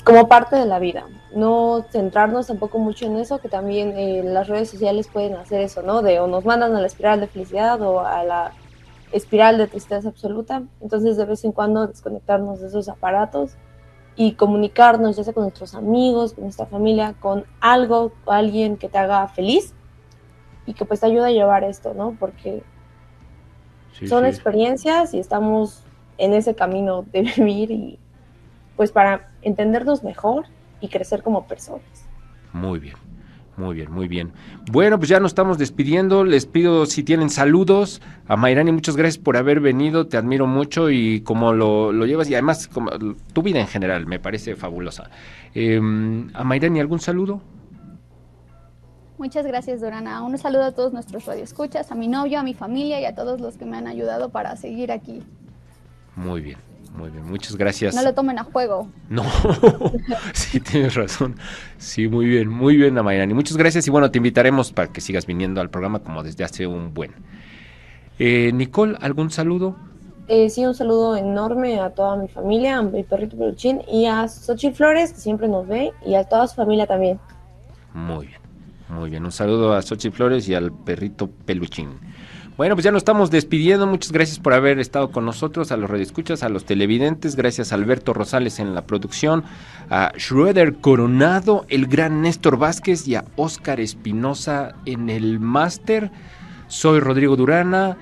como 0.07 0.29
parte 0.29 0.55
de 0.55 0.65
la 0.65 0.79
vida. 0.79 1.05
No 1.35 1.85
centrarnos 1.91 2.47
tampoco 2.47 2.79
mucho 2.79 3.05
en 3.05 3.17
eso, 3.17 3.39
que 3.39 3.49
también 3.49 3.93
eh, 3.97 4.21
las 4.23 4.47
redes 4.47 4.69
sociales 4.69 5.09
pueden 5.11 5.35
hacer 5.35 5.59
eso, 5.59 5.81
¿no? 5.81 6.01
De 6.01 6.21
o 6.21 6.27
nos 6.27 6.45
mandan 6.45 6.73
a 6.77 6.79
la 6.79 6.87
espiral 6.87 7.19
de 7.19 7.27
felicidad 7.27 7.81
o 7.81 7.99
a 7.99 8.23
la 8.23 8.53
espiral 9.11 9.57
de 9.57 9.67
tristeza 9.67 10.09
absoluta. 10.09 10.63
Entonces, 10.81 11.17
de 11.17 11.25
vez 11.25 11.43
en 11.43 11.51
cuando 11.51 11.87
desconectarnos 11.87 12.59
de 12.59 12.67
esos 12.67 12.89
aparatos 12.89 13.55
y 14.15 14.33
comunicarnos, 14.33 15.15
ya 15.15 15.23
sea 15.23 15.33
con 15.33 15.43
nuestros 15.43 15.75
amigos, 15.75 16.33
con 16.33 16.45
nuestra 16.45 16.65
familia, 16.65 17.15
con 17.19 17.45
algo 17.59 18.11
o 18.25 18.31
alguien 18.31 18.77
que 18.77 18.89
te 18.89 18.97
haga 18.97 19.27
feliz 19.27 19.73
y 20.65 20.73
que 20.73 20.85
pues 20.85 20.99
te 20.99 21.05
ayude 21.05 21.27
a 21.27 21.31
llevar 21.31 21.63
esto, 21.63 21.93
¿no? 21.93 22.15
Porque 22.19 22.63
son 24.07 24.25
experiencias 24.25 25.13
y 25.13 25.19
estamos 25.19 25.83
en 26.17 26.33
ese 26.33 26.55
camino 26.55 27.03
de 27.03 27.21
vivir 27.37 27.71
y 27.71 27.99
pues 28.75 28.91
para 28.91 29.29
entendernos 29.41 30.03
mejor 30.03 30.45
y 30.81 30.89
crecer 30.89 31.23
como 31.23 31.47
personas. 31.47 32.05
Muy 32.53 32.79
bien. 32.79 33.06
Muy 33.57 33.73
bien, 33.73 33.91
muy 33.91 34.07
bien. 34.07 34.33
Bueno, 34.71 34.99
pues 34.99 35.09
ya 35.09 35.19
nos 35.19 35.31
estamos 35.31 35.57
despidiendo. 35.57 36.23
Les 36.23 36.45
pido 36.45 36.85
si 36.85 37.01
tienen 37.01 37.31
saludos. 37.31 38.03
A 38.27 38.37
Mayrani, 38.37 38.71
muchas 38.71 38.95
gracias 38.95 39.17
por 39.21 39.35
haber 39.35 39.61
venido. 39.61 40.05
Te 40.05 40.15
admiro 40.15 40.45
mucho 40.45 40.91
y 40.91 41.21
como 41.21 41.53
lo, 41.53 41.91
llevas 42.05 42.29
y 42.29 42.35
además 42.35 42.67
como, 42.67 42.91
tu 43.33 43.41
vida 43.41 43.59
en 43.59 43.65
general 43.65 44.05
me 44.05 44.19
parece 44.19 44.55
fabulosa. 44.55 45.09
Em, 45.55 46.29
a 46.35 46.43
Mayrani, 46.43 46.79
¿algún 46.79 46.99
saludo? 46.99 47.41
Muchas 49.17 49.47
gracias, 49.47 49.81
Dorana. 49.81 50.21
Un 50.21 50.37
saludo 50.37 50.65
a 50.65 50.71
todos 50.73 50.93
nuestros 50.93 51.25
radioescuchas, 51.25 51.91
a 51.91 51.95
mi 51.95 52.07
novio, 52.07 52.39
a 52.39 52.43
mi 52.43 52.53
familia 52.53 53.01
y 53.01 53.05
a 53.05 53.15
todos 53.15 53.41
los 53.41 53.57
que 53.57 53.65
me 53.65 53.75
han 53.75 53.87
ayudado 53.87 54.29
para 54.29 54.55
seguir 54.55 54.91
aquí. 54.91 55.23
Muy 56.15 56.41
bien. 56.41 56.66
Muy 56.95 57.09
bien, 57.09 57.25
muchas 57.29 57.55
gracias. 57.55 57.95
No 57.95 58.01
lo 58.01 58.13
tomen 58.13 58.39
a 58.39 58.43
juego. 58.43 58.89
No, 59.09 59.23
sí, 60.33 60.59
tienes 60.59 60.95
razón. 60.95 61.35
Sí, 61.77 62.07
muy 62.07 62.25
bien, 62.25 62.49
muy 62.49 62.75
bien, 62.75 62.97
Amairani. 62.97 63.33
Muchas 63.33 63.57
gracias 63.57 63.87
y 63.87 63.91
bueno, 63.91 64.09
te 64.11 64.17
invitaremos 64.17 64.71
para 64.71 64.91
que 64.91 65.01
sigas 65.01 65.25
viniendo 65.25 65.61
al 65.61 65.69
programa 65.69 65.99
como 65.99 66.23
desde 66.23 66.43
hace 66.43 66.67
un 66.67 66.93
buen. 66.93 67.11
Eh, 68.19 68.51
Nicole, 68.53 68.97
¿algún 68.99 69.29
saludo? 69.29 69.75
Eh, 70.27 70.49
sí, 70.49 70.65
un 70.65 70.75
saludo 70.75 71.15
enorme 71.15 71.79
a 71.79 71.91
toda 71.91 72.17
mi 72.17 72.27
familia, 72.27 72.79
a 72.79 72.81
mi 72.81 73.03
perrito 73.03 73.37
peluchín 73.37 73.81
y 73.89 74.07
a 74.07 74.27
Xochitl 74.27 74.75
Flores, 74.75 75.13
que 75.13 75.19
siempre 75.19 75.47
nos 75.47 75.65
ve, 75.67 75.91
y 76.05 76.15
a 76.15 76.25
toda 76.25 76.47
su 76.47 76.55
familia 76.55 76.85
también. 76.85 77.19
Muy 77.93 78.27
bien, 78.27 78.41
muy 78.89 79.09
bien. 79.09 79.23
Un 79.23 79.31
saludo 79.31 79.73
a 79.73 79.81
Xochitl 79.81 80.15
Flores 80.15 80.49
y 80.49 80.55
al 80.55 80.73
perrito 80.73 81.29
peluchín. 81.45 81.91
Bueno, 82.57 82.75
pues 82.75 82.85
ya 82.85 82.91
nos 82.91 83.01
estamos 83.01 83.29
despidiendo. 83.29 83.85
Muchas 83.85 84.11
gracias 84.11 84.39
por 84.39 84.55
haber 84.55 84.79
estado 84.79 85.11
con 85.11 85.25
nosotros, 85.25 85.71
a 85.71 85.77
los 85.77 85.87
radioescuchas, 85.87 86.41
a 86.41 86.49
los 86.49 86.65
televidentes. 86.65 87.35
Gracias 87.35 87.71
a 87.71 87.75
Alberto 87.75 88.15
Rosales 88.15 88.57
en 88.57 88.73
la 88.73 88.87
producción, 88.87 89.43
a 89.91 90.11
Schroeder 90.17 90.77
Coronado, 90.77 91.65
el 91.69 91.85
gran 91.85 92.23
Néstor 92.23 92.57
Vázquez 92.57 93.07
y 93.07 93.13
a 93.13 93.25
Óscar 93.35 93.79
Espinosa 93.79 94.73
en 94.87 95.11
el 95.11 95.39
máster. 95.39 96.09
Soy 96.67 96.99
Rodrigo 96.99 97.35
Durana 97.35 97.97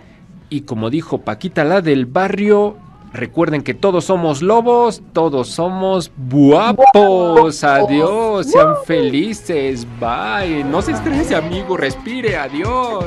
y 0.49 0.61
como 0.61 0.89
dijo 0.89 1.17
Paquita 1.17 1.65
la 1.65 1.81
del 1.81 2.05
barrio, 2.05 2.77
recuerden 3.11 3.61
que 3.61 3.73
todos 3.73 4.05
somos 4.05 4.41
lobos, 4.41 5.03
todos 5.11 5.49
somos 5.49 6.13
guapos. 6.29 7.61
Adiós, 7.61 8.49
sean 8.49 8.75
felices. 8.85 9.85
Bye. 9.99 10.63
No 10.63 10.81
se 10.81 10.93
estrese, 10.93 11.35
amigo. 11.35 11.75
Respire. 11.75 12.37
Adiós. 12.37 13.05